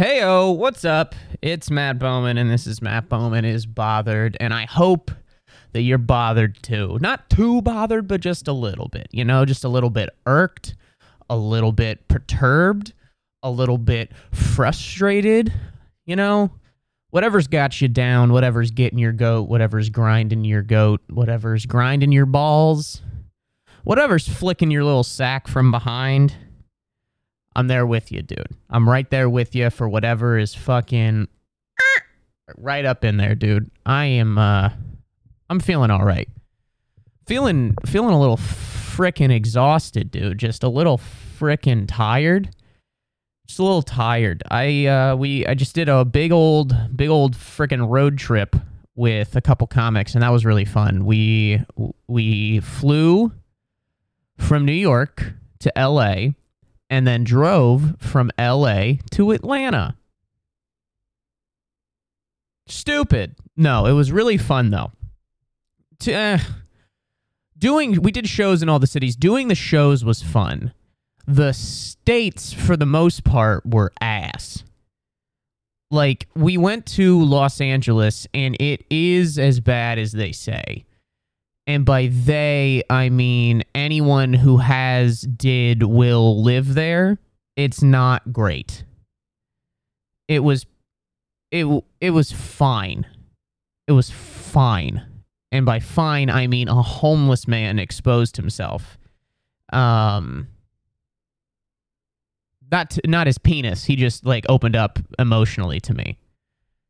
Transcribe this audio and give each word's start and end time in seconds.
Heyo, 0.00 0.56
what's 0.56 0.86
up? 0.86 1.14
It's 1.42 1.70
Matt 1.70 1.98
Bowman, 1.98 2.38
and 2.38 2.50
this 2.50 2.66
is 2.66 2.80
Matt 2.80 3.10
Bowman 3.10 3.44
is 3.44 3.66
bothered, 3.66 4.34
and 4.40 4.54
I 4.54 4.64
hope 4.64 5.10
that 5.72 5.82
you're 5.82 5.98
bothered 5.98 6.62
too. 6.62 6.96
Not 7.02 7.28
too 7.28 7.60
bothered, 7.60 8.08
but 8.08 8.22
just 8.22 8.48
a 8.48 8.54
little 8.54 8.88
bit. 8.88 9.08
You 9.10 9.26
know, 9.26 9.44
just 9.44 9.62
a 9.62 9.68
little 9.68 9.90
bit 9.90 10.08
irked, 10.24 10.74
a 11.28 11.36
little 11.36 11.72
bit 11.72 12.08
perturbed, 12.08 12.94
a 13.42 13.50
little 13.50 13.76
bit 13.76 14.10
frustrated. 14.32 15.52
You 16.06 16.16
know, 16.16 16.50
whatever's 17.10 17.46
got 17.46 17.82
you 17.82 17.88
down, 17.88 18.32
whatever's 18.32 18.70
getting 18.70 18.98
your 18.98 19.12
goat, 19.12 19.50
whatever's 19.50 19.90
grinding 19.90 20.46
your 20.46 20.62
goat, 20.62 21.02
whatever's 21.10 21.66
grinding 21.66 22.10
your 22.10 22.24
balls, 22.24 23.02
whatever's 23.84 24.26
flicking 24.26 24.70
your 24.70 24.84
little 24.84 25.04
sack 25.04 25.46
from 25.46 25.70
behind. 25.70 26.36
I'm 27.56 27.66
there 27.66 27.86
with 27.86 28.12
you, 28.12 28.22
dude. 28.22 28.56
I'm 28.68 28.88
right 28.88 29.08
there 29.10 29.28
with 29.28 29.54
you 29.54 29.70
for 29.70 29.88
whatever 29.88 30.38
is 30.38 30.54
fucking 30.54 31.28
right 32.56 32.84
up 32.84 33.04
in 33.04 33.16
there, 33.16 33.34
dude. 33.34 33.70
I 33.84 34.06
am 34.06 34.38
uh 34.38 34.70
I'm 35.48 35.60
feeling 35.60 35.90
all 35.90 36.04
right. 36.04 36.28
Feeling 37.26 37.76
feeling 37.86 38.14
a 38.14 38.20
little 38.20 38.36
frickin' 38.36 39.32
exhausted, 39.32 40.10
dude. 40.10 40.38
Just 40.38 40.62
a 40.62 40.68
little 40.68 41.00
frickin' 41.38 41.86
tired. 41.88 42.50
Just 43.46 43.58
a 43.58 43.64
little 43.64 43.82
tired. 43.82 44.42
I 44.50 44.86
uh 44.86 45.16
we 45.16 45.46
I 45.46 45.54
just 45.54 45.74
did 45.74 45.88
a 45.88 46.04
big 46.04 46.32
old 46.32 46.74
big 46.96 47.08
old 47.08 47.36
frickin' 47.36 47.88
road 47.88 48.16
trip 48.18 48.54
with 48.94 49.34
a 49.34 49.40
couple 49.40 49.66
comics 49.66 50.14
and 50.14 50.22
that 50.22 50.30
was 50.30 50.44
really 50.44 50.64
fun. 50.64 51.04
We 51.04 51.62
we 52.06 52.60
flew 52.60 53.32
from 54.38 54.64
New 54.64 54.72
York 54.72 55.32
to 55.60 55.72
LA 55.76 56.30
and 56.90 57.06
then 57.06 57.22
drove 57.22 57.94
from 57.98 58.30
LA 58.38 58.94
to 59.12 59.30
Atlanta. 59.30 59.96
Stupid. 62.66 63.36
No, 63.56 63.86
it 63.86 63.92
was 63.92 64.12
really 64.12 64.36
fun 64.36 64.70
though. 64.70 64.90
To, 66.00 66.12
uh, 66.12 66.38
doing 67.56 68.02
we 68.02 68.10
did 68.10 68.28
shows 68.28 68.62
in 68.62 68.68
all 68.68 68.78
the 68.78 68.86
cities. 68.86 69.16
Doing 69.16 69.48
the 69.48 69.54
shows 69.54 70.04
was 70.04 70.22
fun. 70.22 70.72
The 71.26 71.52
states 71.52 72.52
for 72.52 72.76
the 72.76 72.86
most 72.86 73.22
part 73.22 73.64
were 73.64 73.92
ass. 74.00 74.64
Like 75.90 76.28
we 76.34 76.56
went 76.56 76.86
to 76.86 77.22
Los 77.22 77.60
Angeles 77.60 78.26
and 78.34 78.56
it 78.60 78.84
is 78.90 79.38
as 79.38 79.60
bad 79.60 79.98
as 79.98 80.12
they 80.12 80.32
say 80.32 80.84
and 81.70 81.84
by 81.84 82.08
they 82.08 82.82
I 82.90 83.10
mean 83.10 83.62
anyone 83.76 84.32
who 84.32 84.56
has, 84.56 85.20
did, 85.20 85.84
will 85.84 86.42
live 86.42 86.74
there. 86.74 87.18
It's 87.54 87.80
not 87.80 88.32
great. 88.32 88.82
It 90.26 90.40
was, 90.40 90.66
it 91.52 91.66
it 92.00 92.10
was 92.10 92.32
fine. 92.32 93.06
It 93.86 93.92
was 93.92 94.10
fine, 94.10 95.04
and 95.52 95.64
by 95.64 95.78
fine 95.78 96.28
I 96.28 96.48
mean 96.48 96.66
a 96.66 96.82
homeless 96.82 97.46
man 97.46 97.78
exposed 97.78 98.36
himself. 98.36 98.98
Um, 99.72 100.48
not 102.72 102.98
not 103.06 103.28
his 103.28 103.38
penis. 103.38 103.84
He 103.84 103.94
just 103.94 104.26
like 104.26 104.44
opened 104.48 104.74
up 104.74 104.98
emotionally 105.20 105.78
to 105.80 105.94
me. 105.94 106.18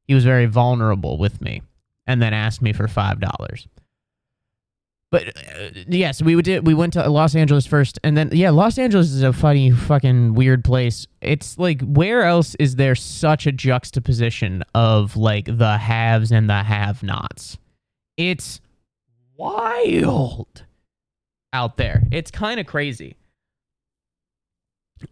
He 0.09 0.15
was 0.15 0.25
very 0.25 0.47
vulnerable 0.47 1.19
with 1.19 1.43
me, 1.43 1.61
and 2.07 2.23
then 2.23 2.33
asked 2.33 2.63
me 2.63 2.73
for 2.73 2.89
five 2.89 3.21
dollars. 3.21 3.69
But 5.11 5.37
uh, 5.37 5.71
yes, 5.89 6.23
we 6.23 6.41
did. 6.41 6.67
We 6.67 6.75
went 6.75 6.93
to 6.93 7.09
Los 7.11 7.35
Angeles 7.35 7.67
first, 7.67 7.99
and 8.05 8.17
then 8.17 8.31
yeah, 8.33 8.51
Los 8.51 8.79
Angeles 8.79 9.11
is 9.11 9.23
a 9.23 9.33
funny, 9.33 9.71
fucking 9.73 10.35
weird 10.35 10.65
place. 10.65 11.07
It's 11.21 11.59
like 11.59 11.83
where 11.83 12.23
else 12.23 12.55
is 12.61 12.77
there 12.77 12.95
such 12.95 13.47
a 13.47 13.53
juxtaposition 13.53 14.63
of 14.75 15.17
like 15.17 15.47
the 15.47 15.79
haves 15.79 16.31
and 16.31 16.49
the 16.49 16.63
have-nots? 16.63 17.59
It's 18.17 18.61
wild 19.37 20.65
out 21.53 21.77
there. 21.77 22.05
It's 22.13 22.31
kind 22.31 22.61
of 22.61 22.67
crazy 22.67 23.17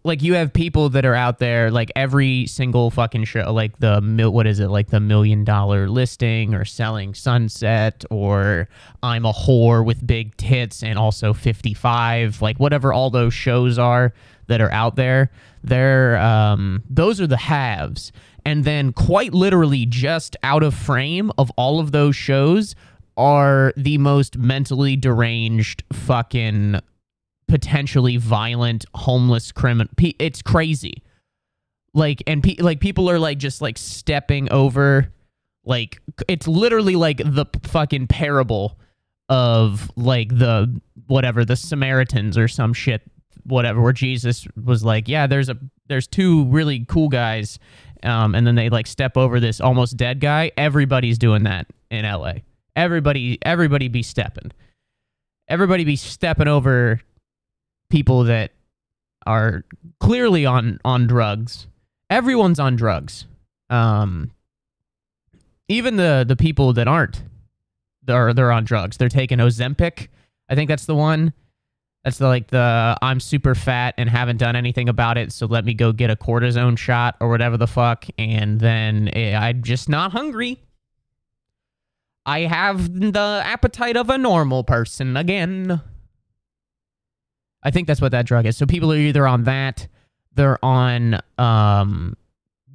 like 0.04 0.22
you 0.22 0.34
have 0.34 0.52
people 0.52 0.88
that 0.90 1.04
are 1.04 1.14
out 1.14 1.38
there 1.38 1.70
like 1.70 1.90
every 1.96 2.46
single 2.46 2.90
fucking 2.90 3.24
show 3.24 3.52
like 3.52 3.78
the 3.78 4.00
mil- 4.00 4.32
what 4.32 4.46
is 4.46 4.60
it? 4.60 4.68
Like 4.68 4.88
the 4.88 5.00
million 5.00 5.44
dollar 5.44 5.88
listing 5.88 6.54
or 6.54 6.64
selling 6.64 7.14
sunset 7.14 8.04
or 8.10 8.68
i'm 9.02 9.24
a 9.24 9.32
whore 9.32 9.84
with 9.84 10.06
big 10.06 10.36
tits 10.36 10.82
and 10.82 10.98
also 10.98 11.32
55 11.32 12.42
like 12.42 12.58
whatever 12.58 12.92
all 12.92 13.10
those 13.10 13.32
shows 13.32 13.78
are 13.78 14.12
that 14.46 14.60
are 14.60 14.70
out 14.72 14.96
there 14.96 15.30
they're 15.62 16.16
um 16.18 16.82
those 16.88 17.20
are 17.20 17.26
the 17.26 17.36
haves. 17.36 18.12
And 18.44 18.64
then 18.64 18.92
quite 18.92 19.34
literally 19.34 19.84
just 19.84 20.36
out 20.42 20.62
of 20.62 20.74
frame 20.74 21.30
of 21.36 21.50
all 21.56 21.80
of 21.80 21.92
those 21.92 22.16
shows 22.16 22.74
are 23.16 23.72
the 23.76 23.98
most 23.98 24.38
mentally 24.38 24.96
deranged 24.96 25.82
fucking 25.92 26.80
potentially 27.48 28.16
violent 28.16 28.84
homeless 28.94 29.52
criminal. 29.52 29.92
It's 30.18 30.42
crazy. 30.42 31.02
Like 31.94 32.22
and 32.26 32.42
pe- 32.42 32.56
like 32.58 32.80
people 32.80 33.10
are 33.10 33.18
like 33.18 33.38
just 33.38 33.60
like 33.60 33.78
stepping 33.78 34.50
over 34.52 35.12
like 35.64 36.00
it's 36.28 36.46
literally 36.46 36.96
like 36.96 37.18
the 37.18 37.46
fucking 37.64 38.06
parable 38.06 38.78
of 39.28 39.90
like 39.96 40.36
the 40.36 40.80
whatever 41.06 41.44
the 41.44 41.56
Samaritans 41.56 42.38
or 42.38 42.48
some 42.48 42.72
shit 42.72 43.02
whatever 43.44 43.80
where 43.80 43.92
Jesus 43.92 44.46
was 44.62 44.84
like, 44.84 45.08
yeah, 45.08 45.26
there's 45.26 45.48
a 45.48 45.56
there's 45.88 46.06
two 46.06 46.44
really 46.46 46.84
cool 46.84 47.08
guys 47.08 47.58
um, 48.02 48.34
and 48.34 48.46
then 48.46 48.54
they 48.54 48.68
like 48.68 48.86
step 48.86 49.16
over 49.16 49.40
this 49.40 49.60
almost 49.60 49.96
dead 49.96 50.20
guy. 50.20 50.52
Everybody's 50.56 51.18
doing 51.18 51.44
that 51.44 51.66
in 51.90 52.04
LA. 52.04 52.34
Everybody 52.76 53.38
everybody 53.42 53.88
be 53.88 54.02
stepping. 54.02 54.52
Everybody 55.48 55.84
be 55.84 55.96
stepping 55.96 56.48
over 56.48 57.00
people 57.90 58.24
that 58.24 58.52
are 59.26 59.64
clearly 60.00 60.46
on 60.46 60.78
on 60.84 61.06
drugs. 61.06 61.66
Everyone's 62.10 62.58
on 62.58 62.76
drugs. 62.76 63.26
Um, 63.70 64.30
even 65.68 65.96
the 65.96 66.24
the 66.26 66.36
people 66.36 66.72
that 66.74 66.88
aren't, 66.88 67.22
they're 68.04 68.32
they're 68.32 68.52
on 68.52 68.64
drugs. 68.64 68.96
They're 68.96 69.08
taking 69.08 69.38
Ozempic. 69.38 70.08
I 70.48 70.54
think 70.54 70.68
that's 70.68 70.86
the 70.86 70.94
one. 70.94 71.32
That's 72.04 72.18
the 72.18 72.26
like 72.26 72.48
the 72.48 72.96
I'm 73.02 73.20
super 73.20 73.54
fat 73.54 73.94
and 73.98 74.08
haven't 74.08 74.38
done 74.38 74.56
anything 74.56 74.88
about 74.88 75.18
it, 75.18 75.32
so 75.32 75.46
let 75.46 75.64
me 75.64 75.74
go 75.74 75.92
get 75.92 76.10
a 76.10 76.16
cortisone 76.16 76.78
shot 76.78 77.16
or 77.20 77.28
whatever 77.28 77.56
the 77.56 77.66
fuck, 77.66 78.06
and 78.16 78.60
then 78.60 79.08
eh, 79.12 79.36
I'm 79.36 79.62
just 79.62 79.88
not 79.88 80.12
hungry. 80.12 80.58
I 82.24 82.40
have 82.40 82.92
the 82.92 83.42
appetite 83.44 83.96
of 83.96 84.10
a 84.10 84.18
normal 84.18 84.64
person 84.64 85.16
again. 85.16 85.80
I 87.62 87.70
think 87.70 87.86
that's 87.86 88.00
what 88.00 88.12
that 88.12 88.26
drug 88.26 88.46
is. 88.46 88.56
So 88.56 88.66
people 88.66 88.92
are 88.92 88.96
either 88.96 89.26
on 89.26 89.44
that, 89.44 89.88
they're 90.34 90.64
on 90.64 91.20
um, 91.36 92.16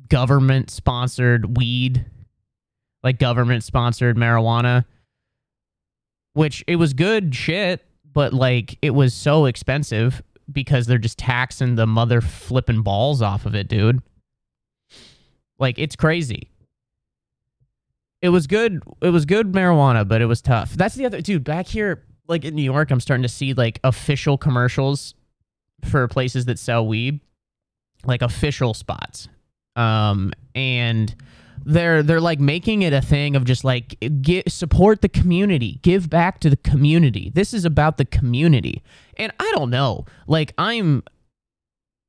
government 0.10 0.70
sponsored 0.70 1.58
weed, 1.58 2.06
like 3.04 3.20
government 3.20 3.64
sponsored 3.64 4.18
marijuana, 4.18 4.86
which 6.34 6.64
it 6.68 6.76
was 6.76 6.94
good 6.94 7.34
shit, 7.34 7.86
but 8.12 8.34
like 8.34 8.78
it 8.82 8.92
was 8.92 9.14
so 9.14 9.46
expensive 9.46 10.22
because 10.52 10.86
they're 10.88 10.98
just 10.98 11.18
taxing 11.18 11.76
the 11.76 11.88
mother 11.88 12.22
flipping 12.22 12.82
balls 12.82 13.22
off 13.22 13.46
of 13.46 13.56
it, 13.56 13.68
dude. 13.68 14.02
Like 15.58 15.80
it's 15.80 15.96
crazy. 15.96 16.50
It 18.22 18.30
was 18.30 18.48
good. 18.48 18.82
It 19.02 19.10
was 19.10 19.26
good 19.26 19.52
marijuana, 19.52 20.08
but 20.08 20.22
it 20.22 20.26
was 20.26 20.42
tough. 20.42 20.74
That's 20.74 20.96
the 20.96 21.06
other 21.06 21.22
dude 21.22 21.44
back 21.44 21.68
here 21.68 22.04
like 22.28 22.46
in 22.46 22.56
New 22.56 22.64
York, 22.64 22.92
I'm 22.92 23.00
starting 23.00 23.24
to 23.24 23.30
see 23.30 23.54
like 23.54 23.80
official 23.84 24.38
commercials 24.38 25.14
for 25.84 26.08
places 26.08 26.46
that 26.46 26.60
sell 26.60 26.86
weed, 26.86 27.20
like 28.06 28.22
official 28.22 28.74
spots. 28.74 29.28
Um, 29.76 30.34
and 30.56 31.14
they're 31.66 32.04
they're 32.04 32.22
like 32.22 32.40
making 32.40 32.82
it 32.82 32.94
a 32.94 33.02
thing 33.02 33.36
of 33.36 33.46
just 33.46 33.64
like 33.64 33.98
get 34.22 34.52
support 34.52 35.02
the 35.02 35.10
community, 35.10 35.80
give 35.82 36.10
back 36.10 36.40
to 36.42 36.50
the 36.50 36.58
community. 36.58 37.32
This 37.34 37.54
is 37.54 37.66
about 37.66 37.98
the 37.98 38.06
community. 38.06 38.84
And 39.18 39.32
I 39.40 39.52
don't 39.56 39.70
know, 39.70 40.06
like 40.28 40.54
I'm 40.58 41.04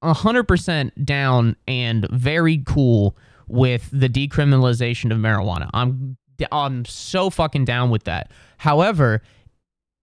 a 0.02 0.12
hundred 0.12 0.44
percent 0.44 1.04
down 1.04 1.56
and 1.66 2.08
very 2.10 2.62
cool 2.66 3.16
with 3.46 3.88
the 3.92 4.08
decriminalization 4.08 5.12
of 5.12 5.18
marijuana. 5.18 5.70
I'm 5.72 6.16
I'm 6.50 6.84
so 6.84 7.30
fucking 7.30 7.64
down 7.64 7.90
with 7.90 8.04
that. 8.04 8.32
However, 8.58 9.22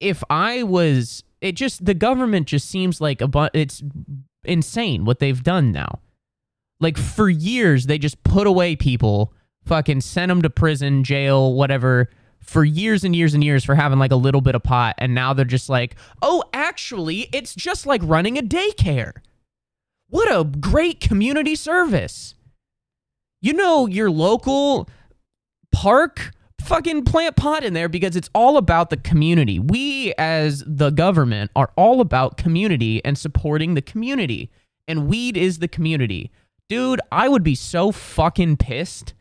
if 0.01 0.23
I 0.29 0.63
was, 0.63 1.23
it 1.39 1.53
just 1.53 1.85
the 1.85 1.93
government 1.93 2.47
just 2.47 2.69
seems 2.69 2.99
like 2.99 3.21
a 3.21 3.27
bu- 3.27 3.49
it's 3.53 3.81
insane 4.43 5.05
what 5.05 5.19
they've 5.19 5.41
done 5.41 5.71
now. 5.71 5.99
Like 6.79 6.97
for 6.97 7.29
years, 7.29 7.85
they 7.85 7.97
just 7.97 8.21
put 8.23 8.47
away 8.47 8.75
people, 8.75 9.33
fucking 9.65 10.01
sent 10.01 10.29
them 10.29 10.41
to 10.41 10.49
prison, 10.49 11.03
jail, 11.03 11.53
whatever, 11.53 12.09
for 12.39 12.63
years 12.63 13.03
and 13.03 13.15
years 13.15 13.35
and 13.35 13.43
years 13.43 13.63
for 13.63 13.75
having 13.75 13.99
like 13.99 14.11
a 14.11 14.15
little 14.15 14.41
bit 14.41 14.55
of 14.55 14.63
pot, 14.63 14.95
and 14.97 15.13
now 15.13 15.33
they're 15.33 15.45
just 15.45 15.69
like, 15.69 15.95
oh, 16.21 16.43
actually, 16.53 17.29
it's 17.31 17.53
just 17.53 17.85
like 17.85 18.01
running 18.03 18.37
a 18.37 18.41
daycare. 18.41 19.13
What 20.09 20.27
a 20.29 20.43
great 20.43 20.99
community 20.99 21.55
service. 21.55 22.35
You 23.41 23.53
know 23.53 23.87
your 23.87 24.11
local 24.11 24.89
park 25.71 26.31
fucking 26.71 27.03
plant 27.03 27.35
pot 27.35 27.65
in 27.65 27.73
there 27.73 27.89
because 27.89 28.15
it's 28.15 28.29
all 28.33 28.55
about 28.55 28.89
the 28.89 28.95
community. 28.95 29.59
We 29.59 30.13
as 30.17 30.63
the 30.65 30.89
government 30.89 31.51
are 31.53 31.69
all 31.75 31.99
about 31.99 32.37
community 32.37 33.03
and 33.03 33.17
supporting 33.17 33.73
the 33.73 33.81
community. 33.81 34.49
And 34.87 35.09
weed 35.09 35.35
is 35.35 35.59
the 35.59 35.67
community. 35.67 36.31
Dude, 36.69 37.01
I 37.11 37.27
would 37.27 37.43
be 37.43 37.55
so 37.55 37.91
fucking 37.91 38.55
pissed 38.55 39.13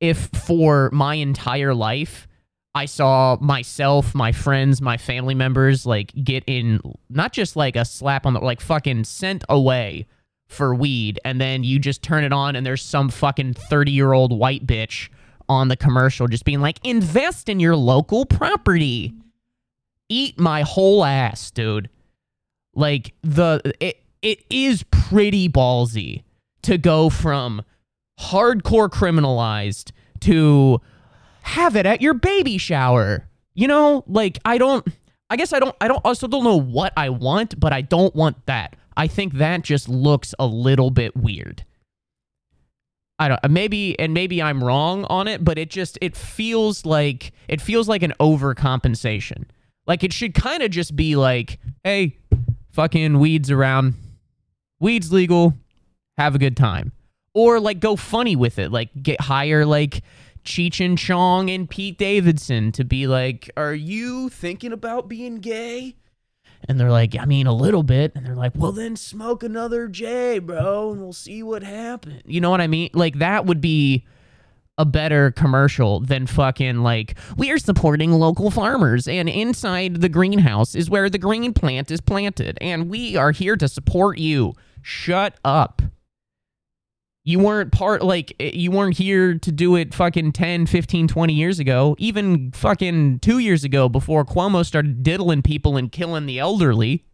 if 0.00 0.30
for 0.34 0.90
my 0.92 1.14
entire 1.14 1.74
life 1.74 2.26
I 2.74 2.86
saw 2.86 3.38
myself, 3.40 4.12
my 4.12 4.32
friends, 4.32 4.82
my 4.82 4.96
family 4.96 5.36
members 5.36 5.86
like 5.86 6.12
get 6.24 6.42
in 6.48 6.80
not 7.08 7.32
just 7.32 7.54
like 7.54 7.76
a 7.76 7.84
slap 7.84 8.26
on 8.26 8.34
the 8.34 8.40
like 8.40 8.60
fucking 8.60 9.04
sent 9.04 9.44
away 9.48 10.08
for 10.48 10.74
weed 10.74 11.20
and 11.24 11.40
then 11.40 11.62
you 11.62 11.78
just 11.78 12.02
turn 12.02 12.24
it 12.24 12.32
on 12.32 12.56
and 12.56 12.66
there's 12.66 12.82
some 12.82 13.10
fucking 13.10 13.54
30-year-old 13.54 14.36
white 14.36 14.66
bitch 14.66 15.08
on 15.48 15.68
the 15.68 15.76
commercial 15.76 16.26
just 16.26 16.44
being 16.44 16.60
like 16.60 16.78
invest 16.84 17.48
in 17.48 17.60
your 17.60 17.76
local 17.76 18.26
property. 18.26 19.14
Eat 20.08 20.38
my 20.38 20.62
whole 20.62 21.04
ass, 21.04 21.50
dude. 21.50 21.88
Like 22.74 23.14
the 23.22 23.60
it 23.80 24.02
it 24.22 24.44
is 24.50 24.84
pretty 24.90 25.48
ballsy 25.48 26.22
to 26.62 26.78
go 26.78 27.10
from 27.10 27.62
hardcore 28.20 28.88
criminalized 28.88 29.92
to 30.20 30.80
have 31.42 31.76
it 31.76 31.86
at 31.86 32.00
your 32.00 32.14
baby 32.14 32.58
shower. 32.58 33.28
You 33.54 33.68
know, 33.68 34.04
like 34.06 34.38
I 34.44 34.58
don't 34.58 34.86
I 35.30 35.36
guess 35.36 35.52
I 35.52 35.58
don't 35.58 35.74
I 35.80 35.88
don't 35.88 36.04
also 36.04 36.26
don't 36.26 36.44
know 36.44 36.60
what 36.60 36.92
I 36.96 37.08
want, 37.10 37.58
but 37.58 37.72
I 37.72 37.82
don't 37.82 38.14
want 38.14 38.46
that. 38.46 38.76
I 38.96 39.06
think 39.06 39.34
that 39.34 39.62
just 39.62 39.88
looks 39.88 40.34
a 40.38 40.46
little 40.46 40.90
bit 40.90 41.16
weird. 41.16 41.64
I 43.18 43.28
don't 43.28 43.50
maybe 43.50 43.98
and 43.98 44.12
maybe 44.12 44.42
I'm 44.42 44.62
wrong 44.62 45.04
on 45.04 45.28
it, 45.28 45.44
but 45.44 45.58
it 45.58 45.70
just 45.70 45.98
it 46.00 46.16
feels 46.16 46.84
like 46.84 47.32
it 47.48 47.60
feels 47.60 47.88
like 47.88 48.02
an 48.02 48.12
overcompensation. 48.20 49.44
Like 49.86 50.02
it 50.02 50.12
should 50.12 50.34
kind 50.34 50.62
of 50.62 50.70
just 50.70 50.96
be 50.96 51.14
like, 51.14 51.58
hey, 51.84 52.18
fucking 52.72 53.18
weeds 53.18 53.50
around. 53.50 53.94
Weeds 54.80 55.12
legal. 55.12 55.54
Have 56.16 56.34
a 56.34 56.38
good 56.38 56.56
time. 56.56 56.92
Or 57.34 57.60
like 57.60 57.80
go 57.80 57.96
funny 57.96 58.36
with 58.36 58.58
it. 58.58 58.72
Like 58.72 58.90
get 59.00 59.20
hire 59.20 59.64
like 59.64 60.02
Cheech 60.44 60.84
and 60.84 60.98
Chong 60.98 61.50
and 61.50 61.68
Pete 61.68 61.98
Davidson 61.98 62.72
to 62.72 62.84
be 62.84 63.06
like, 63.06 63.50
Are 63.56 63.74
you 63.74 64.28
thinking 64.28 64.72
about 64.72 65.08
being 65.08 65.36
gay? 65.36 65.96
And 66.68 66.80
they're 66.80 66.90
like, 66.90 67.16
I 67.18 67.24
mean, 67.24 67.46
a 67.46 67.54
little 67.54 67.82
bit. 67.82 68.12
And 68.14 68.24
they're 68.24 68.34
like, 68.34 68.52
well, 68.54 68.72
then 68.72 68.96
smoke 68.96 69.42
another 69.42 69.88
J, 69.88 70.38
bro, 70.38 70.92
and 70.92 71.02
we'll 71.02 71.12
see 71.12 71.42
what 71.42 71.62
happens. 71.62 72.22
You 72.24 72.40
know 72.40 72.50
what 72.50 72.60
I 72.60 72.66
mean? 72.66 72.90
Like, 72.94 73.18
that 73.18 73.46
would 73.46 73.60
be 73.60 74.06
a 74.76 74.84
better 74.84 75.30
commercial 75.30 76.00
than 76.00 76.26
fucking 76.26 76.78
like, 76.78 77.16
we 77.36 77.50
are 77.52 77.58
supporting 77.58 78.12
local 78.12 78.50
farmers. 78.50 79.06
And 79.06 79.28
inside 79.28 80.00
the 80.00 80.08
greenhouse 80.08 80.74
is 80.74 80.90
where 80.90 81.08
the 81.08 81.18
green 81.18 81.52
plant 81.52 81.90
is 81.90 82.00
planted. 82.00 82.58
And 82.60 82.88
we 82.88 83.16
are 83.16 83.30
here 83.30 83.56
to 83.56 83.68
support 83.68 84.18
you. 84.18 84.54
Shut 84.82 85.36
up. 85.44 85.80
You 87.26 87.38
weren't 87.38 87.72
part, 87.72 88.02
like, 88.02 88.36
eh, 88.38 88.50
you 88.52 88.70
weren't 88.70 88.98
here 88.98 89.38
to 89.38 89.52
do 89.52 89.76
it 89.76 89.94
fucking 89.94 90.32
10, 90.32 90.66
15, 90.66 91.08
20 91.08 91.32
years 91.32 91.58
ago. 91.58 91.96
Even 91.98 92.52
fucking 92.52 93.20
two 93.20 93.38
years 93.38 93.64
ago 93.64 93.88
before 93.88 94.24
Cuomo 94.24 94.64
started 94.64 95.02
diddling 95.02 95.40
people 95.42 95.76
and 95.78 95.90
killing 95.90 96.26
the 96.26 96.38
elderly. 96.38 97.04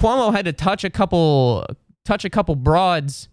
Cuomo 0.00 0.32
had 0.32 0.44
to 0.44 0.52
touch 0.52 0.84
a 0.84 0.90
couple, 0.90 1.64
touch 2.04 2.26
a 2.26 2.30
couple 2.30 2.56
broads 2.56 3.28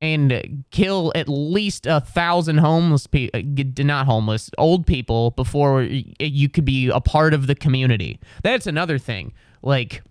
and 0.00 0.64
kill 0.72 1.12
at 1.14 1.28
least 1.28 1.86
a 1.86 2.00
thousand 2.00 2.58
homeless 2.58 3.06
people, 3.06 3.40
not 3.84 4.06
homeless, 4.06 4.50
old 4.58 4.84
people 4.84 5.30
before 5.32 5.82
you 5.82 6.48
could 6.48 6.64
be 6.64 6.88
a 6.88 7.00
part 7.00 7.32
of 7.32 7.46
the 7.46 7.54
community. 7.54 8.18
That's 8.42 8.66
another 8.66 8.98
thing. 8.98 9.32
Like, 9.62 10.02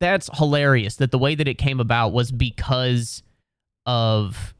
that's 0.00 0.28
hilarious 0.36 0.96
that 0.96 1.10
the 1.10 1.18
way 1.18 1.34
that 1.34 1.48
it 1.48 1.58
came 1.58 1.80
about 1.80 2.12
was 2.12 2.30
because 2.30 3.22
of 3.86 4.54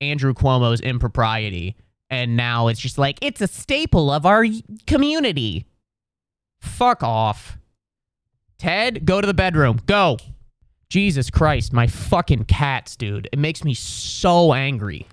Andrew 0.00 0.34
Cuomo's 0.34 0.80
impropriety. 0.80 1.76
And 2.10 2.36
now 2.36 2.68
it's 2.68 2.80
just 2.80 2.98
like, 2.98 3.18
it's 3.20 3.40
a 3.40 3.48
staple 3.48 4.10
of 4.10 4.24
our 4.24 4.46
community. 4.86 5.66
Fuck 6.60 7.02
off. 7.02 7.58
Ted, 8.58 9.04
go 9.04 9.20
to 9.20 9.26
the 9.26 9.34
bedroom. 9.34 9.80
Go. 9.86 10.18
Jesus 10.88 11.28
Christ, 11.28 11.72
my 11.72 11.86
fucking 11.86 12.44
cats, 12.44 12.96
dude. 12.96 13.28
It 13.30 13.38
makes 13.38 13.62
me 13.62 13.74
so 13.74 14.54
angry. 14.54 15.06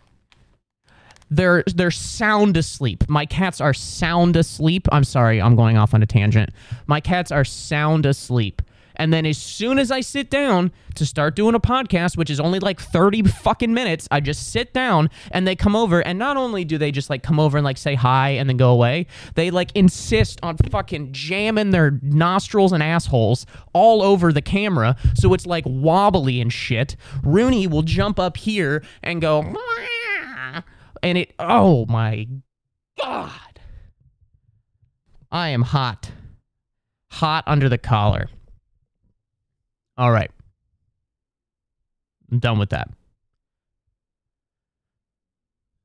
They're 1.30 1.64
they're 1.76 1.92
sound 1.92 2.56
asleep. 2.56 3.10
My 3.10 3.26
cats 3.26 3.60
are 3.60 3.74
sound 3.74 4.36
asleep. 4.36 4.88
I'm 4.92 5.04
sorry, 5.04 5.42
I'm 5.42 5.56
going 5.56 5.76
off 5.76 5.94
on 5.94 6.02
a 6.02 6.06
tangent. 6.06 6.52
My 6.88 7.02
cats 7.02 7.32
are 7.32 7.44
sound 7.44 8.06
asleep. 8.06 8.62
And 8.98 9.14
then 9.14 9.26
as 9.26 9.38
soon 9.38 9.80
as 9.80 9.92
I 9.92 10.02
sit 10.02 10.30
down 10.30 10.72
to 10.96 11.06
start 11.06 11.36
doing 11.36 11.56
a 11.56 11.60
podcast, 11.60 12.18
which 12.18 12.30
is 12.30 12.40
only 12.40 12.60
like 12.60 12.80
30 12.80 13.24
fucking 13.24 13.74
minutes, 13.74 14.08
I 14.12 14.20
just 14.20 14.52
sit 14.52 14.74
down 14.74 15.10
and 15.32 15.48
they 15.48 15.56
come 15.56 15.76
over. 15.76 16.02
And 16.02 16.18
not 16.18 16.38
only 16.38 16.66
do 16.66 16.78
they 16.78 16.92
just 16.92 17.10
like 17.10 17.24
come 17.24 17.40
over 17.40 17.58
and 17.58 17.66
like 17.66 17.78
say 17.78 17.96
hi 17.96 18.30
and 18.30 18.50
then 18.50 18.58
go 18.58 18.72
away, 18.72 19.08
they 19.36 19.52
like 19.52 19.72
insist 19.76 20.40
on 20.44 20.58
fucking 20.58 21.12
jamming 21.12 21.72
their 21.72 22.00
nostrils 22.02 22.72
and 22.72 22.82
assholes 22.82 23.46
all 23.74 24.02
over 24.02 24.32
the 24.32 24.42
camera. 24.42 24.96
So 25.16 25.34
it's 25.34 25.46
like 25.46 25.66
wobbly 25.68 26.42
and 26.42 26.52
shit. 26.52 26.96
Rooney 27.24 27.68
will 27.68 27.84
jump 27.84 28.20
up 28.20 28.38
here 28.38 28.84
and 29.04 29.22
go, 29.22 29.56
and 31.04 31.18
it, 31.18 31.34
oh 31.40 31.86
my 31.88 32.28
God. 33.00 33.32
I 35.32 35.50
am 35.50 35.64
hot. 35.64 36.12
Hot 37.12 37.44
under 37.46 37.68
the 37.70 37.78
collar. 37.78 38.30
All 39.98 40.12
right. 40.12 40.32
I'm 42.32 42.40
done 42.40 42.60
with 42.60 42.72
that. 42.72 42.90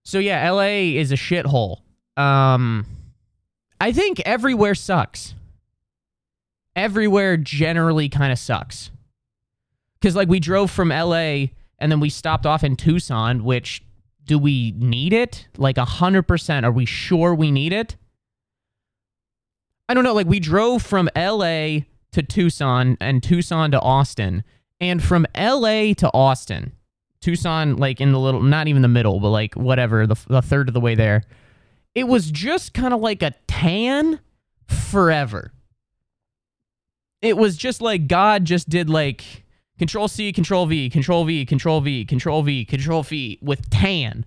So 0.04 0.18
yeah, 0.18 0.50
LA 0.50 0.96
is 0.98 1.12
a 1.12 1.16
shithole. 1.16 1.80
Um 2.16 2.86
I 3.80 3.92
think 3.92 4.20
everywhere 4.20 4.74
sucks. 4.74 5.34
Everywhere 6.76 7.36
generally 7.36 8.08
kind 8.08 8.32
of 8.32 8.38
sucks. 8.38 8.90
Cuz 10.00 10.16
like 10.16 10.28
we 10.28 10.40
drove 10.40 10.70
from 10.70 10.88
LA 10.88 11.46
and 11.78 11.90
then 11.90 12.00
we 12.00 12.10
stopped 12.10 12.46
off 12.46 12.64
in 12.64 12.76
Tucson, 12.76 13.44
which 13.44 13.82
do 14.24 14.38
we 14.38 14.72
need 14.72 15.12
it? 15.12 15.46
Like 15.56 15.76
100% 15.76 16.64
are 16.64 16.70
we 16.72 16.84
sure 16.84 17.34
we 17.34 17.50
need 17.50 17.72
it? 17.72 17.96
I 19.88 19.94
don't 19.94 20.04
know, 20.04 20.14
like 20.14 20.28
we 20.28 20.38
drove 20.38 20.82
from 20.82 21.08
LA 21.16 21.80
to 22.12 22.22
Tucson 22.22 22.96
and 23.00 23.22
Tucson 23.22 23.70
to 23.70 23.80
Austin. 23.80 24.44
And 24.80 25.02
from 25.02 25.26
LA 25.36 25.92
to 25.94 26.10
Austin, 26.14 26.72
Tucson, 27.20 27.76
like 27.76 28.00
in 28.00 28.12
the 28.12 28.18
little, 28.18 28.42
not 28.42 28.66
even 28.68 28.82
the 28.82 28.88
middle, 28.88 29.20
but 29.20 29.28
like 29.28 29.54
whatever, 29.54 30.06
the, 30.06 30.16
the 30.28 30.42
third 30.42 30.68
of 30.68 30.74
the 30.74 30.80
way 30.80 30.94
there, 30.94 31.22
it 31.94 32.04
was 32.04 32.30
just 32.30 32.72
kind 32.72 32.94
of 32.94 33.00
like 33.00 33.22
a 33.22 33.34
tan 33.46 34.20
forever. 34.66 35.52
It 37.20 37.36
was 37.36 37.56
just 37.56 37.82
like 37.82 38.06
God 38.06 38.44
just 38.44 38.68
did 38.68 38.88
like 38.88 39.44
Control 39.78 40.08
C, 40.08 40.32
Control 40.32 40.66
V, 40.66 40.88
Control 40.88 41.24
V, 41.24 41.44
Control 41.44 41.80
V, 41.80 42.04
Control 42.04 42.42
V, 42.42 42.64
Control 42.64 43.02
V 43.02 43.38
with 43.42 43.68
tan. 43.70 44.24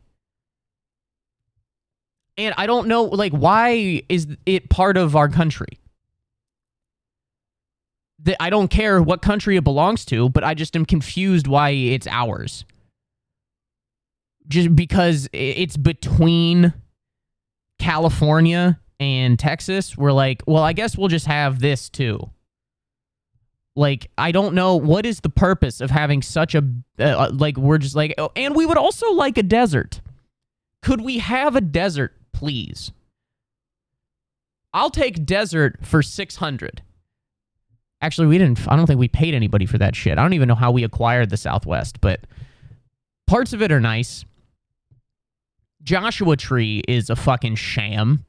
And 2.37 2.55
I 2.57 2.65
don't 2.65 2.87
know, 2.87 3.03
like, 3.03 3.31
why 3.31 4.01
is 4.09 4.27
it 4.45 4.69
part 4.69 4.97
of 4.97 5.15
our 5.15 5.29
country? 5.29 5.79
That 8.23 8.37
I 8.39 8.49
don't 8.49 8.69
care 8.69 9.01
what 9.01 9.21
country 9.21 9.57
it 9.57 9.63
belongs 9.63 10.05
to, 10.05 10.29
but 10.29 10.43
I 10.43 10.53
just 10.53 10.75
am 10.75 10.85
confused 10.85 11.47
why 11.47 11.69
it's 11.69 12.07
ours. 12.07 12.65
Just 14.47 14.75
because 14.75 15.29
it's 15.31 15.77
between 15.77 16.73
California 17.79 18.79
and 18.99 19.37
Texas, 19.37 19.97
we're 19.97 20.11
like, 20.11 20.41
well, 20.47 20.63
I 20.63 20.73
guess 20.73 20.97
we'll 20.97 21.07
just 21.07 21.27
have 21.27 21.59
this 21.59 21.89
too. 21.89 22.29
Like, 23.75 24.09
I 24.17 24.31
don't 24.31 24.53
know 24.53 24.75
what 24.75 25.05
is 25.05 25.21
the 25.21 25.29
purpose 25.29 25.81
of 25.81 25.89
having 25.89 26.21
such 26.21 26.55
a 26.55 26.63
uh, 26.99 27.03
uh 27.03 27.31
like 27.33 27.57
we're 27.57 27.79
just 27.79 27.95
like, 27.95 28.13
oh, 28.17 28.31
and 28.35 28.55
we 28.55 28.65
would 28.65 28.77
also 28.77 29.11
like 29.13 29.37
a 29.37 29.43
desert. 29.43 30.01
Could 30.81 31.01
we 31.01 31.19
have 31.19 31.55
a 31.55 31.61
desert, 31.61 32.13
please? 32.33 32.91
I'll 34.73 34.89
take 34.89 35.25
desert 35.25 35.79
for 35.81 36.01
600. 36.01 36.81
Actually, 38.03 38.27
we 38.27 38.37
didn't. 38.37 38.59
I 38.67 38.75
don't 38.75 38.85
think 38.85 38.99
we 38.99 39.07
paid 39.07 39.33
anybody 39.33 39.65
for 39.65 39.77
that 39.77 39.95
shit. 39.95 40.17
I 40.17 40.21
don't 40.21 40.33
even 40.33 40.49
know 40.49 40.55
how 40.55 40.71
we 40.71 40.83
acquired 40.83 41.29
the 41.29 41.37
Southwest, 41.37 42.01
but 42.01 42.19
parts 43.27 43.53
of 43.53 43.61
it 43.61 43.71
are 43.71 43.79
nice. 43.79 44.25
Joshua 45.83 46.35
Tree 46.35 46.83
is 46.85 47.09
a 47.09 47.15
fucking 47.15 47.55
sham. 47.55 48.25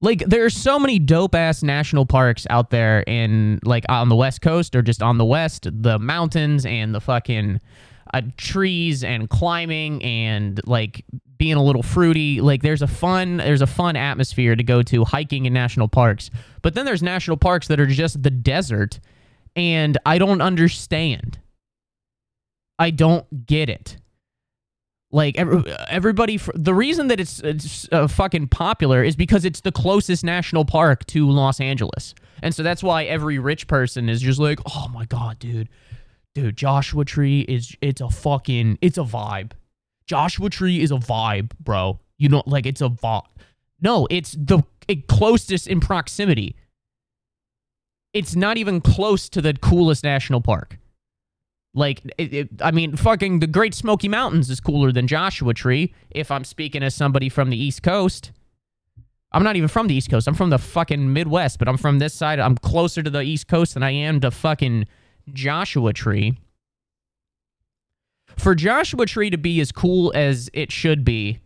Like 0.00 0.24
there 0.26 0.44
are 0.44 0.50
so 0.50 0.80
many 0.80 0.98
dope 0.98 1.36
ass 1.36 1.62
national 1.62 2.04
parks 2.04 2.48
out 2.50 2.70
there 2.70 3.04
in 3.06 3.60
like 3.62 3.84
on 3.88 4.08
the 4.08 4.16
west 4.16 4.42
coast 4.42 4.74
or 4.74 4.82
just 4.82 5.02
on 5.02 5.18
the 5.18 5.24
west, 5.24 5.68
the 5.70 6.00
mountains 6.00 6.66
and 6.66 6.92
the 6.92 7.00
fucking 7.00 7.60
uh, 8.14 8.22
trees 8.36 9.04
and 9.04 9.28
climbing 9.28 10.02
and 10.02 10.60
like 10.66 11.04
being 11.36 11.54
a 11.54 11.62
little 11.62 11.82
fruity. 11.82 12.40
Like 12.40 12.62
there's 12.62 12.82
a 12.82 12.86
fun 12.86 13.38
there's 13.38 13.62
a 13.62 13.66
fun 13.66 13.96
atmosphere 13.96 14.56
to 14.56 14.62
go 14.62 14.82
to 14.82 15.04
hiking 15.04 15.46
in 15.46 15.52
national 15.52 15.88
parks. 15.88 16.30
But 16.62 16.74
then 16.74 16.84
there's 16.84 17.02
national 17.02 17.36
parks 17.36 17.68
that 17.68 17.80
are 17.80 17.86
just 17.86 18.22
the 18.22 18.30
desert 18.30 19.00
and 19.56 19.98
I 20.06 20.18
don't 20.18 20.40
understand. 20.40 21.38
I 22.78 22.90
don't 22.90 23.46
get 23.46 23.68
it. 23.68 23.96
Like 25.10 25.38
every, 25.38 25.64
everybody, 25.88 26.38
the 26.54 26.74
reason 26.74 27.08
that 27.08 27.18
it's, 27.18 27.40
it's 27.40 27.88
uh, 27.90 28.06
fucking 28.08 28.48
popular 28.48 29.02
is 29.02 29.16
because 29.16 29.44
it's 29.44 29.62
the 29.62 29.72
closest 29.72 30.22
national 30.22 30.64
park 30.66 31.06
to 31.06 31.28
Los 31.30 31.60
Angeles, 31.60 32.14
and 32.42 32.54
so 32.54 32.62
that's 32.62 32.82
why 32.82 33.04
every 33.04 33.38
rich 33.38 33.66
person 33.68 34.10
is 34.10 34.20
just 34.20 34.38
like, 34.38 34.60
"Oh 34.66 34.86
my 34.92 35.06
god, 35.06 35.38
dude, 35.38 35.70
dude, 36.38 36.56
Joshua 36.56 37.04
Tree 37.04 37.40
is 37.42 37.76
it's 37.80 38.00
a 38.00 38.10
fucking 38.10 38.78
it's 38.80 38.98
a 38.98 39.02
vibe. 39.02 39.52
Joshua 40.06 40.48
Tree 40.50 40.80
is 40.80 40.90
a 40.90 40.96
vibe, 40.96 41.50
bro. 41.60 41.98
You 42.16 42.28
know, 42.28 42.42
like 42.46 42.66
it's 42.66 42.80
a 42.80 42.88
vibe. 42.88 43.26
No, 43.80 44.06
it's 44.10 44.32
the 44.32 44.62
it 44.86 45.06
closest 45.06 45.66
in 45.66 45.80
proximity. 45.80 46.56
It's 48.14 48.34
not 48.34 48.56
even 48.56 48.80
close 48.80 49.28
to 49.30 49.42
the 49.42 49.52
coolest 49.54 50.02
national 50.02 50.40
park. 50.40 50.78
Like, 51.74 52.00
it, 52.16 52.32
it, 52.32 52.48
I 52.62 52.70
mean, 52.70 52.96
fucking 52.96 53.40
the 53.40 53.46
Great 53.46 53.74
Smoky 53.74 54.08
Mountains 54.08 54.48
is 54.48 54.58
cooler 54.58 54.90
than 54.90 55.06
Joshua 55.06 55.52
Tree. 55.52 55.94
If 56.10 56.30
I'm 56.30 56.44
speaking 56.44 56.82
as 56.82 56.94
somebody 56.94 57.28
from 57.28 57.50
the 57.50 57.62
East 57.62 57.82
Coast, 57.82 58.32
I'm 59.30 59.44
not 59.44 59.56
even 59.56 59.68
from 59.68 59.86
the 59.86 59.94
East 59.94 60.10
Coast. 60.10 60.26
I'm 60.26 60.34
from 60.34 60.50
the 60.50 60.58
fucking 60.58 61.12
Midwest, 61.12 61.58
but 61.58 61.68
I'm 61.68 61.76
from 61.76 61.98
this 61.98 62.14
side. 62.14 62.40
I'm 62.40 62.56
closer 62.56 63.02
to 63.02 63.10
the 63.10 63.20
East 63.20 63.46
Coast 63.46 63.74
than 63.74 63.82
I 63.82 63.90
am 63.90 64.20
to 64.20 64.30
fucking 64.30 64.86
Joshua 65.34 65.92
Tree. 65.92 66.38
For 68.36 68.54
Joshua 68.54 69.06
Tree 69.06 69.30
to 69.30 69.38
be 69.38 69.60
as 69.60 69.72
cool 69.72 70.12
as 70.14 70.48
it 70.52 70.70
should 70.70 71.04
be, 71.04 71.40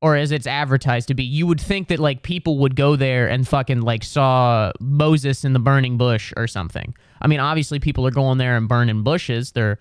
or 0.00 0.14
as 0.14 0.30
it's 0.30 0.46
advertised 0.46 1.08
to 1.08 1.14
be, 1.14 1.24
you 1.24 1.46
would 1.46 1.60
think 1.60 1.88
that 1.88 1.98
like 1.98 2.22
people 2.22 2.58
would 2.58 2.76
go 2.76 2.96
there 2.96 3.28
and 3.28 3.46
fucking 3.46 3.80
like 3.80 4.04
saw 4.04 4.70
Moses 4.80 5.44
in 5.44 5.52
the 5.54 5.58
burning 5.58 5.96
bush 5.96 6.32
or 6.36 6.46
something. 6.46 6.94
I 7.20 7.26
mean, 7.26 7.40
obviously 7.40 7.80
people 7.80 8.06
are 8.06 8.12
going 8.12 8.38
there 8.38 8.56
and 8.56 8.68
burning 8.68 9.02
bushes. 9.02 9.52
They're 9.52 9.78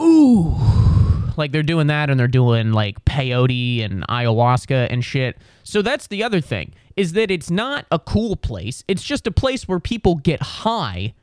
ooh, 0.00 0.54
like 1.36 1.52
they're 1.52 1.62
doing 1.62 1.86
that 1.86 2.10
and 2.10 2.20
they're 2.20 2.28
doing 2.28 2.72
like 2.72 3.02
peyote 3.04 3.84
and 3.84 4.06
ayahuasca 4.08 4.88
and 4.90 5.04
shit. 5.04 5.38
So 5.62 5.80
that's 5.80 6.08
the 6.08 6.22
other 6.22 6.40
thing 6.40 6.74
is 6.96 7.12
that 7.14 7.30
it's 7.30 7.50
not 7.50 7.86
a 7.90 7.98
cool 7.98 8.36
place. 8.36 8.84
It's 8.88 9.02
just 9.02 9.26
a 9.26 9.32
place 9.32 9.66
where 9.66 9.80
people 9.80 10.14
get 10.16 10.40
high 10.42 11.14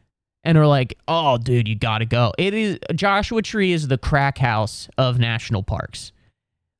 and 0.43 0.57
are 0.57 0.67
like, 0.67 0.97
"Oh, 1.07 1.37
dude, 1.37 1.67
you 1.67 1.75
gotta 1.75 2.05
go." 2.05 2.33
It 2.37 2.53
is 2.53 2.79
Joshua 2.95 3.41
Tree 3.41 3.71
is 3.71 3.87
the 3.87 3.97
crack 3.97 4.37
house 4.39 4.89
of 4.97 5.19
national 5.19 5.63
parks. 5.63 6.11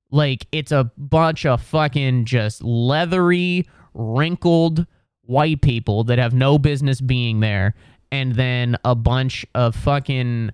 Like 0.10 0.48
it's 0.52 0.72
a 0.72 0.92
bunch 0.98 1.46
of 1.46 1.62
fucking 1.62 2.26
just 2.26 2.64
leathery, 2.64 3.68
wrinkled 3.94 4.86
white 5.22 5.62
people 5.62 6.04
that 6.06 6.18
have 6.18 6.34
no 6.34 6.58
business 6.58 7.00
being 7.00 7.40
there, 7.40 7.76
and 8.12 8.36
then 8.36 8.76
a 8.84 8.96
bunch 8.96 9.46
of 9.56 9.76
fucking 9.76 10.52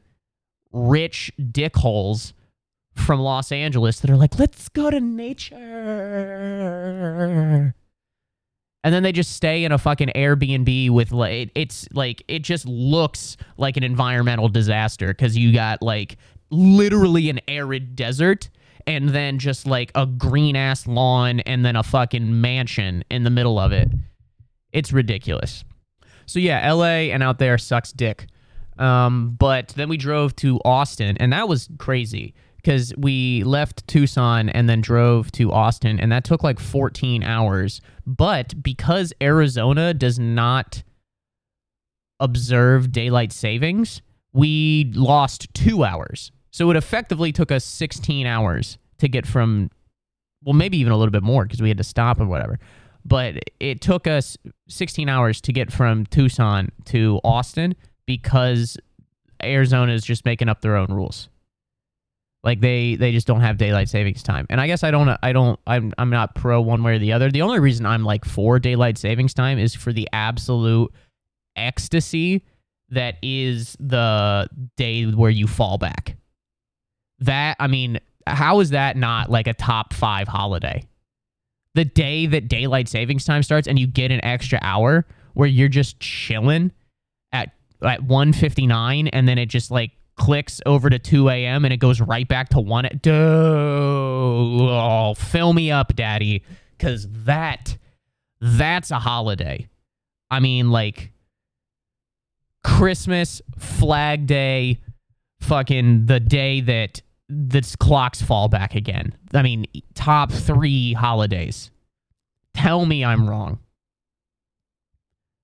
rich 0.71 1.31
dickholes 1.39 2.33
from 2.93 3.19
Los 3.19 3.51
Angeles 3.51 3.99
that 4.01 4.11
are 4.11 4.17
like, 4.17 4.37
"Let's 4.37 4.69
go 4.69 4.91
to 4.91 4.99
nature." 4.99 5.55
And 8.83 8.93
then 8.93 9.03
they 9.03 9.11
just 9.11 9.33
stay 9.33 9.63
in 9.63 9.71
a 9.71 9.77
fucking 9.77 10.11
Airbnb 10.15 10.91
with 10.91 11.11
like 11.11 11.51
it's 11.55 11.87
like 11.93 12.23
it 12.27 12.39
just 12.39 12.65
looks 12.65 13.37
like 13.57 13.77
an 13.77 13.83
environmental 13.83 14.49
disaster 14.49 15.07
because 15.07 15.37
you 15.37 15.53
got 15.53 15.81
like 15.81 16.17
literally 16.49 17.29
an 17.29 17.39
arid 17.47 17.95
desert 17.95 18.49
and 18.85 19.09
then 19.09 19.37
just 19.37 19.67
like 19.67 19.91
a 19.95 20.05
green 20.05 20.55
ass 20.55 20.87
lawn 20.87 21.41
and 21.41 21.65
then 21.65 21.75
a 21.75 21.83
fucking 21.83 22.39
mansion 22.39 23.03
in 23.11 23.23
the 23.23 23.29
middle 23.29 23.59
of 23.59 23.71
it. 23.71 23.89
It's 24.71 24.93
ridiculous. 24.93 25.65
So 26.25 26.39
yeah, 26.39 26.71
LA 26.71 27.11
and 27.11 27.21
out 27.21 27.39
there 27.39 27.57
sucks 27.57 27.91
dick. 27.91 28.27
Um, 28.79 29.35
but 29.37 29.69
then 29.69 29.89
we 29.89 29.97
drove 29.97 30.35
to 30.37 30.59
Austin 30.63 31.17
and 31.17 31.33
that 31.33 31.49
was 31.49 31.67
crazy 31.79 32.35
because 32.67 32.93
we 32.97 33.45
left 33.45 33.87
Tucson 33.87 34.49
and 34.49 34.67
then 34.67 34.81
drove 34.81 35.31
to 35.31 35.53
Austin, 35.53 36.01
and 36.01 36.11
that 36.11 36.25
took 36.25 36.43
like 36.43 36.59
14 36.59 37.23
hours. 37.23 37.79
But 38.05 38.61
because 38.61 39.13
Arizona 39.21 39.93
does 39.93 40.19
not 40.19 40.83
observe 42.19 42.91
daylight 42.91 43.31
savings, 43.31 44.01
we 44.33 44.91
lost 44.95 45.47
two 45.53 45.85
hours. 45.85 46.33
So 46.51 46.69
it 46.69 46.75
effectively 46.75 47.31
took 47.31 47.53
us 47.53 47.63
16 47.63 48.27
hours 48.27 48.77
to 48.97 49.07
get 49.07 49.25
from, 49.25 49.71
well, 50.43 50.53
maybe 50.53 50.77
even 50.77 50.91
a 50.91 50.97
little 50.97 51.13
bit 51.13 51.23
more 51.23 51.45
because 51.45 51.61
we 51.61 51.69
had 51.69 51.77
to 51.77 51.85
stop 51.85 52.19
or 52.19 52.25
whatever. 52.25 52.59
But 53.05 53.37
it 53.61 53.79
took 53.79 54.07
us 54.07 54.35
16 54.67 55.07
hours 55.07 55.39
to 55.39 55.53
get 55.53 55.71
from 55.71 56.05
Tucson 56.07 56.73
to 56.87 57.21
Austin 57.23 57.77
because 58.05 58.75
Arizona 59.41 59.93
is 59.93 60.03
just 60.03 60.25
making 60.25 60.49
up 60.49 60.59
their 60.59 60.75
own 60.75 60.87
rules. 60.89 61.29
Like 62.43 62.61
they 62.61 62.95
they 62.95 63.11
just 63.11 63.27
don't 63.27 63.41
have 63.41 63.57
daylight 63.57 63.89
savings 63.89 64.23
time. 64.23 64.45
And 64.49 64.61
I 64.61 64.67
guess 64.67 64.83
I 64.83 64.91
don't 64.91 65.09
I 65.21 65.33
don't 65.33 65.59
I'm 65.67 65.93
I'm 65.97 66.09
not 66.09 66.35
pro 66.35 66.61
one 66.61 66.83
way 66.83 66.95
or 66.95 66.99
the 66.99 67.13
other. 67.13 67.31
The 67.31 67.41
only 67.41 67.59
reason 67.59 67.85
I'm 67.85 68.03
like 68.03 68.25
for 68.25 68.59
daylight 68.59 68.97
savings 68.97 69.33
time 69.33 69.57
is 69.57 69.73
for 69.75 69.91
the 69.91 70.07
absolute 70.13 70.93
ecstasy 71.55 72.45
that 72.89 73.17
is 73.21 73.75
the 73.79 74.47
day 74.77 75.05
where 75.05 75.31
you 75.31 75.47
fall 75.47 75.77
back. 75.77 76.15
That 77.19 77.57
I 77.59 77.67
mean, 77.67 77.99
how 78.25 78.59
is 78.59 78.69
that 78.69 78.95
not 78.95 79.29
like 79.29 79.47
a 79.47 79.53
top 79.53 79.93
5 79.93 80.27
holiday? 80.27 80.83
The 81.73 81.85
day 81.85 82.27
that 82.27 82.47
daylight 82.47 82.87
savings 82.87 83.25
time 83.25 83.43
starts 83.43 83.67
and 83.67 83.77
you 83.77 83.87
get 83.87 84.11
an 84.11 84.23
extra 84.23 84.59
hour 84.61 85.05
where 85.33 85.47
you're 85.47 85.67
just 85.67 85.99
chilling 85.99 86.71
at 87.31 87.51
at 87.83 88.03
159 88.03 89.07
and 89.09 89.27
then 89.27 89.37
it 89.37 89.47
just 89.47 89.69
like 89.69 89.91
clicks 90.17 90.59
over 90.65 90.89
to 90.89 90.99
2 90.99 91.29
a.m. 91.29 91.63
and 91.63 91.73
it 91.73 91.77
goes 91.77 92.01
right 92.01 92.27
back 92.27 92.49
to 92.49 92.59
1. 92.59 92.89
Dude, 93.01 93.13
oh, 93.13 95.13
fill 95.17 95.53
me 95.53 95.71
up, 95.71 95.95
daddy. 95.95 96.43
Because 96.77 97.07
that, 97.25 97.77
that's 98.41 98.91
a 98.91 98.99
holiday. 98.99 99.67
I 100.29 100.39
mean, 100.39 100.71
like 100.71 101.11
Christmas, 102.63 103.41
Flag 103.57 104.27
Day, 104.27 104.81
fucking 105.39 106.07
the 106.07 106.19
day 106.19 106.61
that 106.61 107.01
the 107.29 107.61
clocks 107.79 108.21
fall 108.21 108.49
back 108.49 108.75
again. 108.75 109.13
I 109.33 109.41
mean, 109.41 109.65
top 109.93 110.31
three 110.31 110.93
holidays. 110.93 111.71
Tell 112.53 112.85
me 112.85 113.05
I'm 113.05 113.29
wrong. 113.29 113.59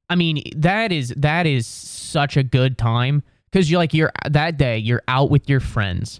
I 0.09 0.15
mean, 0.15 0.43
that 0.57 0.91
is 0.91 1.13
that 1.17 1.45
is 1.45 1.65
such 1.65 2.37
a 2.37 2.43
good 2.43 2.77
time 2.77 3.23
because 3.53 3.69
you're 3.69 3.77
like 3.77 3.93
you're 3.93 4.11
that 4.29 4.57
day 4.57 4.79
you're 4.79 5.03
out 5.07 5.29
with 5.29 5.47
your 5.47 5.59
friends. 5.59 6.19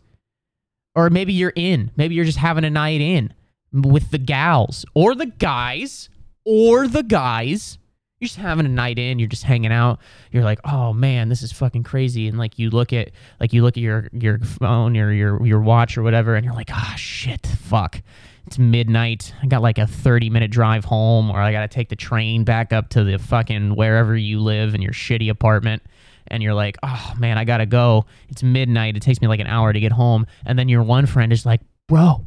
Or 0.96 1.10
maybe 1.10 1.34
you're 1.34 1.54
in. 1.56 1.90
Maybe 1.98 2.13
you're 2.13 2.24
just 2.24 2.38
having 2.38 2.63
a 2.63 2.70
night 2.70 3.02
in 3.02 3.34
with 3.72 4.12
the 4.12 4.20
gals 4.20 4.86
or 4.94 5.16
the 5.16 5.25
guys 5.25 6.10
or 6.46 6.88
the 6.88 7.02
guys. 7.02 7.80
You're 8.20 8.28
just 8.28 8.38
having 8.38 8.68
a 8.68 8.70
night 8.70 9.00
in. 9.00 9.18
You're 9.18 9.28
just 9.28 9.44
hanging 9.44 9.72
out. 9.72 10.00
You're 10.32 10.44
like 10.44 10.60
oh 10.63 10.94
man 10.94 11.30
this 11.30 11.42
is 11.42 11.52
fucking 11.52 11.84
crazy. 11.84 12.28
And 12.28 12.38
like 12.38 12.60
you 12.60 12.70
look 12.70 12.94
at 12.94 13.10
like 13.40 13.52
you 13.52 13.63
look 13.63 13.75
at 13.75 13.82
your 13.82 14.08
your 14.13 14.38
phone 14.40 14.96
or 14.96 15.12
your 15.12 15.44
your 15.44 15.60
watch 15.60 15.98
or 15.98 16.04
whatever 16.04 16.36
and 16.36 16.46
you're 16.46 16.54
like 16.54 16.70
ah 16.72 16.92
oh, 16.94 16.98
shit 16.98 17.48
fuck. 17.48 18.00
It's 18.46 18.60
midnight. 18.60 19.34
I 19.42 19.48
got 19.48 19.63
like 19.63 19.80
a 19.80 19.88
30 19.88 20.30
minute 20.30 20.52
drive 20.52 20.86
home 20.86 21.32
or 21.32 21.40
i 21.40 21.52
gotta 21.52 21.68
take 21.68 21.90
the 21.90 21.96
train 21.96 22.44
back 22.44 22.72
up 22.72 22.90
to 22.90 23.04
the 23.04 23.18
fucking 23.18 23.75
wherever 23.75 24.16
you 24.16 24.40
live 24.40 24.75
in 24.75 24.82
your 24.84 24.92
shitty 24.94 25.32
apartment 25.32 25.82
and 26.27 26.42
you're 26.42 26.53
like, 26.53 26.77
oh 26.84 27.13
man, 27.18 27.38
I 27.38 27.46
gotta 27.46 27.65
go. 27.65 28.06
It's 28.30 28.44
midnight. 28.44 28.96
It 28.96 29.01
takes 29.01 29.22
me 29.22 29.27
like 29.27 29.39
an 29.39 29.48
hour 29.48 29.74
to 29.74 29.80
get 29.80 29.92
home. 29.92 30.25
And 30.46 30.58
then 30.58 30.70
your 30.70 30.84
one 30.84 31.06
friend 31.06 31.32
is 31.32 31.46
like, 31.46 31.62
bro, 31.88 32.25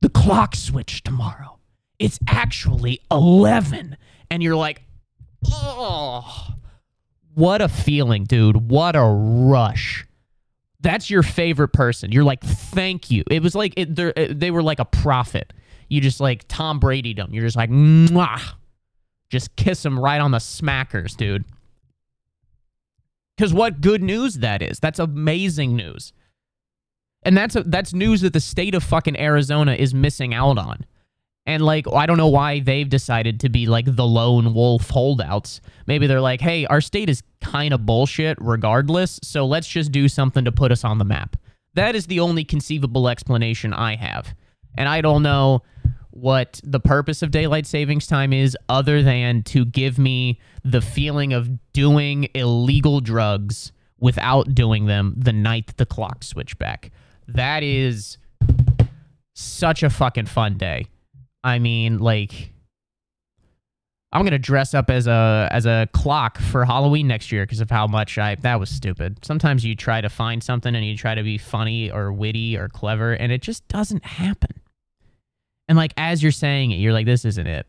the 0.00 0.08
clock 0.08 0.54
switched 0.54 1.04
tomorrow. 1.04 1.58
It's 1.98 2.18
actually 2.26 3.00
11. 3.10 3.96
And 4.30 4.42
you're 4.42 4.56
like, 4.56 4.82
oh, 5.52 6.54
what 7.34 7.60
a 7.60 7.68
feeling, 7.68 8.24
dude. 8.24 8.70
What 8.70 8.96
a 8.96 9.04
rush. 9.04 10.06
That's 10.80 11.10
your 11.10 11.22
favorite 11.22 11.68
person. 11.68 12.10
You're 12.10 12.24
like, 12.24 12.42
thank 12.42 13.10
you. 13.10 13.22
It 13.30 13.42
was 13.42 13.54
like 13.54 13.74
it, 13.76 13.98
it, 13.98 14.18
uh, 14.18 14.34
they 14.34 14.50
were 14.50 14.62
like 14.62 14.78
a 14.78 14.84
prophet. 14.84 15.52
You 15.88 16.00
just 16.00 16.20
like 16.20 16.46
Tom 16.48 16.78
Brady 16.78 17.12
them. 17.12 17.34
You're 17.34 17.44
just 17.44 17.56
like, 17.56 17.70
mwah. 17.70 18.40
Just 19.28 19.54
kiss 19.56 19.82
them 19.82 19.98
right 19.98 20.20
on 20.20 20.30
the 20.30 20.38
smackers, 20.38 21.16
dude. 21.16 21.44
Because 23.40 23.54
what 23.54 23.80
good 23.80 24.02
news 24.02 24.34
that 24.34 24.60
is. 24.60 24.80
That's 24.80 24.98
amazing 24.98 25.74
news. 25.74 26.12
And 27.22 27.34
that's 27.34 27.56
a, 27.56 27.62
that's 27.62 27.94
news 27.94 28.20
that 28.20 28.34
the 28.34 28.40
state 28.40 28.74
of 28.74 28.84
fucking 28.84 29.18
Arizona 29.18 29.72
is 29.72 29.94
missing 29.94 30.34
out 30.34 30.58
on. 30.58 30.84
And 31.46 31.64
like, 31.64 31.86
I 31.90 32.04
don't 32.04 32.18
know 32.18 32.28
why 32.28 32.60
they've 32.60 32.86
decided 32.86 33.40
to 33.40 33.48
be 33.48 33.64
like 33.64 33.86
the 33.96 34.06
lone 34.06 34.52
wolf 34.52 34.90
holdouts. 34.90 35.62
Maybe 35.86 36.06
they're 36.06 36.20
like, 36.20 36.42
hey, 36.42 36.66
our 36.66 36.82
state 36.82 37.08
is 37.08 37.22
kind 37.40 37.72
of 37.72 37.86
bullshit 37.86 38.36
regardless, 38.42 39.18
so 39.22 39.46
let's 39.46 39.68
just 39.68 39.90
do 39.90 40.06
something 40.06 40.44
to 40.44 40.52
put 40.52 40.70
us 40.70 40.84
on 40.84 40.98
the 40.98 41.06
map. 41.06 41.36
That 41.72 41.94
is 41.94 42.08
the 42.08 42.20
only 42.20 42.44
conceivable 42.44 43.08
explanation 43.08 43.72
I 43.72 43.96
have. 43.96 44.34
And 44.76 44.86
I 44.86 45.00
don't 45.00 45.22
know 45.22 45.62
what 46.10 46.60
the 46.64 46.80
purpose 46.80 47.22
of 47.22 47.30
daylight 47.30 47.66
savings 47.66 48.06
time 48.06 48.32
is 48.32 48.56
other 48.68 49.02
than 49.02 49.42
to 49.44 49.64
give 49.64 49.98
me 49.98 50.40
the 50.64 50.80
feeling 50.80 51.32
of 51.32 51.72
doing 51.72 52.28
illegal 52.34 53.00
drugs 53.00 53.72
without 53.98 54.54
doing 54.54 54.86
them 54.86 55.14
the 55.16 55.32
night 55.32 55.76
the 55.76 55.86
clock 55.86 56.24
switch 56.24 56.58
back. 56.58 56.90
That 57.28 57.62
is 57.62 58.18
such 59.34 59.82
a 59.82 59.90
fucking 59.90 60.26
fun 60.26 60.56
day. 60.56 60.86
I 61.44 61.58
mean, 61.58 61.98
like 61.98 62.52
I'm 64.12 64.24
gonna 64.24 64.38
dress 64.38 64.74
up 64.74 64.90
as 64.90 65.06
a 65.06 65.48
as 65.52 65.66
a 65.66 65.88
clock 65.92 66.38
for 66.38 66.64
Halloween 66.64 67.06
next 67.06 67.30
year 67.30 67.44
because 67.44 67.60
of 67.60 67.70
how 67.70 67.86
much 67.86 68.18
I 68.18 68.34
that 68.36 68.58
was 68.58 68.68
stupid. 68.68 69.24
Sometimes 69.24 69.64
you 69.64 69.76
try 69.76 70.00
to 70.00 70.08
find 70.08 70.42
something 70.42 70.74
and 70.74 70.84
you 70.84 70.96
try 70.96 71.14
to 71.14 71.22
be 71.22 71.38
funny 71.38 71.90
or 71.90 72.12
witty 72.12 72.56
or 72.56 72.68
clever, 72.68 73.12
and 73.12 73.30
it 73.30 73.42
just 73.42 73.66
doesn't 73.68 74.04
happen. 74.04 74.60
And 75.70 75.76
like 75.76 75.94
as 75.96 76.20
you're 76.20 76.32
saying 76.32 76.72
it, 76.72 76.80
you're 76.80 76.92
like, 76.92 77.06
this 77.06 77.24
isn't 77.24 77.46
it. 77.46 77.64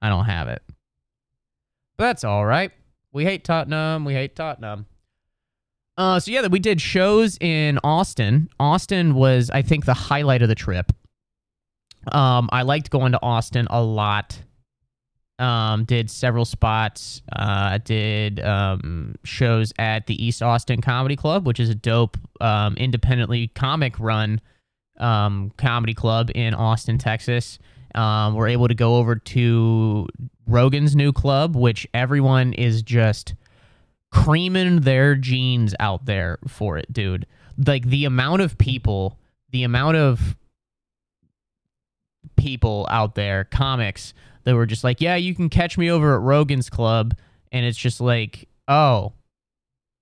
I 0.00 0.08
don't 0.08 0.26
have 0.26 0.46
it. 0.46 0.62
But 1.96 2.04
that's 2.04 2.22
all 2.22 2.46
right. 2.46 2.70
We 3.12 3.24
hate 3.24 3.42
Tottenham. 3.42 4.04
We 4.04 4.14
hate 4.14 4.36
Tottenham. 4.36 4.86
Uh, 5.98 6.20
so 6.20 6.30
yeah, 6.30 6.42
that 6.42 6.52
we 6.52 6.60
did 6.60 6.80
shows 6.80 7.36
in 7.40 7.80
Austin. 7.82 8.48
Austin 8.60 9.16
was, 9.16 9.50
I 9.50 9.62
think, 9.62 9.84
the 9.84 9.94
highlight 9.94 10.42
of 10.42 10.48
the 10.48 10.54
trip. 10.54 10.92
Um, 12.12 12.48
I 12.52 12.62
liked 12.62 12.88
going 12.90 13.12
to 13.12 13.18
Austin 13.20 13.66
a 13.68 13.82
lot. 13.82 14.40
Um, 15.40 15.84
did 15.84 16.08
several 16.08 16.44
spots. 16.44 17.20
Uh, 17.34 17.78
did 17.78 18.38
um, 18.38 19.16
shows 19.24 19.72
at 19.76 20.06
the 20.06 20.24
East 20.24 20.40
Austin 20.40 20.80
Comedy 20.82 21.16
Club, 21.16 21.48
which 21.48 21.58
is 21.58 21.68
a 21.68 21.74
dope 21.74 22.16
um, 22.40 22.76
independently 22.76 23.48
comic 23.48 23.98
run 23.98 24.40
um, 25.00 25.52
comedy 25.56 25.94
club 25.94 26.30
in 26.34 26.54
Austin, 26.54 26.98
Texas. 26.98 27.58
Um, 27.94 28.34
we're 28.34 28.48
able 28.48 28.68
to 28.68 28.74
go 28.74 28.96
over 28.96 29.16
to 29.16 30.06
Rogan's 30.46 30.94
new 30.94 31.12
club, 31.12 31.56
which 31.56 31.88
everyone 31.92 32.52
is 32.52 32.82
just 32.82 33.34
creaming 34.12 34.80
their 34.80 35.14
jeans 35.14 35.74
out 35.80 36.06
there 36.06 36.38
for 36.46 36.76
it, 36.78 36.92
dude. 36.92 37.26
Like 37.66 37.86
the 37.86 38.04
amount 38.04 38.42
of 38.42 38.58
people, 38.58 39.18
the 39.50 39.64
amount 39.64 39.96
of 39.96 40.36
people 42.36 42.86
out 42.90 43.14
there, 43.14 43.44
comics 43.44 44.14
that 44.44 44.54
were 44.54 44.66
just 44.66 44.84
like, 44.84 45.00
yeah, 45.00 45.16
you 45.16 45.34
can 45.34 45.48
catch 45.48 45.76
me 45.76 45.90
over 45.90 46.14
at 46.14 46.20
Rogan's 46.20 46.70
club. 46.70 47.14
And 47.52 47.66
it's 47.66 47.78
just 47.78 48.00
like, 48.00 48.48
oh, 48.68 49.12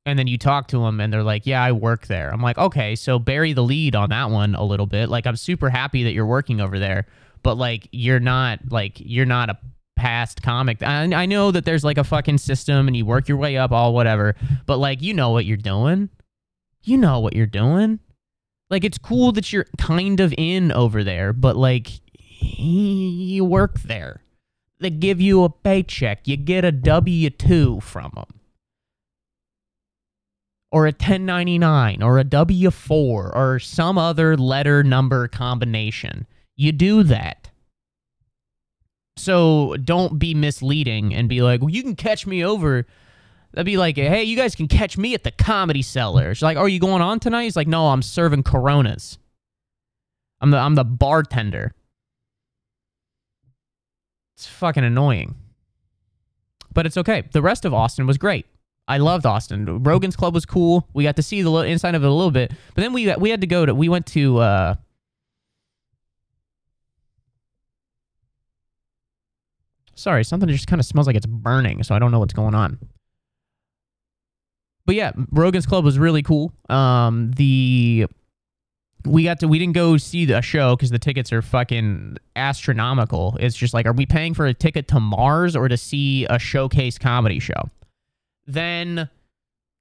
and 0.08 0.18
then 0.18 0.26
you 0.26 0.38
talk 0.38 0.68
to 0.68 0.80
them 0.80 1.00
and 1.00 1.12
they're 1.12 1.22
like, 1.22 1.46
"Yeah, 1.46 1.62
I 1.62 1.72
work 1.72 2.06
there." 2.06 2.32
I'm 2.32 2.40
like, 2.40 2.58
"Okay, 2.58 2.96
so 2.96 3.18
bury 3.18 3.52
the 3.52 3.62
lead 3.62 3.94
on 3.94 4.10
that 4.10 4.30
one 4.30 4.54
a 4.54 4.64
little 4.64 4.86
bit. 4.86 5.08
Like 5.08 5.26
I'm 5.26 5.36
super 5.36 5.68
happy 5.70 6.04
that 6.04 6.12
you're 6.12 6.26
working 6.26 6.60
over 6.60 6.78
there, 6.78 7.06
but 7.42 7.56
like 7.56 7.88
you're 7.92 8.20
not 8.20 8.60
like 8.70 8.94
you're 8.98 9.26
not 9.26 9.50
a 9.50 9.58
past 9.96 10.42
comic. 10.42 10.82
I, 10.82 11.02
I 11.12 11.26
know 11.26 11.50
that 11.50 11.64
there's 11.64 11.84
like 11.84 11.98
a 11.98 12.04
fucking 12.04 12.38
system 12.38 12.88
and 12.88 12.96
you 12.96 13.04
work 13.04 13.28
your 13.28 13.36
way 13.36 13.56
up 13.58 13.70
all 13.70 13.92
whatever, 13.92 14.34
but 14.66 14.78
like 14.78 15.02
you 15.02 15.12
know 15.12 15.30
what 15.30 15.44
you're 15.44 15.56
doing. 15.56 16.08
You 16.82 16.96
know 16.96 17.20
what 17.20 17.34
you're 17.34 17.46
doing. 17.46 18.00
Like 18.70 18.84
it's 18.84 18.98
cool 18.98 19.32
that 19.32 19.52
you're 19.52 19.66
kind 19.76 20.20
of 20.20 20.32
in 20.38 20.72
over 20.72 21.04
there, 21.04 21.32
but 21.32 21.56
like 21.56 21.90
you 22.40 23.44
work 23.44 23.80
there. 23.80 24.22
They 24.80 24.90
give 24.90 25.20
you 25.20 25.42
a 25.42 25.50
paycheck. 25.50 26.28
You 26.28 26.36
get 26.36 26.64
a 26.64 26.70
W 26.70 27.30
2 27.30 27.80
from 27.80 28.12
them 28.14 28.38
or 30.70 30.84
a 30.84 30.90
1099 30.90 32.02
or 32.02 32.18
a 32.18 32.25
W4 32.25 32.90
or 32.90 33.58
some 33.58 33.99
other 33.99 34.36
letter 34.36 34.82
number 34.82 35.28
combination. 35.28 36.26
You 36.56 36.73
do 36.73 37.02
that. 37.04 37.50
So 39.16 39.76
don't 39.82 40.19
be 40.19 40.34
misleading 40.34 41.14
and 41.14 41.28
be 41.28 41.43
like, 41.43 41.60
well, 41.60 41.71
you 41.71 41.82
can 41.82 41.97
catch 41.97 42.26
me 42.26 42.45
over. 42.45 42.86
That'd 43.52 43.66
be 43.66 43.76
like, 43.76 43.97
hey, 43.97 44.23
you 44.23 44.36
guys 44.36 44.54
can 44.54 44.69
catch 44.69 44.99
me 44.99 45.14
at 45.14 45.25
the 45.25 45.30
comedy 45.30 45.82
cellar. 45.82 46.34
She's 46.34 46.43
like, 46.43 46.56
are 46.56 46.69
you 46.69 46.78
going 46.78 47.02
on 47.02 47.19
tonight? 47.19 47.45
He's 47.45 47.56
like, 47.56 47.66
no, 47.66 47.88
I'm 47.88 48.02
serving 48.02 48.43
coronas. 48.43 49.19
I'm 50.40 50.50
the 50.50 50.58
I'm 50.58 50.75
the 50.76 50.84
bartender. 50.84 51.75
It's 54.36 54.47
fucking 54.47 54.84
annoying. 54.84 55.34
But 56.73 56.86
it's 56.86 56.97
okay. 56.97 57.25
The 57.32 57.43
rest 57.43 57.64
of 57.64 57.75
Austin 57.75 58.06
was 58.06 58.19
great. 58.19 58.47
I 58.88 58.96
loved 58.96 59.26
Austin. 59.26 59.82
Rogan's 59.82 60.16
Club 60.16 60.32
was 60.32 60.46
cool. 60.46 60.88
We 60.94 61.04
got 61.04 61.16
to 61.16 61.22
see 61.22 61.42
the 61.42 61.52
inside 61.58 61.94
of 61.94 62.02
it 62.02 62.06
a 62.06 62.12
little 62.12 62.30
bit, 62.30 62.52
but 62.74 62.82
then 62.82 62.94
we 62.94 63.14
we 63.16 63.28
had 63.28 63.42
to 63.42 63.46
go 63.46 63.66
to. 63.66 63.74
We 63.74 63.90
went 63.90 64.06
to. 64.06 64.38
Uh, 64.38 64.74
sorry, 69.94 70.24
something 70.24 70.48
just 70.48 70.66
kind 70.66 70.80
of 70.80 70.86
smells 70.86 71.06
like 71.06 71.16
it's 71.16 71.26
burning, 71.26 71.82
so 71.82 71.94
I 71.94 71.98
don't 71.98 72.10
know 72.10 72.18
what's 72.18 72.32
going 72.32 72.54
on. 72.54 72.78
But 74.86 74.94
yeah, 74.94 75.12
Rogan's 75.32 75.66
Club 75.66 75.84
was 75.84 75.98
really 75.98 76.22
cool. 76.22 76.54
Um, 76.70 77.32
the 77.32 78.06
we 79.04 79.24
got 79.24 79.40
to 79.40 79.48
we 79.48 79.58
didn't 79.58 79.74
go 79.74 79.98
see 79.98 80.24
the 80.24 80.40
show 80.40 80.76
because 80.76 80.88
the 80.88 80.98
tickets 80.98 81.30
are 81.30 81.42
fucking 81.42 82.16
astronomical. 82.36 83.36
It's 83.38 83.54
just 83.54 83.74
like, 83.74 83.84
are 83.84 83.92
we 83.92 84.06
paying 84.06 84.32
for 84.32 84.46
a 84.46 84.54
ticket 84.54 84.88
to 84.88 84.98
Mars 84.98 85.54
or 85.54 85.68
to 85.68 85.76
see 85.76 86.24
a 86.30 86.38
showcase 86.38 86.96
comedy 86.96 87.38
show? 87.38 87.68
Then, 88.49 89.08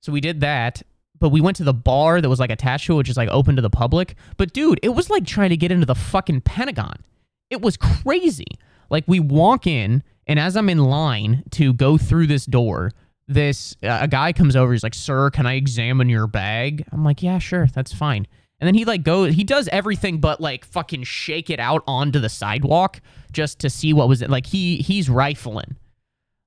so 0.01 0.11
we 0.11 0.21
did 0.21 0.41
that, 0.41 0.83
but 1.19 1.29
we 1.29 1.41
went 1.41 1.57
to 1.57 1.63
the 1.63 1.73
bar 1.73 2.21
that 2.21 2.29
was 2.29 2.39
like 2.39 2.51
attached 2.51 2.85
to 2.87 2.93
it, 2.93 2.97
which 2.97 3.09
is 3.09 3.17
like 3.17 3.29
open 3.29 3.55
to 3.55 3.61
the 3.61 3.69
public. 3.69 4.15
But 4.35 4.53
dude, 4.53 4.79
it 4.83 4.89
was 4.89 5.09
like 5.09 5.25
trying 5.25 5.49
to 5.49 5.57
get 5.57 5.71
into 5.71 5.85
the 5.85 5.95
fucking 5.95 6.41
Pentagon. 6.41 7.03
It 7.49 7.61
was 7.61 7.77
crazy. 7.77 8.45
Like 8.89 9.05
we 9.07 9.19
walk 9.19 9.65
in, 9.65 10.03
and 10.27 10.37
as 10.37 10.55
I'm 10.55 10.69
in 10.69 10.79
line 10.79 11.43
to 11.51 11.73
go 11.73 11.97
through 11.97 12.27
this 12.27 12.45
door, 12.45 12.91
this 13.27 13.75
uh, 13.81 13.99
a 14.01 14.07
guy 14.07 14.33
comes 14.33 14.55
over. 14.55 14.71
He's 14.71 14.83
like, 14.83 14.93
"Sir, 14.93 15.29
can 15.31 15.45
I 15.45 15.53
examine 15.53 16.09
your 16.09 16.27
bag?" 16.27 16.85
I'm 16.91 17.03
like, 17.03 17.23
"Yeah, 17.23 17.39
sure, 17.39 17.67
that's 17.67 17.93
fine." 17.93 18.27
And 18.59 18.67
then 18.67 18.73
he 18.73 18.85
like 18.85 19.03
goes, 19.03 19.35
he 19.35 19.43
does 19.43 19.67
everything 19.67 20.19
but 20.19 20.41
like 20.41 20.65
fucking 20.65 21.03
shake 21.03 21.49
it 21.49 21.59
out 21.59 21.83
onto 21.87 22.19
the 22.19 22.29
sidewalk 22.29 23.01
just 23.31 23.59
to 23.59 23.69
see 23.69 23.93
what 23.93 24.09
was 24.09 24.21
it. 24.21 24.29
Like 24.29 24.47
he 24.47 24.77
he's 24.77 25.09
rifling. 25.09 25.75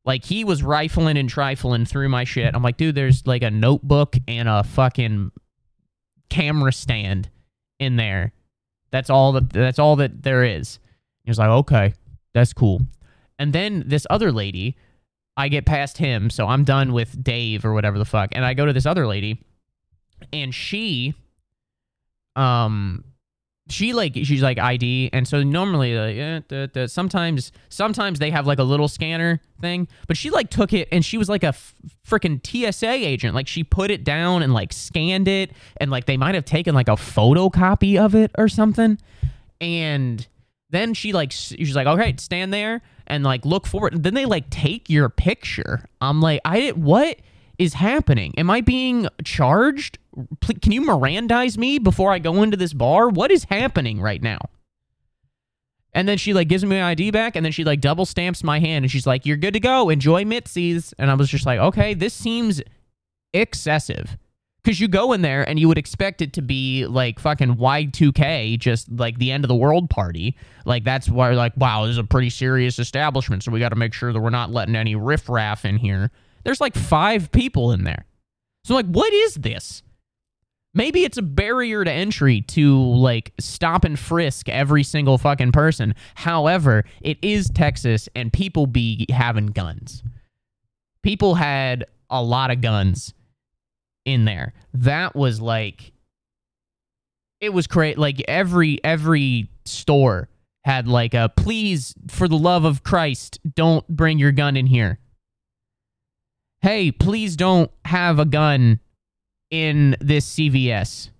Like 0.04 0.24
he 0.24 0.44
was 0.44 0.62
rifling 0.62 1.16
and 1.16 1.28
trifling 1.28 1.84
through 1.84 2.08
my 2.08 2.24
shit. 2.24 2.54
I'm 2.54 2.62
like, 2.62 2.76
dude, 2.76 2.94
there's 2.94 3.26
like 3.26 3.42
a 3.42 3.50
notebook 3.50 4.16
and 4.26 4.48
a 4.48 4.64
fucking 4.64 5.30
camera 6.30 6.72
stand 6.72 7.28
in 7.78 7.96
there. 7.96 8.32
That's 8.90 9.10
all 9.10 9.32
that 9.32 9.50
that's 9.50 9.78
all 9.78 9.96
that 9.96 10.22
there 10.22 10.42
is. 10.42 10.78
He 11.24 11.30
was 11.30 11.38
like, 11.38 11.50
okay, 11.50 11.94
that's 12.32 12.52
cool. 12.52 12.80
And 13.38 13.52
then 13.52 13.84
this 13.86 14.06
other 14.10 14.32
lady, 14.32 14.76
I 15.36 15.48
get 15.48 15.64
past 15.64 15.98
him, 15.98 16.28
so 16.30 16.46
I'm 16.46 16.64
done 16.64 16.92
with 16.92 17.22
Dave 17.22 17.64
or 17.64 17.72
whatever 17.72 17.98
the 17.98 18.04
fuck, 18.04 18.30
and 18.32 18.44
I 18.44 18.54
go 18.54 18.66
to 18.66 18.72
this 18.72 18.86
other 18.86 19.06
lady, 19.06 19.42
and 20.32 20.54
she, 20.54 21.14
um, 22.36 23.04
she 23.72 23.92
like 23.92 24.14
she's 24.14 24.42
like 24.42 24.58
ID, 24.58 25.10
and 25.12 25.26
so 25.26 25.42
normally 25.42 25.96
like 25.96 26.16
eh, 26.16 26.40
da, 26.48 26.66
da, 26.66 26.86
sometimes 26.86 27.52
sometimes 27.68 28.18
they 28.18 28.30
have 28.30 28.46
like 28.46 28.58
a 28.58 28.64
little 28.64 28.88
scanner 28.88 29.40
thing, 29.60 29.88
but 30.06 30.16
she 30.16 30.30
like 30.30 30.50
took 30.50 30.72
it 30.72 30.88
and 30.92 31.04
she 31.04 31.18
was 31.18 31.28
like 31.28 31.44
a 31.44 31.48
f- 31.48 31.74
freaking 32.06 32.40
TSA 32.44 32.90
agent. 32.90 33.34
Like 33.34 33.48
she 33.48 33.64
put 33.64 33.90
it 33.90 34.04
down 34.04 34.42
and 34.42 34.52
like 34.52 34.72
scanned 34.72 35.28
it, 35.28 35.52
and 35.78 35.90
like 35.90 36.06
they 36.06 36.16
might 36.16 36.34
have 36.34 36.44
taken 36.44 36.74
like 36.74 36.88
a 36.88 36.92
photocopy 36.92 37.98
of 37.98 38.14
it 38.14 38.30
or 38.38 38.48
something, 38.48 38.98
and 39.60 40.26
then 40.70 40.94
she 40.94 41.12
like 41.12 41.32
she's 41.32 41.76
like 41.76 41.86
okay 41.86 42.14
stand 42.18 42.52
there 42.52 42.82
and 43.06 43.24
like 43.24 43.44
look 43.44 43.66
forward. 43.66 44.02
Then 44.02 44.14
they 44.14 44.26
like 44.26 44.50
take 44.50 44.88
your 44.88 45.08
picture. 45.08 45.84
I'm 46.00 46.20
like 46.20 46.40
I 46.44 46.60
did 46.60 46.82
what 46.82 47.18
is 47.60 47.74
happening? 47.74 48.32
Am 48.38 48.48
I 48.48 48.62
being 48.62 49.06
charged? 49.22 49.98
Can 50.62 50.72
you 50.72 50.80
Mirandize 50.80 51.58
me 51.58 51.78
before 51.78 52.10
I 52.10 52.18
go 52.18 52.42
into 52.42 52.56
this 52.56 52.72
bar? 52.72 53.10
What 53.10 53.30
is 53.30 53.44
happening 53.44 54.00
right 54.00 54.22
now? 54.22 54.38
And 55.92 56.08
then 56.08 56.16
she 56.16 56.32
like 56.32 56.48
gives 56.48 56.64
me 56.64 56.70
my 56.70 56.90
ID 56.90 57.10
back, 57.10 57.36
and 57.36 57.44
then 57.44 57.52
she 57.52 57.64
like 57.64 57.80
double 57.80 58.06
stamps 58.06 58.42
my 58.42 58.60
hand, 58.60 58.84
and 58.84 58.90
she's 58.90 59.06
like, 59.06 59.26
"You're 59.26 59.36
good 59.36 59.54
to 59.54 59.60
go. 59.60 59.90
Enjoy 59.90 60.24
Mitzi's." 60.24 60.94
And 60.98 61.10
I 61.10 61.14
was 61.14 61.28
just 61.28 61.44
like, 61.44 61.58
"Okay, 61.58 61.94
this 61.94 62.14
seems 62.14 62.62
excessive." 63.34 64.16
Because 64.62 64.80
you 64.80 64.88
go 64.88 65.12
in 65.12 65.22
there 65.22 65.46
and 65.48 65.58
you 65.58 65.68
would 65.68 65.78
expect 65.78 66.22
it 66.22 66.32
to 66.34 66.42
be 66.42 66.86
like 66.86 67.18
fucking 67.18 67.56
Y2K, 67.56 68.58
just 68.58 68.90
like 68.90 69.18
the 69.18 69.32
end 69.32 69.44
of 69.44 69.48
the 69.48 69.54
world 69.54 69.90
party. 69.90 70.36
Like, 70.64 70.84
that's 70.84 71.08
why, 71.08 71.30
like, 71.32 71.56
wow, 71.56 71.84
this 71.86 71.92
is 71.92 71.98
a 71.98 72.04
pretty 72.04 72.30
serious 72.30 72.78
establishment. 72.78 73.42
So 73.42 73.52
we 73.52 73.58
got 73.58 73.70
to 73.70 73.76
make 73.76 73.94
sure 73.94 74.12
that 74.12 74.20
we're 74.20 74.30
not 74.30 74.50
letting 74.50 74.76
any 74.76 74.94
riffraff 74.94 75.64
in 75.64 75.76
here. 75.78 76.10
There's 76.44 76.60
like 76.60 76.74
five 76.74 77.30
people 77.32 77.72
in 77.72 77.84
there. 77.84 78.06
So, 78.64 78.74
like, 78.74 78.86
what 78.86 79.12
is 79.12 79.34
this? 79.34 79.82
Maybe 80.72 81.02
it's 81.02 81.18
a 81.18 81.22
barrier 81.22 81.84
to 81.84 81.90
entry 81.90 82.42
to 82.42 82.80
like 82.80 83.32
stop 83.40 83.84
and 83.84 83.98
frisk 83.98 84.48
every 84.48 84.84
single 84.84 85.18
fucking 85.18 85.52
person. 85.52 85.94
However, 86.14 86.84
it 87.00 87.18
is 87.22 87.50
Texas 87.50 88.08
and 88.14 88.32
people 88.32 88.66
be 88.66 89.06
having 89.10 89.48
guns. 89.48 90.04
People 91.02 91.34
had 91.34 91.86
a 92.08 92.22
lot 92.22 92.52
of 92.52 92.60
guns 92.60 93.14
in 94.04 94.24
there. 94.24 94.52
That 94.74 95.16
was 95.16 95.40
like 95.40 95.92
it 97.40 97.52
was 97.52 97.66
crazy. 97.66 97.96
Like 97.96 98.22
every 98.28 98.82
every 98.84 99.48
store 99.64 100.28
had 100.64 100.86
like 100.86 101.14
a 101.14 101.32
please 101.36 101.94
for 102.08 102.28
the 102.28 102.38
love 102.38 102.64
of 102.64 102.84
Christ, 102.84 103.40
don't 103.56 103.86
bring 103.88 104.18
your 104.18 104.32
gun 104.32 104.56
in 104.56 104.66
here. 104.66 104.98
Hey, 106.62 106.92
please 106.92 107.36
don't 107.36 107.70
have 107.86 108.18
a 108.18 108.24
gun 108.24 108.80
in 109.50 109.96
this 110.00 110.34
CVS. 110.34 111.10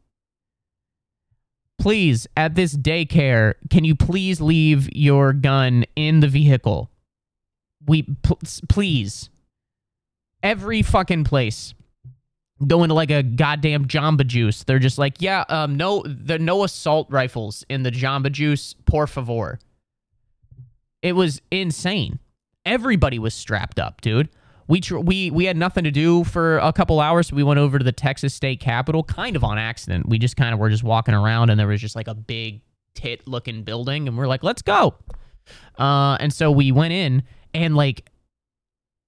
Please, 1.80 2.26
at 2.36 2.54
this 2.54 2.76
daycare, 2.76 3.54
can 3.70 3.84
you 3.84 3.94
please 3.94 4.40
leave 4.42 4.94
your 4.94 5.32
gun 5.32 5.86
in 5.96 6.20
the 6.20 6.28
vehicle? 6.28 6.90
We 7.86 8.06
please. 8.68 9.30
Every 10.42 10.82
fucking 10.82 11.24
place 11.24 11.72
go 12.66 12.82
into 12.82 12.94
like 12.94 13.10
a 13.10 13.22
goddamn 13.22 13.86
Jamba 13.86 14.26
Juice. 14.26 14.64
They're 14.64 14.78
just 14.78 14.98
like, 14.98 15.22
yeah, 15.22 15.44
um, 15.48 15.76
no, 15.76 16.02
the 16.04 16.38
no 16.38 16.64
assault 16.64 17.06
rifles 17.10 17.64
in 17.70 17.82
the 17.82 17.90
Jamba 17.90 18.30
Juice, 18.30 18.74
por 18.84 19.06
favor. 19.06 19.58
It 21.00 21.14
was 21.14 21.40
insane. 21.50 22.18
Everybody 22.66 23.18
was 23.18 23.32
strapped 23.32 23.78
up, 23.78 24.02
dude. 24.02 24.28
We 24.70 24.80
tr- 24.80 24.98
we 24.98 25.32
we 25.32 25.46
had 25.46 25.56
nothing 25.56 25.82
to 25.82 25.90
do 25.90 26.22
for 26.22 26.58
a 26.58 26.72
couple 26.72 27.00
hours, 27.00 27.26
so 27.26 27.34
we 27.36 27.42
went 27.42 27.58
over 27.58 27.76
to 27.76 27.84
the 27.84 27.90
Texas 27.90 28.32
State 28.32 28.60
Capitol, 28.60 29.02
kind 29.02 29.34
of 29.34 29.42
on 29.42 29.58
accident. 29.58 30.08
We 30.08 30.16
just 30.16 30.36
kind 30.36 30.54
of 30.54 30.60
were 30.60 30.70
just 30.70 30.84
walking 30.84 31.12
around, 31.12 31.50
and 31.50 31.58
there 31.58 31.66
was 31.66 31.80
just 31.80 31.96
like 31.96 32.06
a 32.06 32.14
big 32.14 32.62
tit 32.94 33.26
looking 33.26 33.64
building, 33.64 34.06
and 34.06 34.16
we're 34.16 34.28
like, 34.28 34.44
let's 34.44 34.62
go. 34.62 34.94
Uh, 35.76 36.16
and 36.20 36.32
so 36.32 36.52
we 36.52 36.70
went 36.70 36.92
in, 36.92 37.24
and 37.52 37.74
like 37.74 38.08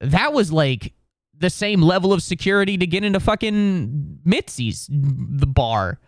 that 0.00 0.32
was 0.32 0.50
like 0.50 0.94
the 1.38 1.48
same 1.48 1.80
level 1.80 2.12
of 2.12 2.24
security 2.24 2.76
to 2.76 2.86
get 2.86 3.04
into 3.04 3.20
fucking 3.20 4.18
Mitzi's, 4.26 4.88
the 4.90 5.46
bar. 5.46 6.00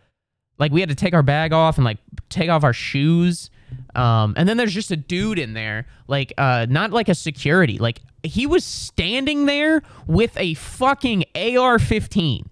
Like 0.58 0.72
we 0.72 0.80
had 0.80 0.88
to 0.88 0.96
take 0.96 1.14
our 1.14 1.22
bag 1.22 1.52
off 1.52 1.78
and 1.78 1.84
like 1.84 1.98
take 2.28 2.50
off 2.50 2.64
our 2.64 2.72
shoes. 2.72 3.50
Um, 3.94 4.34
and 4.36 4.48
then 4.48 4.56
there's 4.56 4.74
just 4.74 4.90
a 4.90 4.96
dude 4.96 5.38
in 5.38 5.54
there, 5.54 5.86
like 6.08 6.32
uh, 6.38 6.66
not 6.68 6.90
like 6.90 7.08
a 7.08 7.14
security, 7.14 7.78
like 7.78 8.00
he 8.24 8.46
was 8.46 8.64
standing 8.64 9.46
there 9.46 9.82
with 10.06 10.36
a 10.36 10.54
fucking 10.54 11.24
AR-15. 11.34 12.46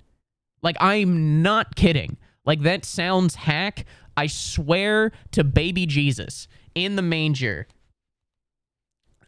Like 0.63 0.77
I'm 0.81 1.43
not 1.43 1.75
kidding. 1.75 2.17
Like 2.45 2.63
that 2.63 2.85
sounds 2.85 3.35
hack. 3.35 3.85
I 4.17 4.27
swear 4.27 5.13
to 5.33 5.43
baby 5.43 5.87
Jesus 5.87 6.47
in 6.75 6.97
the 6.97 7.03
manger 7.03 7.67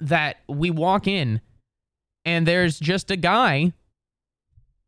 that 0.01 0.37
we 0.49 0.71
walk 0.71 1.07
in 1.07 1.41
and 2.25 2.47
there's 2.47 2.79
just 2.79 3.11
a 3.11 3.17
guy 3.17 3.73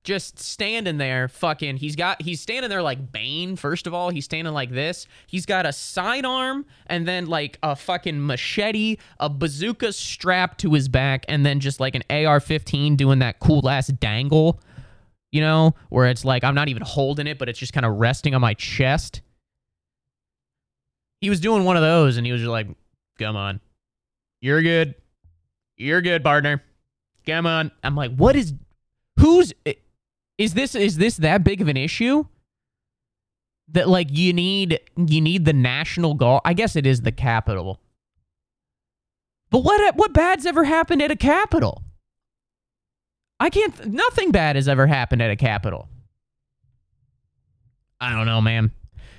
just 0.07 0.39
standing 0.39 0.99
there 0.99 1.27
fucking 1.27 1.77
he's 1.77 1.97
got 1.97 2.23
he's 2.23 2.41
standing 2.41 2.71
there 2.71 2.81
like 2.81 3.13
Bane 3.13 3.57
first 3.57 3.87
of 3.87 3.93
all. 3.93 4.09
He's 4.11 4.25
standing 4.25 4.55
like 4.55 4.71
this. 4.71 5.07
He's 5.27 5.45
got 5.45 5.67
a 5.67 5.73
sidearm 5.73 6.65
and 6.87 7.07
then 7.07 7.27
like 7.27 7.59
a 7.63 7.75
fucking 7.75 8.25
machete 8.25 8.97
a 9.19 9.29
bazooka 9.29 9.93
strapped 9.93 10.61
to 10.61 10.73
his 10.73 10.89
back 10.89 11.27
and 11.29 11.45
then 11.45 11.59
just 11.59 11.81
like 11.81 11.97
an 11.97 12.05
AR15 12.09 12.97
doing 12.97 13.19
that 13.19 13.41
cool 13.41 13.69
ass 13.69 13.89
dangle 13.89 14.61
you 15.33 15.41
know 15.41 15.75
where 15.89 16.07
it's 16.07 16.25
like 16.25 16.45
I'm 16.45 16.55
not 16.55 16.69
even 16.69 16.85
holding 16.85 17.27
it 17.27 17.37
but 17.39 17.49
it's 17.49 17.59
just 17.59 17.73
kind 17.73 17.85
of 17.85 17.97
resting 17.97 18.35
on 18.35 18.41
my 18.41 18.55
chest. 18.55 19.23
He 21.21 21.29
was 21.29 21.41
doing 21.41 21.65
one 21.65 21.77
of 21.77 21.83
those 21.83 22.17
and 22.17 22.25
he 22.25 22.31
was 22.31 22.41
just 22.41 22.51
like 22.51 22.69
come 23.19 23.35
on. 23.35 23.61
You're 24.41 24.63
good. 24.63 24.95
You're 25.77 26.01
good 26.01 26.23
partner. 26.23 26.63
Come 27.27 27.47
on. 27.47 27.73
I'm 27.83 27.97
like, 27.97 28.15
what 28.15 28.37
is, 28.37 28.55
who's, 29.19 29.53
is 30.39 30.55
this, 30.55 30.75
is 30.75 30.97
this 30.97 31.17
that 31.19 31.45
big 31.45 31.61
of 31.61 31.69
an 31.69 31.77
issue? 31.77 32.27
That 33.69 33.89
like 33.89 34.09
you 34.11 34.33
need, 34.33 34.81
you 34.97 35.21
need 35.21 35.45
the 35.45 35.53
National 35.53 36.15
Guard. 36.15 36.43
I 36.45 36.53
guess 36.53 36.77
it 36.77 36.87
is 36.87 37.03
the 37.03 37.13
capital. 37.13 37.81
But 39.51 39.61
what, 39.61 39.97
what 39.97 40.13
bad's 40.13 40.47
ever 40.47 40.65
happened 40.65 41.03
at 41.03 41.11
a 41.11 41.17
capital? 41.17 41.83
I 43.39 43.51
can't, 43.51 43.87
nothing 43.87 44.31
bad 44.31 44.57
has 44.57 44.69
ever 44.69 44.87
happened 44.87 45.23
at 45.23 45.31
a 45.31 45.37
capital. 45.37 45.89
I 48.01 48.13
don't 48.13 48.27
know, 48.27 48.41
man. 48.41 48.73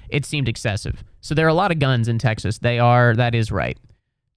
It 0.10 0.26
seemed 0.26 0.48
excessive. 0.48 1.04
So 1.22 1.36
there 1.36 1.46
are 1.46 1.50
a 1.50 1.54
lot 1.54 1.72
of 1.72 1.80
guns 1.80 2.08
in 2.08 2.20
Texas. 2.20 2.60
They 2.60 2.80
are, 2.80 3.16
that 3.16 3.36
is 3.36 3.52
right. 3.52 3.78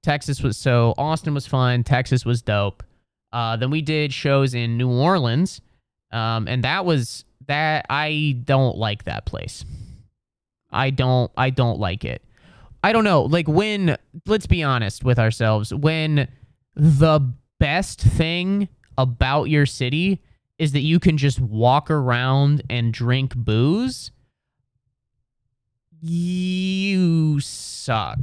Texas 0.02 0.42
was 0.42 0.56
so, 0.56 0.94
Austin 0.98 1.34
was 1.34 1.46
fun. 1.46 1.84
Texas 1.84 2.24
was 2.24 2.42
dope. 2.42 2.82
Uh, 3.32 3.56
then 3.56 3.70
we 3.70 3.82
did 3.82 4.12
shows 4.12 4.54
in 4.54 4.76
New 4.76 4.90
Orleans, 4.90 5.60
um, 6.12 6.48
and 6.48 6.64
that 6.64 6.84
was 6.84 7.24
that. 7.46 7.86
I 7.88 8.40
don't 8.44 8.76
like 8.76 9.04
that 9.04 9.26
place. 9.26 9.64
I 10.70 10.90
don't. 10.90 11.30
I 11.36 11.50
don't 11.50 11.78
like 11.78 12.04
it. 12.04 12.22
I 12.82 12.92
don't 12.92 13.04
know. 13.04 13.22
Like 13.22 13.46
when, 13.46 13.96
let's 14.26 14.46
be 14.46 14.62
honest 14.62 15.04
with 15.04 15.18
ourselves. 15.18 15.72
When 15.74 16.28
the 16.74 17.20
best 17.58 18.00
thing 18.00 18.68
about 18.96 19.44
your 19.44 19.66
city 19.66 20.22
is 20.58 20.72
that 20.72 20.80
you 20.80 20.98
can 20.98 21.16
just 21.16 21.40
walk 21.40 21.90
around 21.90 22.62
and 22.70 22.92
drink 22.92 23.34
booze, 23.34 24.10
you 26.00 27.40
suck. 27.40 28.18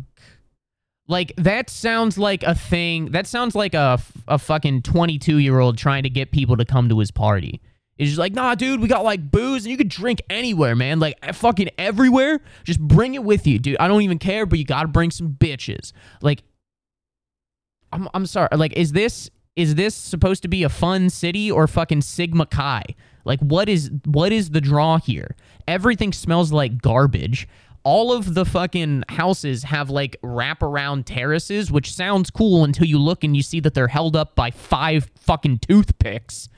Like 1.07 1.33
that 1.37 1.69
sounds 1.69 2.17
like 2.17 2.43
a 2.43 2.53
thing. 2.53 3.11
That 3.11 3.27
sounds 3.27 3.55
like 3.55 3.73
a, 3.73 3.99
a 4.27 4.37
fucking 4.37 4.81
22 4.81 5.37
year 5.37 5.59
old 5.59 5.77
trying 5.77 6.03
to 6.03 6.09
get 6.09 6.31
people 6.31 6.57
to 6.57 6.65
come 6.65 6.89
to 6.89 6.99
his 6.99 7.11
party. 7.11 7.61
It's 7.97 8.09
just 8.09 8.19
like, 8.19 8.33
nah, 8.33 8.55
dude, 8.55 8.79
we 8.79 8.87
got 8.87 9.03
like 9.03 9.31
booze 9.31 9.65
and 9.65 9.71
you 9.71 9.77
could 9.77 9.89
drink 9.89 10.21
anywhere, 10.29 10.75
man. 10.75 10.99
Like 10.99 11.17
eh, 11.23 11.31
fucking 11.31 11.69
everywhere. 11.77 12.41
Just 12.63 12.79
bring 12.79 13.15
it 13.15 13.23
with 13.23 13.47
you, 13.47 13.59
dude. 13.59 13.77
I 13.79 13.87
don't 13.87 14.01
even 14.01 14.19
care, 14.19 14.45
but 14.45 14.59
you 14.59 14.65
gotta 14.65 14.87
bring 14.87 15.11
some 15.11 15.29
bitches. 15.29 15.93
Like, 16.21 16.43
I'm 17.91 18.07
I'm 18.13 18.25
sorry. 18.25 18.49
Like, 18.55 18.73
is 18.73 18.91
this 18.91 19.29
is 19.55 19.75
this 19.75 19.95
supposed 19.95 20.43
to 20.43 20.47
be 20.47 20.63
a 20.63 20.69
fun 20.69 21.09
city 21.09 21.49
or 21.49 21.67
fucking 21.67 22.01
Sigma 22.01 22.45
Chi? 22.45 22.83
Like, 23.25 23.39
what 23.39 23.67
is 23.67 23.91
what 24.05 24.31
is 24.31 24.51
the 24.51 24.61
draw 24.61 24.99
here? 24.99 25.35
Everything 25.67 26.13
smells 26.13 26.51
like 26.51 26.81
garbage 26.81 27.47
all 27.87 28.11
of 28.11 28.33
the 28.33 28.43
fucking 28.43 29.01
houses 29.07 29.63
have 29.63 29.89
like 29.89 30.17
wraparound 30.21 31.05
terraces, 31.05 31.71
which 31.71 31.93
sounds 31.93 32.29
cool 32.29 32.65
until 32.65 32.85
you 32.85 32.99
look 32.99 33.23
and 33.23 33.33
you 33.33 33.41
see 33.41 33.61
that 33.61 33.73
they're 33.73 33.87
held 33.87 34.13
up 34.13 34.35
by 34.35 34.51
five 34.51 35.09
fucking 35.15 35.59
toothpicks. 35.59 36.49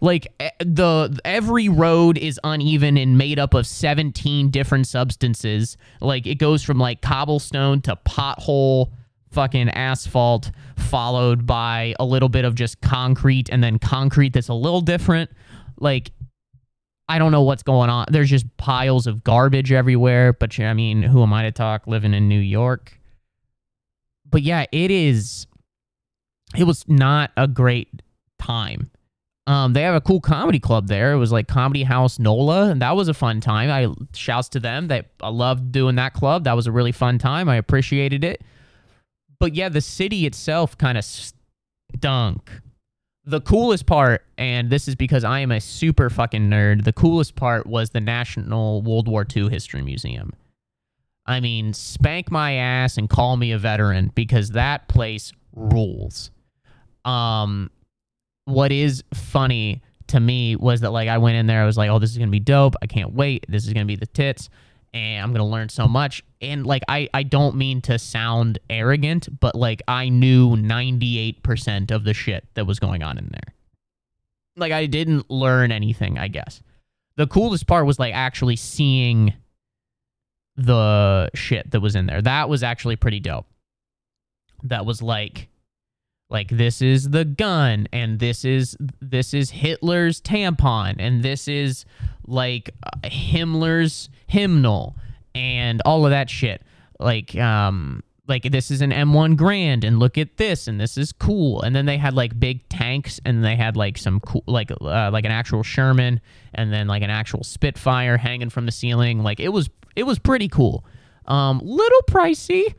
Like 0.00 0.32
the 0.60 1.18
every 1.24 1.68
road 1.68 2.16
is 2.16 2.40
uneven 2.42 2.96
and 2.96 3.18
made 3.18 3.38
up 3.38 3.54
of 3.54 3.66
17 3.66 4.50
different 4.50 4.86
substances. 4.86 5.76
Like 6.00 6.26
it 6.26 6.36
goes 6.36 6.62
from 6.62 6.78
like 6.78 7.02
cobblestone 7.02 7.82
to 7.82 7.96
pothole 7.96 8.92
fucking 9.30 9.68
asphalt 9.70 10.50
followed 10.76 11.46
by 11.46 11.94
a 12.00 12.04
little 12.04 12.28
bit 12.28 12.44
of 12.44 12.54
just 12.54 12.80
concrete 12.80 13.48
and 13.50 13.62
then 13.62 13.78
concrete 13.78 14.32
that's 14.32 14.48
a 14.48 14.54
little 14.54 14.80
different. 14.80 15.30
Like 15.78 16.12
I 17.10 17.18
don't 17.18 17.32
know 17.32 17.42
what's 17.42 17.64
going 17.64 17.90
on. 17.90 18.06
There's 18.08 18.30
just 18.30 18.46
piles 18.56 19.08
of 19.08 19.24
garbage 19.24 19.72
everywhere. 19.72 20.32
But 20.32 20.58
I 20.60 20.72
mean, 20.74 21.02
who 21.02 21.24
am 21.24 21.32
I 21.32 21.42
to 21.42 21.50
talk 21.50 21.88
living 21.88 22.14
in 22.14 22.28
New 22.28 22.38
York? 22.38 22.98
But 24.30 24.42
yeah, 24.42 24.64
it 24.70 24.92
is. 24.92 25.48
It 26.56 26.64
was 26.64 26.88
not 26.88 27.32
a 27.36 27.48
great 27.48 28.02
time. 28.38 28.92
Um, 29.50 29.72
they 29.72 29.82
have 29.82 29.96
a 29.96 30.00
cool 30.00 30.20
comedy 30.20 30.60
club 30.60 30.86
there. 30.86 31.12
It 31.12 31.18
was 31.18 31.32
like 31.32 31.48
Comedy 31.48 31.82
House 31.82 32.18
NOLA, 32.18 32.70
and 32.70 32.82
that 32.82 32.94
was 32.94 33.08
a 33.08 33.14
fun 33.14 33.40
time. 33.40 33.68
I 33.70 33.92
shouts 34.14 34.48
to 34.50 34.60
them. 34.60 34.88
That 34.88 35.06
I 35.20 35.30
loved 35.30 35.72
doing 35.72 35.96
that 35.96 36.14
club. 36.14 36.44
That 36.44 36.54
was 36.54 36.68
a 36.68 36.72
really 36.72 36.92
fun 36.92 37.18
time. 37.18 37.48
I 37.48 37.56
appreciated 37.56 38.22
it. 38.22 38.42
But 39.40 39.54
yeah, 39.54 39.68
the 39.68 39.80
city 39.80 40.24
itself 40.26 40.78
kind 40.78 40.96
of 40.96 41.04
stunk 41.04 42.50
the 43.24 43.40
coolest 43.40 43.86
part, 43.86 44.24
and 44.38 44.70
this 44.70 44.88
is 44.88 44.94
because 44.94 45.24
I 45.24 45.40
am 45.40 45.50
a 45.50 45.60
super 45.60 46.10
fucking 46.10 46.48
nerd, 46.48 46.84
the 46.84 46.92
coolest 46.92 47.36
part 47.36 47.66
was 47.66 47.90
the 47.90 48.00
National 48.00 48.82
World 48.82 49.08
War 49.08 49.26
II 49.34 49.48
History 49.48 49.82
Museum. 49.82 50.32
I 51.26 51.40
mean, 51.40 51.72
spank 51.72 52.30
my 52.30 52.54
ass 52.54 52.96
and 52.96 53.08
call 53.08 53.36
me 53.36 53.52
a 53.52 53.58
veteran 53.58 54.10
because 54.14 54.50
that 54.50 54.88
place 54.88 55.32
rules. 55.54 56.30
Um, 57.04 57.70
what 58.50 58.72
is 58.72 59.02
funny 59.14 59.82
to 60.08 60.20
me 60.20 60.56
was 60.56 60.80
that 60.80 60.90
like 60.90 61.08
I 61.08 61.18
went 61.18 61.36
in 61.36 61.46
there, 61.46 61.62
I 61.62 61.66
was 61.66 61.76
like, 61.76 61.90
oh, 61.90 61.98
this 61.98 62.10
is 62.10 62.18
gonna 62.18 62.30
be 62.30 62.40
dope. 62.40 62.74
I 62.82 62.86
can't 62.86 63.14
wait. 63.14 63.46
This 63.48 63.66
is 63.66 63.72
gonna 63.72 63.86
be 63.86 63.96
the 63.96 64.06
tits 64.06 64.50
and 64.92 65.22
I'm 65.22 65.32
gonna 65.32 65.46
learn 65.46 65.68
so 65.68 65.86
much. 65.86 66.24
And 66.40 66.66
like 66.66 66.82
I, 66.88 67.08
I 67.14 67.22
don't 67.22 67.56
mean 67.56 67.80
to 67.82 67.98
sound 67.98 68.58
arrogant, 68.68 69.40
but 69.40 69.54
like 69.54 69.82
I 69.86 70.08
knew 70.08 70.56
98% 70.56 71.90
of 71.90 72.04
the 72.04 72.14
shit 72.14 72.46
that 72.54 72.66
was 72.66 72.78
going 72.78 73.02
on 73.02 73.18
in 73.18 73.28
there. 73.30 73.54
Like 74.56 74.72
I 74.72 74.86
didn't 74.86 75.30
learn 75.30 75.72
anything, 75.72 76.18
I 76.18 76.28
guess. 76.28 76.60
The 77.16 77.26
coolest 77.26 77.66
part 77.66 77.86
was 77.86 77.98
like 77.98 78.14
actually 78.14 78.56
seeing 78.56 79.34
the 80.56 81.30
shit 81.34 81.70
that 81.70 81.80
was 81.80 81.94
in 81.94 82.06
there. 82.06 82.22
That 82.22 82.48
was 82.48 82.62
actually 82.62 82.96
pretty 82.96 83.20
dope. 83.20 83.46
That 84.64 84.84
was 84.84 85.00
like 85.00 85.48
like 86.30 86.48
this 86.48 86.80
is 86.80 87.10
the 87.10 87.24
gun 87.24 87.88
and 87.92 88.18
this 88.20 88.44
is 88.44 88.76
this 89.00 89.34
is 89.34 89.50
Hitler's 89.50 90.20
tampon 90.20 90.96
and 90.98 91.22
this 91.22 91.48
is 91.48 91.84
like 92.26 92.70
Himmler's 93.04 94.08
hymnal 94.28 94.96
and 95.34 95.82
all 95.84 96.04
of 96.04 96.10
that 96.10 96.30
shit. 96.30 96.62
Like 97.00 97.34
um 97.36 98.02
like 98.28 98.44
this 98.44 98.70
is 98.70 98.80
an 98.80 98.92
M1 98.92 99.36
grand 99.36 99.82
and 99.82 99.98
look 99.98 100.16
at 100.16 100.36
this 100.36 100.68
and 100.68 100.80
this 100.80 100.96
is 100.96 101.12
cool. 101.12 101.62
And 101.62 101.74
then 101.74 101.84
they 101.84 101.98
had 101.98 102.14
like 102.14 102.38
big 102.38 102.66
tanks 102.68 103.20
and 103.26 103.44
they 103.44 103.56
had 103.56 103.76
like 103.76 103.98
some 103.98 104.20
cool 104.20 104.44
like 104.46 104.70
uh, 104.70 105.10
like 105.12 105.24
an 105.24 105.32
actual 105.32 105.64
Sherman 105.64 106.20
and 106.54 106.72
then 106.72 106.86
like 106.86 107.02
an 107.02 107.10
actual 107.10 107.42
Spitfire 107.42 108.16
hanging 108.16 108.50
from 108.50 108.66
the 108.66 108.72
ceiling. 108.72 109.24
Like 109.24 109.40
it 109.40 109.48
was 109.48 109.68
it 109.96 110.04
was 110.04 110.20
pretty 110.20 110.48
cool. 110.48 110.84
Um 111.26 111.60
little 111.62 112.02
pricey. 112.08 112.74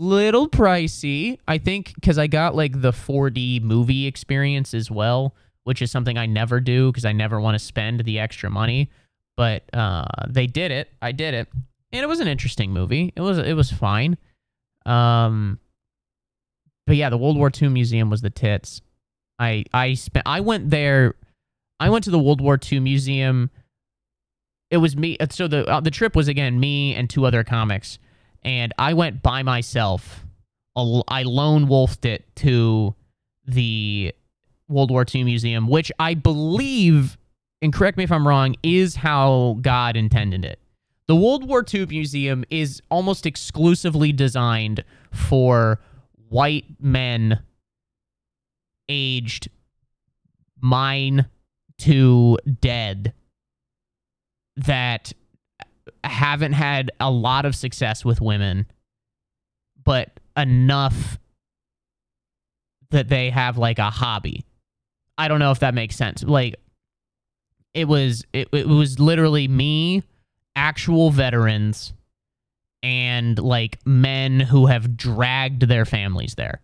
Little 0.00 0.48
pricey. 0.48 1.38
I 1.46 1.58
think 1.58 1.92
cuz 2.02 2.16
I 2.16 2.26
got 2.26 2.54
like 2.56 2.80
the 2.80 2.90
4D 2.90 3.62
movie 3.62 4.06
experience 4.06 4.72
as 4.72 4.90
well, 4.90 5.34
which 5.64 5.82
is 5.82 5.90
something 5.90 6.16
I 6.16 6.24
never 6.24 6.58
do 6.58 6.90
cuz 6.92 7.04
I 7.04 7.12
never 7.12 7.38
want 7.38 7.54
to 7.54 7.58
spend 7.58 8.00
the 8.00 8.18
extra 8.18 8.48
money. 8.48 8.90
But 9.36 9.72
uh 9.74 10.06
they 10.26 10.46
did 10.46 10.70
it. 10.70 10.90
I 11.02 11.12
did 11.12 11.34
it. 11.34 11.48
And 11.92 12.02
it 12.02 12.08
was 12.08 12.20
an 12.20 12.28
interesting 12.28 12.72
movie. 12.72 13.12
It 13.14 13.20
was 13.20 13.38
it 13.38 13.54
was 13.54 13.70
fine. 13.70 14.16
Um, 14.86 15.58
but 16.86 16.96
yeah, 16.96 17.10
the 17.10 17.18
World 17.18 17.36
War 17.36 17.50
II 17.50 17.68
museum 17.68 18.10
was 18.10 18.22
the 18.22 18.30
tits. 18.30 18.80
I 19.38 19.64
I 19.72 19.94
spent 19.94 20.26
I 20.26 20.40
went 20.40 20.70
there. 20.70 21.14
I 21.78 21.90
went 21.90 22.04
to 22.04 22.10
the 22.10 22.18
World 22.18 22.40
War 22.40 22.58
II 22.60 22.80
museum. 22.80 23.50
It 24.70 24.78
was 24.78 24.96
me. 24.96 25.16
So 25.30 25.48
the 25.48 25.66
uh, 25.66 25.80
the 25.80 25.90
trip 25.90 26.14
was 26.14 26.28
again 26.28 26.60
me 26.60 26.94
and 26.94 27.10
two 27.10 27.26
other 27.26 27.44
comics, 27.44 27.98
and 28.42 28.72
I 28.78 28.94
went 28.94 29.22
by 29.22 29.42
myself. 29.42 30.24
I 30.76 31.24
lone 31.24 31.66
wolfed 31.66 32.04
it 32.04 32.24
to 32.36 32.94
the 33.46 34.14
World 34.68 34.90
War 34.90 35.04
II 35.12 35.24
museum, 35.24 35.68
which 35.68 35.92
I 35.98 36.14
believe, 36.14 37.18
and 37.60 37.72
correct 37.72 37.98
me 37.98 38.04
if 38.04 38.12
I'm 38.12 38.26
wrong, 38.26 38.54
is 38.62 38.96
how 38.96 39.58
God 39.60 39.96
intended 39.96 40.44
it. 40.44 40.58
The 41.08 41.16
World 41.16 41.48
War 41.48 41.64
II 41.74 41.86
Museum 41.86 42.44
is 42.50 42.80
almost 42.88 43.26
exclusively 43.26 44.12
designed 44.12 44.84
for 45.10 45.80
white 46.28 46.66
men 46.78 47.40
aged 48.88 49.48
mine 50.60 51.26
to 51.78 52.38
dead 52.60 53.12
that 54.56 55.12
haven't 56.04 56.52
had 56.52 56.90
a 57.00 57.10
lot 57.10 57.44
of 57.44 57.54
success 57.54 58.04
with 58.04 58.20
women, 58.20 58.66
but 59.84 60.20
enough 60.36 61.18
that 62.90 63.08
they 63.08 63.30
have 63.30 63.58
like 63.58 63.78
a 63.78 63.90
hobby. 63.90 64.44
I 65.16 65.28
don't 65.28 65.38
know 65.38 65.50
if 65.50 65.60
that 65.60 65.74
makes 65.74 65.96
sense. 65.96 66.22
Like 66.22 66.56
it 67.74 67.86
was 67.86 68.24
it, 68.32 68.48
it 68.52 68.66
was 68.66 68.98
literally 68.98 69.48
me 69.48 70.02
actual 70.56 71.10
veterans 71.10 71.92
and 72.82 73.38
like 73.38 73.78
men 73.84 74.40
who 74.40 74.66
have 74.66 74.96
dragged 74.96 75.62
their 75.62 75.84
families 75.84 76.34
there. 76.34 76.60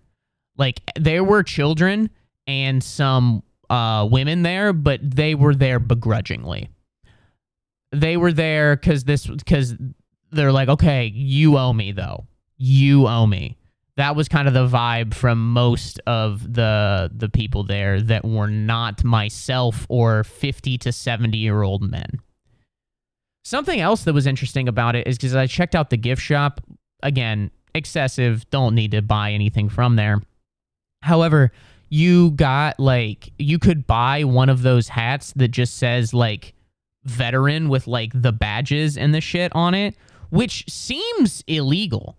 Like 0.56 0.80
there 0.98 1.22
were 1.22 1.42
children 1.42 2.10
and 2.46 2.82
some 2.82 3.42
uh, 3.68 4.08
women 4.10 4.42
there, 4.42 4.72
but 4.72 5.00
they 5.02 5.34
were 5.34 5.54
there 5.54 5.78
begrudgingly. 5.78 6.70
They 7.92 8.16
were 8.16 8.32
there 8.32 8.76
because 8.76 9.04
this 9.04 9.26
because 9.26 9.74
they're 10.30 10.52
like, 10.52 10.68
okay, 10.68 11.06
you 11.06 11.56
owe 11.56 11.72
me 11.72 11.92
though. 11.92 12.26
You 12.56 13.06
owe 13.06 13.26
me. 13.26 13.56
That 13.96 14.14
was 14.14 14.28
kind 14.28 14.46
of 14.46 14.54
the 14.54 14.68
vibe 14.68 15.14
from 15.14 15.52
most 15.52 16.00
of 16.06 16.52
the 16.52 17.10
the 17.14 17.28
people 17.28 17.64
there 17.64 18.00
that 18.02 18.24
were 18.24 18.48
not 18.48 19.04
myself 19.04 19.86
or 19.88 20.24
50 20.24 20.78
to 20.78 20.92
70 20.92 21.38
year 21.38 21.62
old 21.62 21.82
men. 21.82 22.20
Something 23.44 23.80
else 23.80 24.02
that 24.04 24.12
was 24.12 24.26
interesting 24.26 24.68
about 24.68 24.96
it 24.96 25.06
is 25.06 25.16
because 25.16 25.36
I 25.36 25.46
checked 25.46 25.74
out 25.74 25.90
the 25.90 25.96
gift 25.96 26.20
shop. 26.20 26.60
Again, 27.02 27.52
excessive. 27.76 28.48
Don't 28.50 28.74
need 28.74 28.90
to 28.90 29.02
buy 29.02 29.30
anything 29.32 29.68
from 29.68 29.94
there. 29.94 30.20
However, 31.02 31.52
you 31.88 32.32
got 32.32 32.80
like, 32.80 33.30
you 33.38 33.60
could 33.60 33.86
buy 33.86 34.24
one 34.24 34.48
of 34.48 34.62
those 34.62 34.88
hats 34.88 35.32
that 35.36 35.48
just 35.48 35.76
says 35.76 36.12
like 36.12 36.54
veteran 37.10 37.68
with 37.68 37.86
like 37.86 38.10
the 38.14 38.32
badges 38.32 38.96
and 38.96 39.14
the 39.14 39.20
shit 39.20 39.52
on 39.54 39.74
it, 39.74 39.96
which 40.30 40.64
seems 40.68 41.42
illegal. 41.46 42.16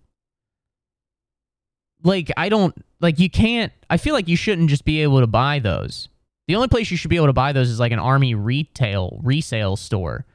Like, 2.04 2.32
I 2.38 2.50
don't, 2.50 2.76
like, 3.02 3.20
you 3.20 3.30
can't, 3.30 3.74
I 3.90 3.98
feel 3.98 4.14
like 4.14 4.28
you 4.28 4.38
shouldn't 4.38 4.70
just 4.70 4.86
be 4.86 5.02
able 5.02 5.20
to 5.20 5.28
buy 5.28 5.60
those. 5.60 6.10
The 6.48 6.56
only 6.56 6.68
place 6.68 6.90
you 6.92 6.98
should 6.98 7.10
be 7.10 7.16
able 7.18 7.28
to 7.28 7.34
buy 7.34 7.52
those 7.52 7.70
is 7.70 7.80
like 7.80 7.92
an 7.92 8.00
army 8.00 8.36
retail 8.36 9.20
resale 9.24 9.76
store 9.76 10.26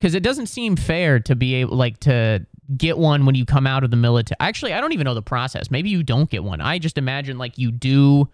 because 0.00 0.14
it 0.14 0.22
doesn't 0.22 0.46
seem 0.46 0.76
fair 0.76 1.18
to 1.20 1.34
be 1.34 1.54
able 1.56 1.76
like 1.76 1.98
to 2.00 2.46
get 2.76 2.98
one 2.98 3.26
when 3.26 3.34
you 3.34 3.44
come 3.44 3.66
out 3.66 3.82
of 3.82 3.90
the 3.90 3.96
military. 3.96 4.36
Actually, 4.40 4.74
I 4.74 4.80
don't 4.80 4.92
even 4.92 5.04
know 5.04 5.14
the 5.14 5.22
process. 5.22 5.70
Maybe 5.70 5.90
you 5.90 6.02
don't 6.02 6.30
get 6.30 6.44
one. 6.44 6.60
I 6.60 6.78
just 6.78 6.98
imagine 6.98 7.38
like 7.38 7.58
you 7.58 7.72
do 7.72 8.28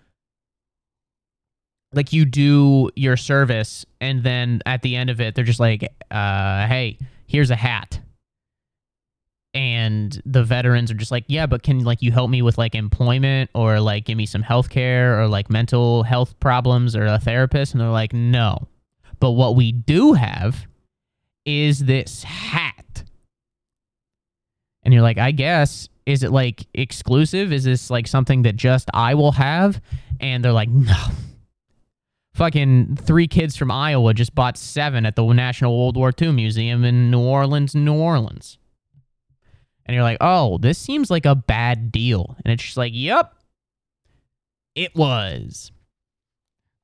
like 1.94 2.12
you 2.12 2.24
do 2.24 2.90
your 2.96 3.16
service 3.16 3.86
and 4.00 4.22
then 4.22 4.60
at 4.66 4.82
the 4.82 4.96
end 4.96 5.10
of 5.10 5.20
it 5.20 5.34
they're 5.34 5.44
just 5.44 5.60
like 5.60 5.82
uh 6.10 6.66
hey, 6.66 6.98
here's 7.26 7.50
a 7.50 7.56
hat. 7.56 8.00
And 9.54 10.20
the 10.26 10.42
veterans 10.42 10.90
are 10.90 10.94
just 10.94 11.12
like, 11.12 11.24
yeah, 11.28 11.46
but 11.46 11.62
can 11.62 11.84
like 11.84 12.02
you 12.02 12.10
help 12.10 12.28
me 12.28 12.42
with 12.42 12.58
like 12.58 12.74
employment 12.74 13.50
or 13.54 13.78
like 13.78 14.04
give 14.04 14.16
me 14.16 14.26
some 14.26 14.42
health 14.42 14.68
care 14.68 15.20
or 15.20 15.28
like 15.28 15.48
mental 15.48 16.02
health 16.02 16.38
problems 16.40 16.96
or 16.96 17.06
a 17.06 17.20
therapist? 17.20 17.72
And 17.72 17.80
they're 17.80 17.88
like, 17.88 18.12
no. 18.12 18.66
But 19.20 19.32
what 19.32 19.54
we 19.54 19.70
do 19.70 20.12
have 20.14 20.66
is 21.44 21.78
this 21.78 22.24
hat? 22.24 23.04
And 24.82 24.92
you're 24.92 25.02
like, 25.04 25.18
I 25.18 25.30
guess. 25.30 25.88
Is 26.04 26.22
it 26.22 26.32
like 26.32 26.66
exclusive? 26.74 27.52
Is 27.52 27.64
this 27.64 27.88
like 27.90 28.06
something 28.06 28.42
that 28.42 28.56
just 28.56 28.90
I 28.92 29.14
will 29.14 29.32
have? 29.32 29.80
And 30.20 30.44
they're 30.44 30.52
like, 30.52 30.68
no. 30.68 31.06
Fucking 32.34 32.96
three 32.96 33.28
kids 33.28 33.56
from 33.56 33.70
Iowa 33.70 34.12
just 34.12 34.34
bought 34.34 34.58
seven 34.58 35.06
at 35.06 35.14
the 35.14 35.24
National 35.32 35.78
World 35.78 35.96
War 35.96 36.12
II 36.20 36.32
Museum 36.32 36.84
in 36.84 37.10
New 37.10 37.20
Orleans, 37.20 37.76
New 37.76 37.94
Orleans. 37.94 38.58
And 39.86 39.94
you're 39.94 40.02
like, 40.02 40.18
oh, 40.20 40.58
this 40.58 40.76
seems 40.76 41.10
like 41.10 41.26
a 41.26 41.36
bad 41.36 41.92
deal. 41.92 42.36
And 42.44 42.52
it's 42.52 42.64
just 42.64 42.76
like, 42.76 42.92
yep, 42.92 43.34
it 44.74 44.96
was. 44.96 45.70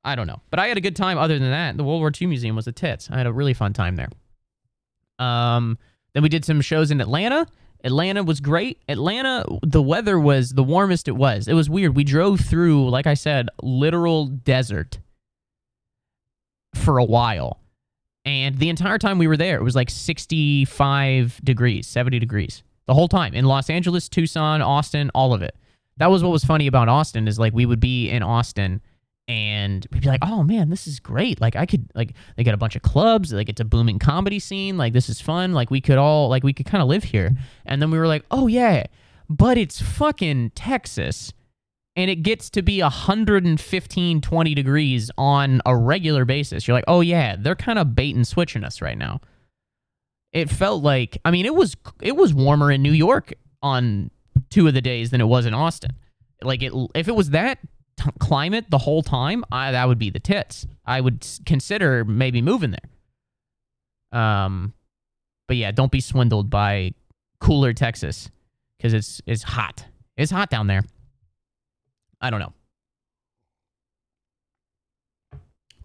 I 0.05 0.15
don't 0.15 0.27
know. 0.27 0.41
But 0.49 0.59
I 0.59 0.67
had 0.67 0.77
a 0.77 0.81
good 0.81 0.95
time 0.95 1.17
other 1.17 1.37
than 1.37 1.51
that. 1.51 1.75
The 1.75 1.83
World 1.83 1.99
War 1.99 2.11
II 2.19 2.27
Museum 2.27 2.55
was 2.55 2.67
a 2.67 2.71
tits. 2.71 3.09
I 3.11 3.17
had 3.17 3.27
a 3.27 3.33
really 3.33 3.53
fun 3.53 3.73
time 3.73 3.97
there. 3.97 4.09
Um, 5.19 5.77
then 6.13 6.23
we 6.23 6.29
did 6.29 6.45
some 6.45 6.61
shows 6.61 6.91
in 6.91 7.01
Atlanta. 7.01 7.45
Atlanta 7.83 8.23
was 8.23 8.39
great. 8.39 8.79
Atlanta, 8.87 9.43
the 9.63 9.81
weather 9.81 10.17
was 10.17 10.51
the 10.51 10.63
warmest 10.63 11.09
it 11.09 11.15
was. 11.17 11.47
It 11.49 11.53
was 11.53 11.69
weird. 11.69 11.95
We 11.95 12.05
drove 12.05 12.39
through, 12.39 12.89
like 12.89 13.07
I 13.07 13.15
said, 13.15 13.49
literal 13.61 14.27
desert 14.27 14.99
for 16.75 16.97
a 16.97 17.03
while. 17.03 17.59
And 18.23 18.57
the 18.59 18.69
entire 18.69 18.97
time 18.97 19.17
we 19.17 19.27
were 19.27 19.37
there, 19.37 19.57
it 19.57 19.63
was 19.63 19.75
like 19.75 19.89
65 19.89 21.41
degrees, 21.43 21.87
70 21.87 22.19
degrees 22.19 22.63
the 22.91 22.93
whole 22.93 23.07
time 23.07 23.33
in 23.33 23.45
Los 23.45 23.69
Angeles, 23.69 24.09
Tucson, 24.09 24.61
Austin, 24.61 25.11
all 25.15 25.33
of 25.33 25.41
it. 25.41 25.55
That 25.95 26.07
was 26.07 26.23
what 26.23 26.31
was 26.31 26.43
funny 26.43 26.67
about 26.67 26.89
Austin 26.89 27.25
is 27.27 27.39
like 27.39 27.53
we 27.53 27.65
would 27.65 27.79
be 27.79 28.09
in 28.09 28.21
Austin 28.23 28.81
and 29.29 29.87
we'd 29.93 30.01
be 30.01 30.09
like, 30.09 30.19
"Oh 30.23 30.43
man, 30.43 30.69
this 30.69 30.87
is 30.87 30.99
great! 30.99 31.39
Like 31.39 31.55
I 31.55 31.65
could 31.65 31.89
like 31.95 32.15
they 32.35 32.43
got 32.43 32.53
a 32.53 32.57
bunch 32.57 32.75
of 32.75 32.81
clubs, 32.81 33.31
like 33.31 33.47
it's 33.47 33.61
a 33.61 33.65
booming 33.65 33.97
comedy 33.97 34.39
scene. 34.39 34.77
Like 34.77 34.91
this 34.91 35.07
is 35.07 35.21
fun. 35.21 35.53
Like 35.53 35.71
we 35.71 35.79
could 35.79 35.97
all 35.97 36.27
like 36.27 36.43
we 36.43 36.51
could 36.51 36.65
kind 36.65 36.81
of 36.81 36.89
live 36.89 37.05
here." 37.05 37.31
And 37.65 37.81
then 37.81 37.91
we 37.91 37.97
were 37.97 38.07
like, 38.07 38.25
"Oh 38.29 38.47
yeah, 38.47 38.87
but 39.29 39.57
it's 39.57 39.81
fucking 39.81 40.51
Texas." 40.51 41.31
And 41.95 42.09
it 42.09 42.17
gets 42.17 42.49
to 42.51 42.61
be 42.61 42.81
115, 42.81 44.21
20 44.21 44.53
degrees 44.55 45.11
on 45.17 45.61
a 45.65 45.75
regular 45.75 46.23
basis. 46.23 46.67
You're 46.67 46.75
like, 46.75 46.85
oh 46.87 47.01
yeah, 47.01 47.35
they're 47.37 47.55
kind 47.55 47.77
of 47.77 47.95
bait 47.95 48.15
and 48.15 48.25
switching 48.25 48.63
us 48.63 48.81
right 48.81 48.97
now. 48.97 49.19
It 50.31 50.49
felt 50.49 50.81
like, 50.83 51.17
I 51.25 51.31
mean, 51.31 51.45
it 51.45 51.53
was 51.53 51.75
it 52.01 52.15
was 52.15 52.33
warmer 52.33 52.71
in 52.71 52.81
New 52.81 52.93
York 52.93 53.33
on 53.61 54.09
two 54.49 54.67
of 54.67 54.73
the 54.73 54.81
days 54.81 55.09
than 55.09 55.19
it 55.19 55.25
was 55.25 55.45
in 55.45 55.53
Austin. 55.53 55.91
Like 56.41 56.63
it, 56.63 56.71
if 56.95 57.09
it 57.09 57.15
was 57.15 57.31
that 57.31 57.59
t- 57.97 58.09
climate 58.19 58.65
the 58.69 58.77
whole 58.77 59.03
time, 59.03 59.43
I, 59.51 59.71
that 59.71 59.87
would 59.87 59.99
be 59.99 60.09
the 60.09 60.19
tits. 60.19 60.65
I 60.85 61.01
would 61.01 61.27
consider 61.45 62.05
maybe 62.05 62.41
moving 62.41 62.71
there. 62.71 64.19
Um, 64.19 64.73
but 65.47 65.57
yeah, 65.57 65.71
don't 65.71 65.91
be 65.91 66.01
swindled 66.01 66.49
by 66.49 66.93
cooler 67.39 67.73
Texas 67.73 68.29
because 68.77 68.93
it's 68.93 69.21
it's 69.25 69.43
hot. 69.43 69.85
It's 70.17 70.31
hot 70.31 70.49
down 70.49 70.67
there. 70.67 70.83
I 72.21 72.29
don't 72.29 72.39
know. 72.39 72.53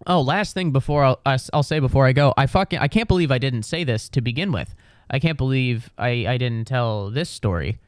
Oh, 0.05 0.21
last 0.21 0.53
thing 0.53 0.71
before 0.71 1.03
I'll, 1.03 1.19
I'll 1.25 1.63
say 1.63 1.79
before 1.79 2.05
I 2.05 2.13
go, 2.13 2.33
I 2.37 2.47
fucking 2.47 2.79
I 2.79 2.87
can't 2.87 3.07
believe 3.07 3.31
I 3.31 3.39
didn't 3.39 3.63
say 3.63 3.83
this 3.83 4.07
to 4.09 4.21
begin 4.21 4.51
with. 4.51 4.73
I 5.09 5.19
can't 5.19 5.37
believe 5.37 5.89
I 5.97 6.25
I 6.27 6.37
didn't 6.37 6.65
tell 6.65 7.09
this 7.09 7.29
story, 7.29 7.79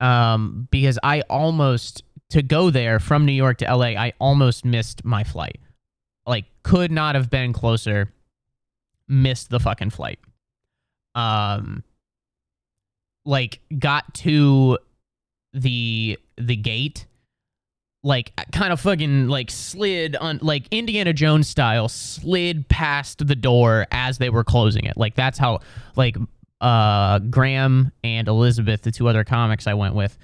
um, 0.00 0.68
because 0.70 0.98
I 1.02 1.22
almost 1.22 2.04
to 2.30 2.42
go 2.42 2.70
there 2.70 3.00
from 3.00 3.26
New 3.26 3.32
York 3.32 3.58
to 3.58 3.74
LA, 3.74 3.88
I 3.88 4.12
almost 4.18 4.64
missed 4.64 5.04
my 5.04 5.24
flight. 5.24 5.60
Like, 6.26 6.44
could 6.62 6.92
not 6.92 7.14
have 7.14 7.30
been 7.30 7.52
closer. 7.54 8.12
Missed 9.08 9.48
the 9.48 9.58
fucking 9.58 9.90
flight. 9.90 10.18
Um, 11.14 11.82
like 13.24 13.60
got 13.78 14.12
to 14.14 14.78
the 15.52 16.18
the 16.36 16.56
gate 16.56 17.06
like 18.02 18.32
kind 18.52 18.72
of 18.72 18.80
fucking 18.80 19.28
like 19.28 19.50
slid 19.50 20.16
on 20.16 20.38
like 20.40 20.66
Indiana 20.70 21.12
Jones 21.12 21.48
style 21.48 21.88
slid 21.88 22.68
past 22.68 23.26
the 23.26 23.34
door 23.34 23.86
as 23.90 24.18
they 24.18 24.30
were 24.30 24.44
closing 24.44 24.84
it. 24.84 24.96
Like 24.96 25.14
that's 25.14 25.38
how 25.38 25.60
like 25.96 26.16
uh 26.60 27.18
Graham 27.18 27.92
and 28.04 28.28
Elizabeth, 28.28 28.82
the 28.82 28.92
two 28.92 29.08
other 29.08 29.24
comics 29.24 29.66
I 29.66 29.74
went 29.74 29.94
with, 29.94 30.16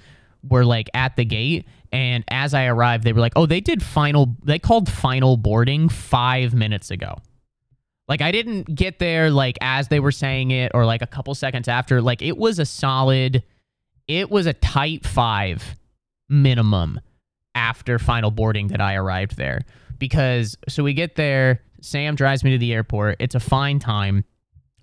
were 0.47 0.63
like 0.63 0.89
at 0.93 1.15
the 1.15 1.25
gate 1.25 1.67
and 1.91 2.23
as 2.29 2.53
I 2.53 2.65
arrived 2.65 3.03
they 3.03 3.13
were 3.13 3.21
like, 3.21 3.33
"Oh, 3.35 3.45
they 3.45 3.61
did 3.61 3.83
final 3.83 4.35
they 4.43 4.59
called 4.59 4.89
final 4.89 5.37
boarding 5.37 5.89
5 5.89 6.53
minutes 6.53 6.91
ago." 6.91 7.17
Like 8.07 8.21
I 8.21 8.31
didn't 8.31 8.73
get 8.73 8.99
there 8.99 9.29
like 9.31 9.57
as 9.61 9.89
they 9.89 9.99
were 9.99 10.11
saying 10.11 10.51
it 10.51 10.71
or 10.73 10.85
like 10.85 11.01
a 11.01 11.07
couple 11.07 11.35
seconds 11.35 11.67
after. 11.67 12.01
Like 12.01 12.21
it 12.21 12.37
was 12.37 12.59
a 12.59 12.65
solid 12.65 13.43
it 14.07 14.29
was 14.29 14.45
a 14.45 14.53
tight 14.53 15.05
5 15.05 15.75
minimum 16.29 16.99
after 17.55 17.97
final 17.97 18.31
boarding 18.31 18.67
that 18.67 18.81
I 18.81 18.95
arrived 18.95 19.37
there. 19.37 19.61
Because 19.97 20.57
so 20.67 20.83
we 20.83 20.93
get 20.93 21.15
there, 21.15 21.61
Sam 21.81 22.15
drives 22.15 22.43
me 22.43 22.51
to 22.51 22.57
the 22.57 22.73
airport. 22.73 23.15
It's 23.19 23.35
a 23.35 23.39
fine 23.39 23.79
time. 23.79 24.25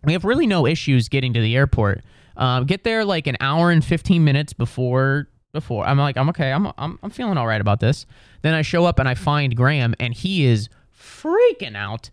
We 0.04 0.14
have 0.14 0.24
really 0.24 0.46
no 0.46 0.66
issues 0.66 1.08
getting 1.08 1.32
to 1.34 1.40
the 1.40 1.54
airport. 1.54 2.02
Uh, 2.36 2.60
get 2.60 2.82
there 2.82 3.04
like 3.04 3.26
an 3.26 3.36
hour 3.40 3.70
and 3.70 3.84
15 3.84 4.24
minutes 4.24 4.52
before 4.52 5.28
before. 5.52 5.86
I'm 5.86 5.98
like, 5.98 6.16
I'm 6.16 6.30
okay. 6.30 6.50
I'm, 6.50 6.72
I'm 6.78 6.98
I'm 7.02 7.10
feeling 7.10 7.36
all 7.36 7.46
right 7.46 7.60
about 7.60 7.80
this. 7.80 8.06
Then 8.40 8.54
I 8.54 8.62
show 8.62 8.86
up 8.86 8.98
and 8.98 9.08
I 9.08 9.14
find 9.14 9.54
Graham 9.54 9.94
and 10.00 10.14
he 10.14 10.46
is 10.46 10.68
freaking 10.98 11.76
out 11.76 12.10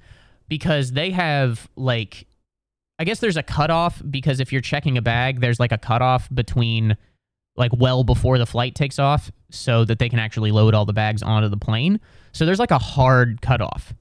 because 0.49 0.91
they 0.91 1.11
have 1.11 1.69
like 1.75 2.27
I 2.99 3.05
guess 3.05 3.19
there's 3.19 3.37
a 3.37 3.43
cutoff 3.43 4.01
because 4.09 4.41
if 4.41 4.51
you're 4.51 4.61
checking 4.61 4.97
a 4.97 5.01
bag, 5.01 5.39
there's 5.39 5.59
like 5.59 5.71
a 5.71 5.77
cutoff 5.77 6.27
between 6.33 6.97
like 7.59 7.71
well 7.77 8.03
before 8.03 8.37
the 8.37 8.45
flight 8.45 8.73
takes 8.73 8.97
off 8.97 9.31
so 9.51 9.85
that 9.85 9.99
they 9.99 10.09
can 10.09 10.19
actually 10.19 10.51
load 10.51 10.73
all 10.73 10.85
the 10.85 10.93
bags 10.93 11.21
onto 11.21 11.49
the 11.49 11.57
plane. 11.57 11.99
So 12.31 12.45
there's 12.45 12.59
like 12.59 12.71
a 12.71 12.79
hard 12.79 13.41
cutoff. 13.41 13.93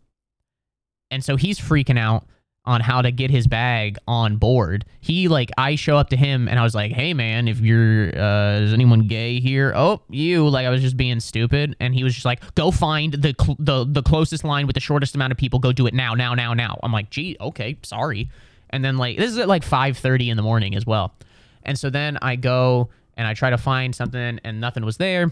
And 1.10 1.24
so 1.24 1.36
he's 1.36 1.58
freaking 1.58 1.98
out 1.98 2.26
on 2.64 2.82
how 2.82 3.00
to 3.00 3.10
get 3.10 3.30
his 3.30 3.46
bag 3.46 3.96
on 4.06 4.36
board. 4.36 4.84
He 5.00 5.26
like 5.26 5.50
I 5.56 5.74
show 5.74 5.96
up 5.96 6.10
to 6.10 6.16
him 6.16 6.48
and 6.48 6.58
I 6.58 6.62
was 6.62 6.74
like, 6.74 6.92
"Hey 6.92 7.14
man, 7.14 7.48
if 7.48 7.60
you're 7.60 8.14
uh 8.14 8.60
is 8.60 8.74
anyone 8.74 9.08
gay 9.08 9.40
here?" 9.40 9.72
"Oh, 9.74 10.02
you." 10.10 10.46
Like 10.46 10.66
I 10.66 10.70
was 10.70 10.82
just 10.82 10.96
being 10.96 11.18
stupid 11.18 11.76
and 11.80 11.94
he 11.94 12.04
was 12.04 12.12
just 12.12 12.26
like, 12.26 12.54
"Go 12.54 12.70
find 12.70 13.14
the 13.14 13.34
cl- 13.40 13.56
the 13.58 13.86
the 13.88 14.02
closest 14.02 14.44
line 14.44 14.66
with 14.66 14.74
the 14.74 14.80
shortest 14.80 15.14
amount 15.14 15.32
of 15.32 15.38
people. 15.38 15.58
Go 15.58 15.72
do 15.72 15.86
it 15.86 15.94
now, 15.94 16.12
now, 16.12 16.34
now, 16.34 16.52
now." 16.52 16.78
I'm 16.82 16.92
like, 16.92 17.08
"Gee, 17.08 17.36
okay, 17.40 17.78
sorry." 17.82 18.28
And 18.68 18.84
then 18.84 18.98
like 18.98 19.16
this 19.16 19.30
is 19.30 19.38
at 19.38 19.48
like 19.48 19.64
5:30 19.64 20.28
in 20.28 20.36
the 20.36 20.42
morning 20.42 20.74
as 20.76 20.84
well. 20.84 21.14
And 21.62 21.78
so 21.78 21.88
then 21.88 22.18
I 22.20 22.36
go 22.36 22.90
and 23.18 23.26
I 23.26 23.34
try 23.34 23.50
to 23.50 23.58
find 23.58 23.94
something 23.94 24.40
and 24.42 24.60
nothing 24.60 24.84
was 24.84 24.96
there. 24.96 25.30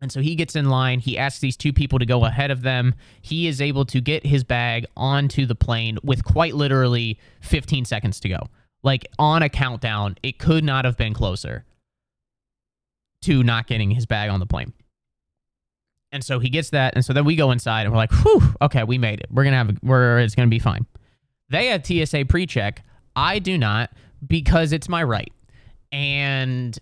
And 0.00 0.10
so 0.10 0.20
he 0.20 0.34
gets 0.34 0.56
in 0.56 0.68
line. 0.68 0.98
He 0.98 1.16
asks 1.16 1.38
these 1.38 1.56
two 1.56 1.72
people 1.72 2.00
to 2.00 2.06
go 2.06 2.24
ahead 2.24 2.50
of 2.50 2.62
them. 2.62 2.94
He 3.20 3.46
is 3.46 3.60
able 3.60 3.84
to 3.84 4.00
get 4.00 4.26
his 4.26 4.42
bag 4.42 4.86
onto 4.96 5.46
the 5.46 5.54
plane 5.54 5.98
with 6.02 6.24
quite 6.24 6.54
literally 6.54 7.20
15 7.42 7.84
seconds 7.84 8.18
to 8.20 8.28
go. 8.28 8.38
Like 8.82 9.06
on 9.20 9.42
a 9.42 9.48
countdown, 9.48 10.16
it 10.24 10.40
could 10.40 10.64
not 10.64 10.84
have 10.84 10.96
been 10.96 11.14
closer 11.14 11.64
to 13.22 13.44
not 13.44 13.68
getting 13.68 13.92
his 13.92 14.06
bag 14.06 14.28
on 14.28 14.40
the 14.40 14.46
plane. 14.46 14.72
And 16.10 16.24
so 16.24 16.40
he 16.40 16.48
gets 16.48 16.70
that. 16.70 16.94
And 16.96 17.04
so 17.04 17.12
then 17.12 17.24
we 17.24 17.36
go 17.36 17.52
inside 17.52 17.82
and 17.82 17.92
we're 17.92 17.98
like, 17.98 18.12
whew, 18.12 18.42
okay, 18.60 18.82
we 18.82 18.98
made 18.98 19.20
it. 19.20 19.26
We're 19.30 19.44
going 19.44 19.52
to 19.52 19.58
have, 19.58 19.78
we're, 19.84 20.18
it's 20.18 20.34
going 20.34 20.48
to 20.48 20.50
be 20.50 20.58
fine. 20.58 20.84
They 21.48 21.66
have 21.66 21.86
TSA 21.86 22.24
pre 22.24 22.46
check. 22.46 22.84
I 23.14 23.38
do 23.38 23.56
not 23.56 23.90
because 24.26 24.72
it's 24.72 24.88
my 24.88 25.02
right. 25.04 25.32
And 25.92 26.76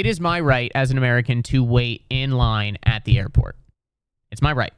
it 0.00 0.06
is 0.06 0.20
my 0.20 0.40
right 0.40 0.70
as 0.74 0.90
an 0.90 0.98
American 0.98 1.42
to 1.44 1.64
wait 1.64 2.04
in 2.10 2.32
line 2.32 2.76
at 2.84 3.04
the 3.04 3.18
airport. 3.18 3.56
It's 4.30 4.42
my 4.42 4.52
right. 4.52 4.72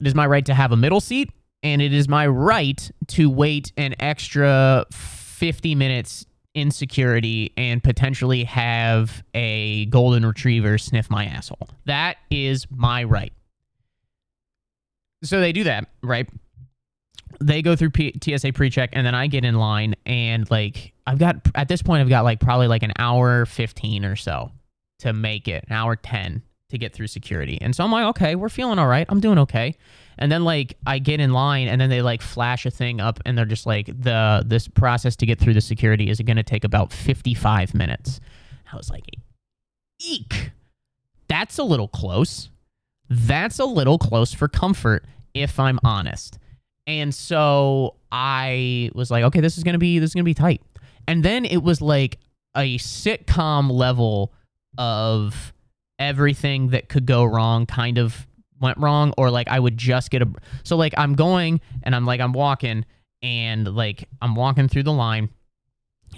It 0.00 0.06
is 0.06 0.14
my 0.14 0.26
right 0.26 0.44
to 0.46 0.54
have 0.54 0.72
a 0.72 0.76
middle 0.76 1.00
seat, 1.00 1.30
and 1.62 1.80
it 1.80 1.92
is 1.92 2.08
my 2.08 2.26
right 2.26 2.90
to 3.08 3.30
wait 3.30 3.72
an 3.76 3.94
extra 3.98 4.84
50 4.92 5.74
minutes 5.74 6.26
in 6.54 6.70
security 6.70 7.52
and 7.56 7.82
potentially 7.82 8.44
have 8.44 9.22
a 9.34 9.86
golden 9.86 10.24
retriever 10.24 10.78
sniff 10.78 11.10
my 11.10 11.26
asshole. 11.26 11.68
That 11.84 12.16
is 12.30 12.66
my 12.70 13.04
right. 13.04 13.32
So 15.22 15.40
they 15.40 15.52
do 15.52 15.64
that, 15.64 15.88
right? 16.02 16.28
They 17.40 17.62
go 17.62 17.76
through 17.76 17.90
P- 17.90 18.18
TSA 18.22 18.52
pre-check 18.52 18.90
and 18.92 19.06
then 19.06 19.14
I 19.14 19.26
get 19.26 19.44
in 19.44 19.56
line 19.56 19.94
and 20.04 20.50
like 20.50 20.92
I've 21.06 21.18
got 21.18 21.36
at 21.54 21.68
this 21.68 21.82
point 21.82 22.00
I've 22.00 22.08
got 22.08 22.24
like 22.24 22.40
probably 22.40 22.68
like 22.68 22.82
an 22.82 22.92
hour 22.98 23.46
15 23.46 24.04
or 24.04 24.16
so 24.16 24.50
to 25.00 25.12
make 25.12 25.48
it, 25.48 25.64
an 25.68 25.74
hour 25.74 25.96
10 25.96 26.42
to 26.70 26.78
get 26.78 26.92
through 26.92 27.06
security. 27.06 27.58
And 27.60 27.74
so 27.74 27.84
I'm 27.84 27.92
like, 27.92 28.06
okay, 28.06 28.34
we're 28.34 28.48
feeling 28.48 28.78
all 28.78 28.86
right. 28.86 29.06
I'm 29.08 29.20
doing 29.20 29.38
okay. 29.40 29.76
And 30.18 30.32
then 30.32 30.44
like 30.44 30.76
I 30.86 30.98
get 30.98 31.20
in 31.20 31.32
line 31.32 31.68
and 31.68 31.80
then 31.80 31.90
they 31.90 32.02
like 32.02 32.22
flash 32.22 32.66
a 32.66 32.70
thing 32.70 33.00
up 33.00 33.20
and 33.26 33.36
they're 33.36 33.44
just 33.44 33.66
like 33.66 33.86
the 33.86 34.42
this 34.46 34.66
process 34.66 35.14
to 35.16 35.26
get 35.26 35.38
through 35.38 35.54
the 35.54 35.60
security 35.60 36.08
is 36.08 36.20
going 36.20 36.38
to 36.38 36.42
take 36.42 36.64
about 36.64 36.92
55 36.92 37.74
minutes. 37.74 38.20
I 38.72 38.76
was 38.76 38.90
like, 38.90 39.04
"Eek. 40.00 40.52
That's 41.28 41.58
a 41.58 41.64
little 41.64 41.88
close. 41.88 42.50
That's 43.10 43.58
a 43.58 43.64
little 43.64 43.98
close 43.98 44.32
for 44.32 44.48
comfort 44.48 45.04
if 45.34 45.60
I'm 45.60 45.78
honest." 45.84 46.38
And 46.86 47.14
so 47.14 47.96
I 48.12 48.90
was 48.94 49.10
like, 49.10 49.24
okay, 49.24 49.40
this 49.40 49.58
is 49.58 49.64
gonna 49.64 49.78
be 49.78 49.98
this 49.98 50.10
is 50.10 50.14
gonna 50.14 50.24
be 50.24 50.34
tight. 50.34 50.62
And 51.08 51.22
then 51.22 51.44
it 51.44 51.62
was 51.62 51.80
like 51.80 52.18
a 52.56 52.78
sitcom 52.78 53.70
level 53.70 54.32
of 54.78 55.52
everything 55.98 56.68
that 56.68 56.88
could 56.88 57.06
go 57.06 57.24
wrong 57.24 57.66
kind 57.66 57.98
of 57.98 58.26
went 58.60 58.78
wrong 58.78 59.12
or 59.18 59.30
like 59.30 59.48
I 59.48 59.58
would 59.58 59.76
just 59.76 60.10
get 60.10 60.22
a 60.22 60.28
so 60.62 60.76
like 60.76 60.94
I'm 60.96 61.14
going 61.14 61.60
and 61.82 61.94
I'm 61.94 62.06
like 62.06 62.20
I'm 62.20 62.32
walking 62.32 62.84
and 63.22 63.66
like 63.74 64.08
I'm 64.20 64.34
walking 64.34 64.68
through 64.68 64.84
the 64.84 64.92
line 64.92 65.30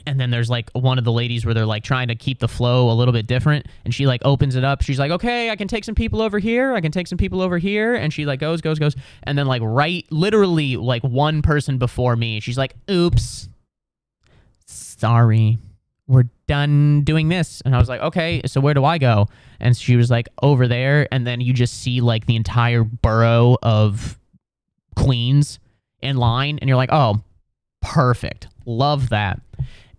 and 0.06 0.18
then 0.18 0.30
there's 0.30 0.50
like 0.50 0.70
one 0.72 0.98
of 0.98 1.04
the 1.04 1.12
ladies 1.12 1.44
where 1.44 1.54
they're 1.54 1.66
like 1.66 1.82
trying 1.82 2.08
to 2.08 2.14
keep 2.14 2.38
the 2.38 2.48
flow 2.48 2.90
a 2.90 2.94
little 2.94 3.12
bit 3.12 3.26
different 3.26 3.66
and 3.84 3.94
she 3.94 4.06
like 4.06 4.20
opens 4.24 4.54
it 4.54 4.64
up. 4.64 4.82
She's 4.82 4.98
like 4.98 5.10
okay 5.10 5.50
i 5.50 5.56
can 5.56 5.68
take 5.68 5.84
some 5.84 5.94
people 5.94 6.22
over 6.22 6.38
here. 6.38 6.74
I 6.74 6.80
can 6.80 6.92
take 6.92 7.06
some 7.06 7.18
people 7.18 7.40
over 7.40 7.58
here. 7.58 7.94
And 7.94 8.12
she 8.12 8.26
like 8.26 8.40
goes 8.40 8.60
goes 8.60 8.78
goes. 8.78 8.94
And 9.22 9.38
then 9.38 9.46
like 9.46 9.62
right 9.64 10.06
literally 10.10 10.76
like 10.76 11.02
one 11.02 11.42
person 11.42 11.78
before 11.78 12.16
me 12.16 12.40
she's 12.40 12.58
like 12.58 12.74
oops. 12.90 13.48
Sorry. 14.66 15.58
We're 16.06 16.24
done 16.46 17.02
doing 17.02 17.28
this. 17.28 17.60
And 17.64 17.74
i 17.74 17.78
was 17.78 17.88
like 17.88 18.00
okay 18.00 18.42
so 18.46 18.60
where 18.60 18.74
do 18.74 18.84
i 18.84 18.98
go? 18.98 19.28
And 19.60 19.76
she 19.76 19.96
was 19.96 20.10
like 20.10 20.28
over 20.42 20.68
there. 20.68 21.08
And 21.12 21.26
then 21.26 21.40
you 21.40 21.52
just 21.52 21.74
see 21.82 22.00
like 22.00 22.26
the 22.26 22.36
entire 22.36 22.84
borough 22.84 23.56
of 23.62 24.18
queens 24.96 25.58
in 26.00 26.16
line. 26.16 26.58
And 26.60 26.68
you're 26.68 26.76
like 26.76 26.92
oh 26.92 27.22
perfect. 27.80 28.48
Love 28.66 29.08
that 29.10 29.40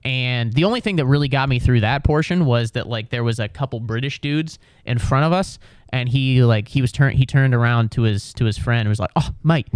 and 0.03 0.53
the 0.53 0.63
only 0.63 0.79
thing 0.79 0.95
that 0.95 1.05
really 1.05 1.27
got 1.27 1.49
me 1.49 1.59
through 1.59 1.81
that 1.81 2.03
portion 2.03 2.45
was 2.45 2.71
that 2.71 2.87
like 2.87 3.09
there 3.09 3.23
was 3.23 3.39
a 3.39 3.49
couple 3.49 3.79
British 3.79 4.21
dudes 4.21 4.57
in 4.85 4.97
front 4.97 5.25
of 5.25 5.33
us, 5.33 5.59
and 5.89 6.07
he 6.07 6.43
like 6.43 6.67
he 6.69 6.81
was 6.81 6.91
turned 6.91 7.17
he 7.17 7.25
turned 7.25 7.53
around 7.53 7.91
to 7.91 8.03
his 8.03 8.33
to 8.35 8.45
his 8.45 8.57
friend 8.57 8.81
and 8.81 8.89
was 8.89 8.99
like, 8.99 9.11
"Oh 9.15 9.29
mate, 9.43 9.67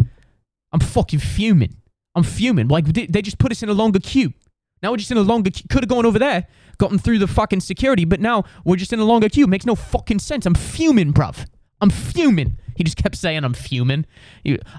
I'm 0.72 0.80
fucking 0.80 1.20
fuming. 1.20 1.76
I'm 2.16 2.24
fuming. 2.24 2.68
Like 2.68 2.86
they, 2.86 3.06
they 3.06 3.22
just 3.22 3.38
put 3.38 3.52
us 3.52 3.64
in 3.64 3.70
a 3.70 3.74
longer 3.74 4.00
queue. 4.00 4.34
Now 4.82 4.92
we're 4.92 4.98
just 4.98 5.12
in 5.12 5.18
a 5.18 5.22
longer 5.22 5.50
queue. 5.50 5.66
Could 5.70 5.84
have 5.84 5.90
gone 5.90 6.06
over 6.06 6.20
there, 6.20 6.48
gotten 6.78 7.00
through 7.00 7.20
the 7.20 7.28
fucking 7.28 7.62
security, 7.62 8.06
but 8.06 8.20
now 8.20 8.44
we're 8.64 8.76
just 8.76 8.94
in 8.94 9.00
a 9.00 9.06
longer 9.06 9.30
queue. 9.30 9.48
Makes 9.48 9.66
no 9.66 9.76
fucking 9.76 10.20
sense. 10.20 10.46
I'm 10.46 10.56
fuming, 10.56 11.14
bruv. 11.14 11.46
I'm 11.82 11.90
fuming. 11.90 12.58
He 12.76 12.84
just 12.84 12.98
kept 12.98 13.16
saying 13.16 13.44
I'm 13.44 13.54
fuming. 13.54 14.06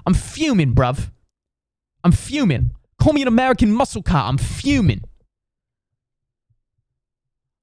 I'm 0.05 0.13
fuming, 0.13 0.73
bruv. 0.73 1.11
I'm 2.03 2.11
fuming. 2.11 2.71
Call 2.99 3.13
me 3.13 3.21
an 3.21 3.27
American 3.27 3.71
muscle 3.71 4.03
car. 4.03 4.27
I'm 4.27 4.37
fuming. 4.37 5.03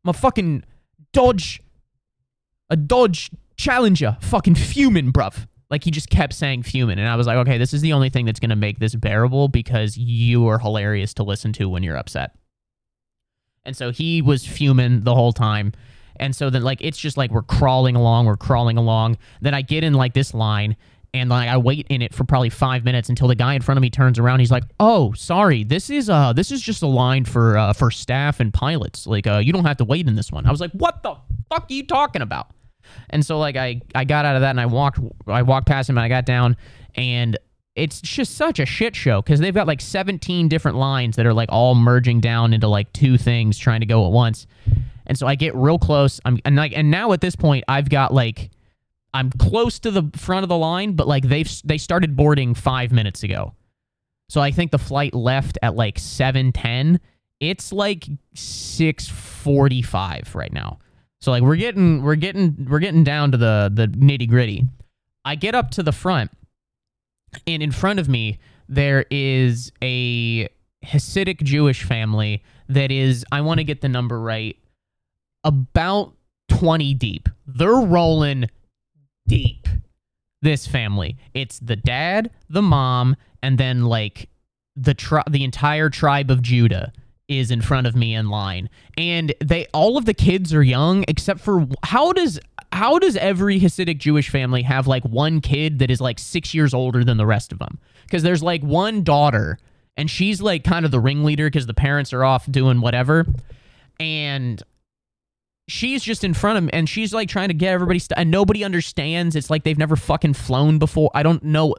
A 0.06 0.12
fucking 0.12 0.64
Dodge, 1.12 1.62
a 2.70 2.76
Dodge 2.76 3.30
Challenger, 3.56 4.16
fucking 4.20 4.56
fuming, 4.56 5.12
bruv. 5.12 5.46
Like 5.70 5.84
he 5.84 5.90
just 5.90 6.10
kept 6.10 6.34
saying 6.34 6.64
fuming, 6.64 6.98
and 6.98 7.08
I 7.08 7.16
was 7.16 7.26
like, 7.26 7.38
okay, 7.38 7.56
this 7.56 7.72
is 7.72 7.80
the 7.80 7.92
only 7.92 8.10
thing 8.10 8.26
that's 8.26 8.40
gonna 8.40 8.56
make 8.56 8.78
this 8.78 8.94
bearable 8.94 9.48
because 9.48 9.96
you 9.96 10.46
are 10.48 10.58
hilarious 10.58 11.14
to 11.14 11.22
listen 11.22 11.52
to 11.54 11.68
when 11.68 11.82
you're 11.82 11.96
upset. 11.96 12.36
And 13.64 13.76
so 13.76 13.90
he 13.90 14.22
was 14.22 14.46
fuming 14.46 15.02
the 15.02 15.14
whole 15.14 15.32
time. 15.32 15.72
And 16.16 16.36
so 16.36 16.50
then 16.50 16.62
like 16.62 16.78
it's 16.80 16.98
just 16.98 17.16
like 17.16 17.30
we're 17.30 17.42
crawling 17.42 17.96
along, 17.96 18.26
we're 18.26 18.36
crawling 18.36 18.76
along. 18.76 19.18
Then 19.40 19.54
I 19.54 19.62
get 19.62 19.84
in 19.84 19.94
like 19.94 20.14
this 20.14 20.34
line 20.34 20.76
and 21.14 21.30
like 21.30 21.48
I 21.48 21.56
wait 21.58 21.86
in 21.88 22.02
it 22.02 22.14
for 22.14 22.24
probably 22.24 22.50
five 22.50 22.84
minutes 22.84 23.08
until 23.08 23.28
the 23.28 23.34
guy 23.34 23.54
in 23.54 23.62
front 23.62 23.78
of 23.78 23.82
me 23.82 23.90
turns 23.90 24.18
around. 24.18 24.40
He's 24.40 24.50
like, 24.50 24.64
"Oh, 24.80 25.12
sorry, 25.12 25.64
this 25.64 25.90
is 25.90 26.08
uh 26.08 26.32
this 26.32 26.50
is 26.50 26.60
just 26.62 26.82
a 26.82 26.86
line 26.86 27.24
for 27.24 27.56
uh 27.56 27.72
for 27.72 27.90
staff 27.90 28.40
and 28.40 28.52
pilots. 28.52 29.06
Like 29.06 29.26
uh 29.26 29.38
you 29.38 29.52
don't 29.52 29.64
have 29.64 29.76
to 29.78 29.84
wait 29.84 30.06
in 30.06 30.14
this 30.16 30.32
one." 30.32 30.46
I 30.46 30.50
was 30.50 30.60
like, 30.60 30.72
"What 30.72 31.02
the 31.02 31.16
fuck 31.50 31.70
are 31.70 31.72
you 31.72 31.86
talking 31.86 32.22
about?" 32.22 32.50
And 33.10 33.24
so 33.24 33.38
like 33.38 33.56
I 33.56 33.80
I 33.94 34.04
got 34.04 34.24
out 34.24 34.36
of 34.36 34.42
that 34.42 34.50
and 34.50 34.60
I 34.60 34.66
walked 34.66 35.00
I 35.26 35.42
walked 35.42 35.66
past 35.66 35.88
him 35.88 35.98
and 35.98 36.04
I 36.04 36.08
got 36.08 36.24
down 36.24 36.56
and 36.94 37.36
it's 37.74 38.00
just 38.00 38.36
such 38.36 38.58
a 38.58 38.66
shit 38.66 38.94
show 38.94 39.22
because 39.22 39.40
they've 39.40 39.54
got 39.54 39.66
like 39.66 39.80
17 39.80 40.48
different 40.48 40.76
lines 40.76 41.16
that 41.16 41.24
are 41.24 41.32
like 41.32 41.48
all 41.50 41.74
merging 41.74 42.20
down 42.20 42.52
into 42.52 42.68
like 42.68 42.92
two 42.92 43.16
things 43.16 43.56
trying 43.56 43.80
to 43.80 43.86
go 43.86 44.04
at 44.06 44.12
once. 44.12 44.46
And 45.06 45.16
so 45.18 45.26
I 45.26 45.36
get 45.36 45.54
real 45.54 45.78
close. 45.78 46.20
I'm 46.24 46.38
and 46.44 46.56
like 46.56 46.72
and 46.76 46.90
now 46.90 47.12
at 47.12 47.20
this 47.20 47.36
point 47.36 47.64
I've 47.68 47.88
got 47.88 48.12
like 48.12 48.50
I'm 49.14 49.30
close 49.30 49.78
to 49.80 49.90
the 49.90 50.10
front 50.16 50.42
of 50.42 50.48
the 50.48 50.56
line, 50.56 50.94
but 50.94 51.06
like 51.06 51.28
they've 51.28 51.50
they 51.64 51.78
started 51.78 52.16
boarding 52.16 52.54
five 52.54 52.92
minutes 52.92 53.22
ago. 53.22 53.54
So 54.28 54.40
I 54.40 54.50
think 54.50 54.70
the 54.70 54.78
flight 54.78 55.14
left 55.14 55.58
at 55.62 55.74
like 55.74 55.98
7:10. 55.98 56.98
It's 57.40 57.72
like 57.72 58.08
6:45 58.34 60.34
right 60.34 60.52
now. 60.52 60.78
So 61.20 61.30
like 61.30 61.42
we're 61.42 61.56
getting 61.56 62.02
we're 62.02 62.16
getting 62.16 62.66
we're 62.68 62.78
getting 62.78 63.04
down 63.04 63.32
to 63.32 63.38
the 63.38 63.70
the 63.72 63.88
nitty 63.88 64.28
gritty. 64.28 64.66
I 65.24 65.36
get 65.36 65.54
up 65.54 65.70
to 65.72 65.82
the 65.82 65.92
front, 65.92 66.30
and 67.46 67.62
in 67.62 67.70
front 67.70 68.00
of 68.00 68.08
me 68.08 68.38
there 68.68 69.04
is 69.10 69.70
a 69.82 70.48
Hasidic 70.84 71.42
Jewish 71.42 71.84
family 71.84 72.42
that 72.68 72.90
is 72.90 73.24
I 73.30 73.42
want 73.42 73.58
to 73.58 73.64
get 73.64 73.82
the 73.82 73.88
number 73.88 74.18
right 74.18 74.56
about 75.44 76.14
20 76.48 76.94
deep. 76.94 77.28
They're 77.46 77.74
rolling 77.74 78.48
deep. 79.26 79.68
This 80.40 80.66
family. 80.66 81.16
It's 81.34 81.58
the 81.60 81.76
dad, 81.76 82.30
the 82.48 82.62
mom, 82.62 83.16
and 83.42 83.58
then 83.58 83.84
like 83.84 84.28
the 84.74 84.94
tri- 84.94 85.22
the 85.30 85.44
entire 85.44 85.90
tribe 85.90 86.30
of 86.30 86.42
Judah 86.42 86.92
is 87.28 87.50
in 87.50 87.62
front 87.62 87.86
of 87.86 87.94
me 87.94 88.14
in 88.14 88.28
line. 88.28 88.68
And 88.96 89.34
they 89.40 89.66
all 89.72 89.96
of 89.96 90.04
the 90.04 90.14
kids 90.14 90.52
are 90.52 90.62
young 90.62 91.04
except 91.08 91.40
for 91.40 91.66
how 91.84 92.12
does 92.12 92.40
how 92.72 92.98
does 92.98 93.16
every 93.16 93.60
Hasidic 93.60 93.98
Jewish 93.98 94.30
family 94.30 94.62
have 94.62 94.86
like 94.86 95.04
one 95.04 95.40
kid 95.40 95.78
that 95.80 95.90
is 95.90 96.00
like 96.00 96.18
6 96.18 96.54
years 96.54 96.72
older 96.72 97.04
than 97.04 97.16
the 97.16 97.26
rest 97.26 97.52
of 97.52 97.58
them? 97.58 97.78
Cuz 98.10 98.22
there's 98.22 98.42
like 98.42 98.62
one 98.62 99.02
daughter 99.02 99.58
and 99.96 100.10
she's 100.10 100.42
like 100.42 100.64
kind 100.64 100.84
of 100.84 100.90
the 100.90 101.00
ringleader 101.00 101.50
cuz 101.50 101.66
the 101.66 101.74
parents 101.74 102.12
are 102.12 102.24
off 102.24 102.50
doing 102.50 102.80
whatever. 102.80 103.26
And 104.00 104.62
she's 105.68 106.02
just 106.02 106.24
in 106.24 106.34
front 106.34 106.58
of 106.58 106.64
me 106.64 106.70
and 106.72 106.88
she's 106.88 107.14
like 107.14 107.28
trying 107.28 107.48
to 107.48 107.54
get 107.54 107.72
everybody 107.72 107.98
st- 107.98 108.18
and 108.18 108.30
nobody 108.30 108.64
understands. 108.64 109.36
It's 109.36 109.50
like 109.50 109.64
they've 109.64 109.78
never 109.78 109.96
fucking 109.96 110.34
flown 110.34 110.78
before. 110.78 111.10
I 111.14 111.22
don't 111.22 111.42
know. 111.42 111.74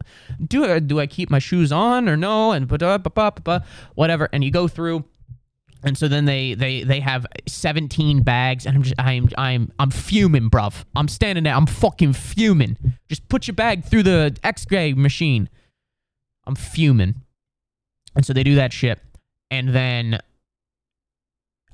Do 0.45 0.65
I, 0.65 0.79
do 0.79 0.99
i 0.99 1.07
keep 1.07 1.29
my 1.29 1.39
shoes 1.39 1.71
on 1.71 2.07
or 2.07 2.17
no? 2.17 2.51
And 2.51 2.69
whatever. 3.95 4.29
And 4.31 4.43
you 4.43 4.51
go 4.51 4.67
through 4.67 5.05
and 5.83 5.97
so 5.97 6.07
then 6.07 6.25
they 6.25 6.53
they 6.53 6.83
they 6.83 7.01
have 7.01 7.25
17 7.45 8.23
bags 8.23 8.65
and 8.65 8.75
i'm 8.75 8.83
just 8.83 8.95
i'm 8.97 9.27
i'm 9.37 9.71
i'm 9.79 9.91
fuming 9.91 10.49
bruv. 10.49 10.85
I'm 10.95 11.07
standing 11.07 11.43
there. 11.43 11.53
I'm 11.53 11.65
fucking 11.65 12.13
fuming. 12.13 12.77
Just 13.09 13.27
put 13.27 13.47
your 13.47 13.55
bag 13.55 13.83
through 13.83 14.03
the 14.03 14.35
x-ray 14.43 14.93
machine. 14.93 15.49
I'm 16.45 16.55
fuming. 16.55 17.15
And 18.15 18.25
so 18.25 18.33
they 18.33 18.43
do 18.43 18.55
that 18.55 18.71
shit. 18.71 18.99
And 19.51 19.69
then 19.69 20.19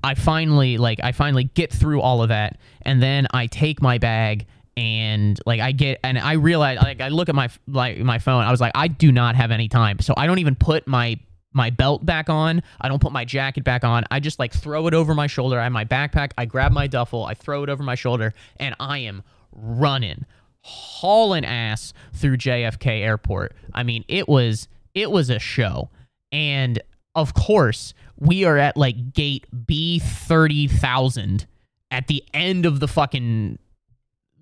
I 0.04 0.16
finally 0.16 0.78
like 0.78 1.00
I 1.04 1.12
finally 1.12 1.46
get 1.46 1.72
through 1.72 2.02
all 2.02 2.22
of 2.22 2.30
that 2.30 2.58
and 2.84 3.02
then 3.02 3.28
I 3.32 3.48
take 3.48 3.82
my 3.82 3.98
bag 3.98 4.46
and 4.78 5.40
like 5.46 5.60
I 5.60 5.74
get 5.74 6.00
and 6.04 6.18
I 6.18 6.34
realize 6.34 6.80
like 6.82 7.02
I 7.02 7.10
look 7.10 7.28
at 7.28 7.36
my 7.36 7.50
like 7.68 8.00
my 8.00 8.20
phone. 8.20 8.44
I 8.44 8.52
was 8.52 8.62
like 8.62 8.72
I 8.76 8.88
do 8.88 9.12
not 9.12 9.36
have 9.36 9.52
any 9.52 9.68
time. 9.68 10.00
So 10.00 10.14
I 10.16 10.26
don't 10.26 10.40
even 10.40 10.56
put 10.56 10.88
my 10.88 11.20
my 11.52 11.70
belt 11.70 12.06
back 12.06 12.30
on. 12.30 12.62
I 12.80 12.88
don't 12.88 13.02
put 13.02 13.12
my 13.12 13.26
jacket 13.26 13.64
back 13.64 13.84
on. 13.84 14.06
I 14.10 14.20
just 14.20 14.40
like 14.40 14.54
throw 14.54 14.88
it 14.88 14.94
over 14.94 15.14
my 15.14 15.28
shoulder. 15.28 15.60
I 15.60 15.64
have 15.64 15.72
my 15.74 15.86
backpack. 15.86 16.32
I 16.38 16.46
grab 16.46 16.72
my 16.72 16.88
duffel. 16.88 17.26
I 17.26 17.34
throw 17.34 17.64
it 17.64 17.70
over 17.70 17.84
my 17.84 17.96
shoulder 17.96 18.34
and 18.58 18.76
I 18.80 19.00
am 19.00 19.24
running 19.52 20.26
hauling 20.62 21.46
ass 21.46 21.94
through 22.14 22.38
JFK 22.38 23.02
airport. 23.02 23.54
I 23.74 23.84
mean 23.84 24.06
it 24.08 24.30
was 24.30 24.70
it 24.94 25.12
was 25.12 25.30
a 25.30 25.40
show. 25.40 25.90
And 26.32 26.82
of 27.16 27.34
course 27.34 27.94
we 28.20 28.46
are 28.46 28.58
at 28.58 28.78
like 28.78 29.14
gate 29.14 29.46
B 29.66 30.00
thirty 30.00 30.68
thousand 30.68 31.48
at 31.92 32.08
the 32.08 32.24
end 32.34 32.66
of 32.66 32.80
the 32.80 32.88
fucking 32.88 33.58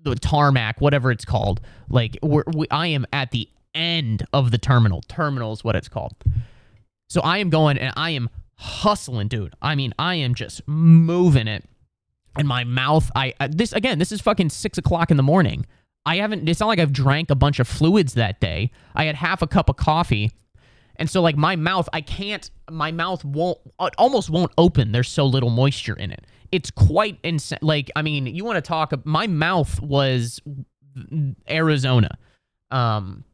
the 0.02 0.14
tarmac, 0.16 0.80
whatever 0.80 1.10
it's 1.10 1.24
called. 1.24 1.60
Like 1.88 2.18
we, 2.22 2.66
I 2.70 2.88
am 2.88 3.06
at 3.12 3.30
the 3.30 3.48
end 3.74 4.24
of 4.32 4.50
the 4.50 4.58
terminal. 4.58 5.02
Terminal 5.08 5.52
is 5.52 5.64
what 5.64 5.76
it's 5.76 5.88
called. 5.88 6.14
So 7.08 7.20
I 7.22 7.38
am 7.38 7.50
going 7.50 7.78
and 7.78 7.92
I 7.96 8.10
am 8.10 8.28
hustling, 8.56 9.28
dude. 9.28 9.54
I 9.62 9.74
mean, 9.74 9.94
I 9.98 10.16
am 10.16 10.34
just 10.34 10.66
moving 10.66 11.48
it. 11.48 11.64
And 12.36 12.46
my 12.46 12.64
mouth, 12.64 13.10
I 13.16 13.34
this 13.48 13.72
again, 13.72 13.98
this 13.98 14.12
is 14.12 14.20
fucking 14.20 14.50
six 14.50 14.78
o'clock 14.78 15.10
in 15.10 15.16
the 15.16 15.22
morning. 15.22 15.66
I 16.06 16.16
haven't. 16.16 16.48
It's 16.48 16.60
not 16.60 16.66
like 16.66 16.78
I've 16.78 16.92
drank 16.92 17.30
a 17.30 17.34
bunch 17.34 17.58
of 17.58 17.68
fluids 17.68 18.14
that 18.14 18.40
day. 18.40 18.70
I 18.94 19.04
had 19.04 19.16
half 19.16 19.42
a 19.42 19.46
cup 19.46 19.68
of 19.68 19.76
coffee 19.76 20.32
and 20.98 21.08
so 21.08 21.22
like 21.22 21.36
my 21.36 21.56
mouth, 21.56 21.88
I 21.92 22.00
can't 22.00 22.50
my 22.70 22.90
mouth 22.90 23.24
won't 23.24 23.58
almost 23.98 24.30
won't 24.30 24.52
open. 24.58 24.92
There's 24.92 25.08
so 25.08 25.24
little 25.26 25.50
moisture 25.50 25.94
in 25.94 26.10
it. 26.10 26.26
It's 26.50 26.70
quite 26.70 27.18
insane. 27.22 27.58
Like 27.62 27.90
I 27.96 28.02
mean, 28.02 28.26
you 28.26 28.44
want 28.44 28.56
to 28.56 28.62
talk 28.62 28.92
my 29.04 29.26
mouth 29.26 29.80
was 29.80 30.40
Arizona. 31.48 32.18
Um 32.70 33.24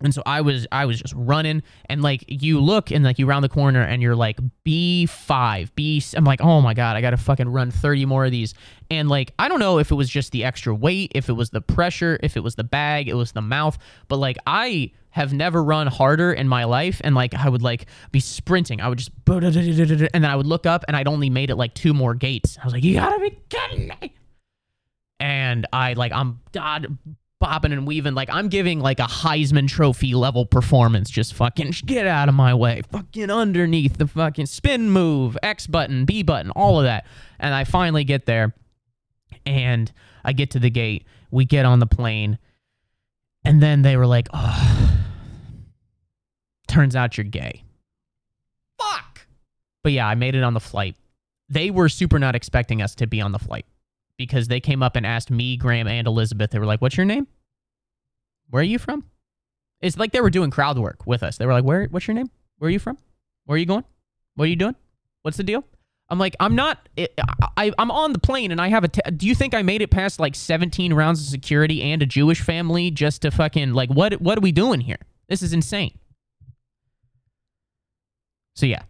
and 0.00 0.14
so 0.14 0.22
I 0.26 0.42
was 0.42 0.66
I 0.70 0.84
was 0.84 1.00
just 1.00 1.14
running 1.16 1.62
and 1.88 2.02
like 2.02 2.24
you 2.28 2.60
look 2.60 2.90
and 2.90 3.02
like 3.02 3.18
you 3.18 3.26
round 3.26 3.44
the 3.44 3.48
corner 3.48 3.80
and 3.80 4.02
you're 4.02 4.14
like 4.16 4.38
B5, 4.64 5.70
B 5.74 6.02
I'm 6.14 6.24
like, 6.24 6.40
"Oh 6.42 6.60
my 6.60 6.74
god, 6.74 6.96
I 6.96 7.00
got 7.00 7.10
to 7.10 7.16
fucking 7.16 7.48
run 7.48 7.70
30 7.70 8.04
more 8.04 8.24
of 8.24 8.30
these." 8.30 8.54
And 8.90 9.08
like 9.08 9.32
I 9.38 9.48
don't 9.48 9.60
know 9.60 9.78
if 9.78 9.90
it 9.90 9.94
was 9.94 10.08
just 10.08 10.32
the 10.32 10.44
extra 10.44 10.74
weight, 10.74 11.12
if 11.14 11.28
it 11.28 11.32
was 11.32 11.50
the 11.50 11.60
pressure, 11.60 12.18
if 12.22 12.36
it 12.36 12.40
was 12.40 12.56
the 12.56 12.64
bag, 12.64 13.08
it 13.08 13.14
was 13.14 13.32
the 13.32 13.42
mouth, 13.42 13.78
but 14.08 14.16
like 14.16 14.36
I 14.46 14.92
have 15.10 15.32
never 15.32 15.64
run 15.64 15.86
harder 15.86 16.30
in 16.30 16.46
my 16.46 16.64
life 16.64 17.00
and 17.02 17.14
like 17.14 17.32
I 17.32 17.48
would 17.48 17.62
like 17.62 17.86
be 18.12 18.20
sprinting. 18.20 18.82
I 18.82 18.88
would 18.88 18.98
just 18.98 19.10
and 19.26 20.24
then 20.24 20.26
I 20.26 20.36
would 20.36 20.46
look 20.46 20.66
up 20.66 20.84
and 20.88 20.96
I'd 20.96 21.08
only 21.08 21.30
made 21.30 21.48
it 21.48 21.56
like 21.56 21.72
two 21.72 21.94
more 21.94 22.14
gates. 22.14 22.58
I 22.60 22.64
was 22.64 22.74
like, 22.74 22.84
"You 22.84 22.94
got 22.94 23.14
to 23.14 23.20
be 23.20 23.38
kidding 23.48 23.88
me." 23.88 24.14
And 25.18 25.66
I 25.72 25.94
like 25.94 26.12
I'm 26.12 26.40
God 26.52 26.98
bobbing 27.38 27.72
and 27.72 27.86
weaving 27.86 28.14
like 28.14 28.30
I'm 28.30 28.48
giving 28.48 28.80
like 28.80 28.98
a 28.98 29.04
Heisman 29.04 29.68
Trophy 29.68 30.14
level 30.14 30.46
performance. 30.46 31.10
Just 31.10 31.34
fucking 31.34 31.72
get 31.84 32.06
out 32.06 32.28
of 32.28 32.34
my 32.34 32.54
way. 32.54 32.82
Fucking 32.90 33.30
underneath 33.30 33.98
the 33.98 34.06
fucking 34.06 34.46
spin 34.46 34.90
move, 34.90 35.36
X 35.42 35.66
button, 35.66 36.04
B 36.04 36.22
button, 36.22 36.50
all 36.52 36.78
of 36.78 36.84
that. 36.84 37.06
And 37.38 37.54
I 37.54 37.64
finally 37.64 38.04
get 38.04 38.26
there 38.26 38.54
and 39.44 39.92
I 40.24 40.32
get 40.32 40.50
to 40.52 40.58
the 40.58 40.70
gate. 40.70 41.04
We 41.30 41.44
get 41.44 41.66
on 41.66 41.80
the 41.80 41.86
plane. 41.86 42.38
And 43.44 43.62
then 43.62 43.82
they 43.82 43.96
were 43.96 44.06
like, 44.06 44.28
oh, 44.32 44.90
turns 46.66 46.96
out 46.96 47.16
you're 47.16 47.24
gay. 47.24 47.62
Fuck. 48.80 49.26
But 49.84 49.92
yeah, 49.92 50.08
I 50.08 50.16
made 50.16 50.34
it 50.34 50.42
on 50.42 50.54
the 50.54 50.60
flight. 50.60 50.96
They 51.48 51.70
were 51.70 51.88
super 51.88 52.18
not 52.18 52.34
expecting 52.34 52.82
us 52.82 52.96
to 52.96 53.06
be 53.06 53.20
on 53.20 53.30
the 53.30 53.38
flight 53.38 53.66
because 54.16 54.48
they 54.48 54.60
came 54.60 54.82
up 54.82 54.96
and 54.96 55.06
asked 55.06 55.30
me, 55.30 55.56
Graham, 55.56 55.86
and 55.86 56.06
Elizabeth. 56.06 56.50
They 56.50 56.58
were 56.58 56.66
like, 56.66 56.80
"What's 56.80 56.96
your 56.96 57.06
name? 57.06 57.26
Where 58.50 58.60
are 58.60 58.64
you 58.64 58.78
from?" 58.78 59.04
It's 59.80 59.98
like 59.98 60.12
they 60.12 60.20
were 60.20 60.30
doing 60.30 60.50
crowd 60.50 60.78
work 60.78 61.06
with 61.06 61.22
us. 61.22 61.36
They 61.38 61.46
were 61.46 61.52
like, 61.52 61.64
"Where? 61.64 61.86
What's 61.90 62.06
your 62.06 62.14
name? 62.14 62.30
Where 62.58 62.68
are 62.68 62.72
you 62.72 62.78
from? 62.78 62.98
Where 63.44 63.56
are 63.56 63.58
you 63.58 63.66
going? 63.66 63.84
What 64.34 64.46
are 64.46 64.48
you 64.48 64.56
doing? 64.56 64.76
What's 65.22 65.36
the 65.36 65.44
deal?" 65.44 65.64
I'm 66.08 66.18
like, 66.18 66.36
I'm 66.38 66.54
not. 66.54 66.88
I, 67.56 67.72
am 67.78 67.90
on 67.90 68.12
the 68.12 68.18
plane 68.18 68.52
and 68.52 68.60
I 68.60 68.68
have 68.68 68.84
a. 68.84 68.88
T- 68.88 69.00
do 69.16 69.26
you 69.26 69.34
think 69.34 69.54
I 69.54 69.62
made 69.62 69.82
it 69.82 69.90
past 69.90 70.20
like 70.20 70.34
17 70.34 70.92
rounds 70.92 71.20
of 71.20 71.26
security 71.26 71.82
and 71.82 72.00
a 72.00 72.06
Jewish 72.06 72.40
family 72.40 72.90
just 72.90 73.22
to 73.22 73.30
fucking 73.30 73.72
like 73.72 73.90
what? 73.90 74.20
What 74.20 74.38
are 74.38 74.40
we 74.40 74.52
doing 74.52 74.80
here? 74.80 74.98
This 75.28 75.42
is 75.42 75.52
insane. 75.52 75.98
So 78.54 78.66
yeah, 78.66 78.82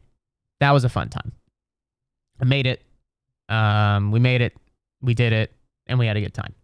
that 0.61 0.72
was 0.72 0.85
a 0.85 0.89
fun 0.89 1.09
time. 1.09 1.33
I 2.41 2.45
made 2.45 2.66
it. 2.66 2.83
Um, 3.49 4.12
we 4.12 4.20
made 4.20 4.43
it. 4.43 4.55
We 5.07 5.15
did 5.15 5.33
it, 5.33 5.53
and 5.87 5.99
we 5.99 6.07
had 6.07 6.17
a 6.17 6.21
good 6.21 6.35
time. 6.35 6.55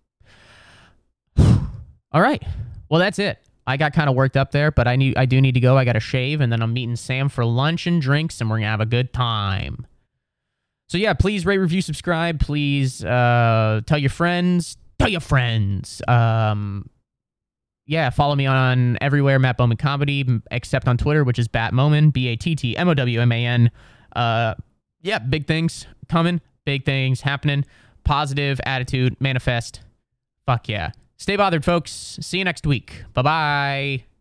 All 2.12 2.20
right. 2.20 2.42
Well, 2.90 3.00
that's 3.00 3.18
it. 3.18 3.38
I 3.66 3.76
got 3.76 3.92
kind 3.92 4.10
of 4.10 4.16
worked 4.16 4.36
up 4.36 4.50
there, 4.50 4.70
but 4.70 4.88
I 4.88 4.96
need 4.96 5.16
I 5.16 5.24
do 5.24 5.40
need 5.40 5.54
to 5.54 5.60
go. 5.60 5.78
I 5.78 5.84
got 5.84 5.92
to 5.94 6.00
shave, 6.00 6.40
and 6.40 6.52
then 6.52 6.60
I'm 6.62 6.72
meeting 6.72 6.96
Sam 6.96 7.28
for 7.28 7.44
lunch 7.44 7.86
and 7.86 8.02
drinks, 8.02 8.40
and 8.40 8.50
we're 8.50 8.58
gonna 8.58 8.70
have 8.70 8.80
a 8.80 8.86
good 8.86 9.12
time. 9.12 9.86
So 10.88 10.98
yeah, 10.98 11.14
please 11.14 11.46
rate, 11.46 11.58
review, 11.58 11.80
subscribe. 11.80 12.40
Please 12.40 13.04
uh, 13.04 13.80
tell 13.86 13.98
your 13.98 14.10
friends. 14.10 14.76
Tell 14.98 15.08
your 15.08 15.20
friends. 15.20 16.02
Um, 16.06 16.90
yeah, 17.86 18.10
follow 18.10 18.34
me 18.34 18.46
on 18.46 18.98
everywhere, 19.00 19.38
Matt 19.38 19.56
Bowman 19.56 19.76
Comedy, 19.76 20.26
except 20.50 20.86
on 20.88 20.96
Twitter, 20.98 21.24
which 21.24 21.38
is 21.38 21.48
Battmowman, 21.48 22.12
B 22.12 22.28
A 22.28 22.36
T 22.36 22.54
T 22.54 22.76
M 22.76 22.88
O 22.88 22.94
W 22.94 23.20
M 23.20 23.32
A 23.32 23.46
N. 23.46 23.70
Uh, 24.14 24.54
yeah, 25.00 25.18
big 25.18 25.46
things 25.46 25.86
coming, 26.08 26.40
big 26.64 26.84
things 26.84 27.20
happening. 27.20 27.64
Positive 28.04 28.60
attitude, 28.64 29.16
manifest. 29.20 29.80
Fuck 30.46 30.68
yeah. 30.68 30.92
Stay 31.16 31.36
bothered, 31.36 31.64
folks. 31.64 32.18
See 32.20 32.38
you 32.38 32.44
next 32.44 32.66
week. 32.66 33.04
Bye 33.14 33.22
bye. 33.22 34.11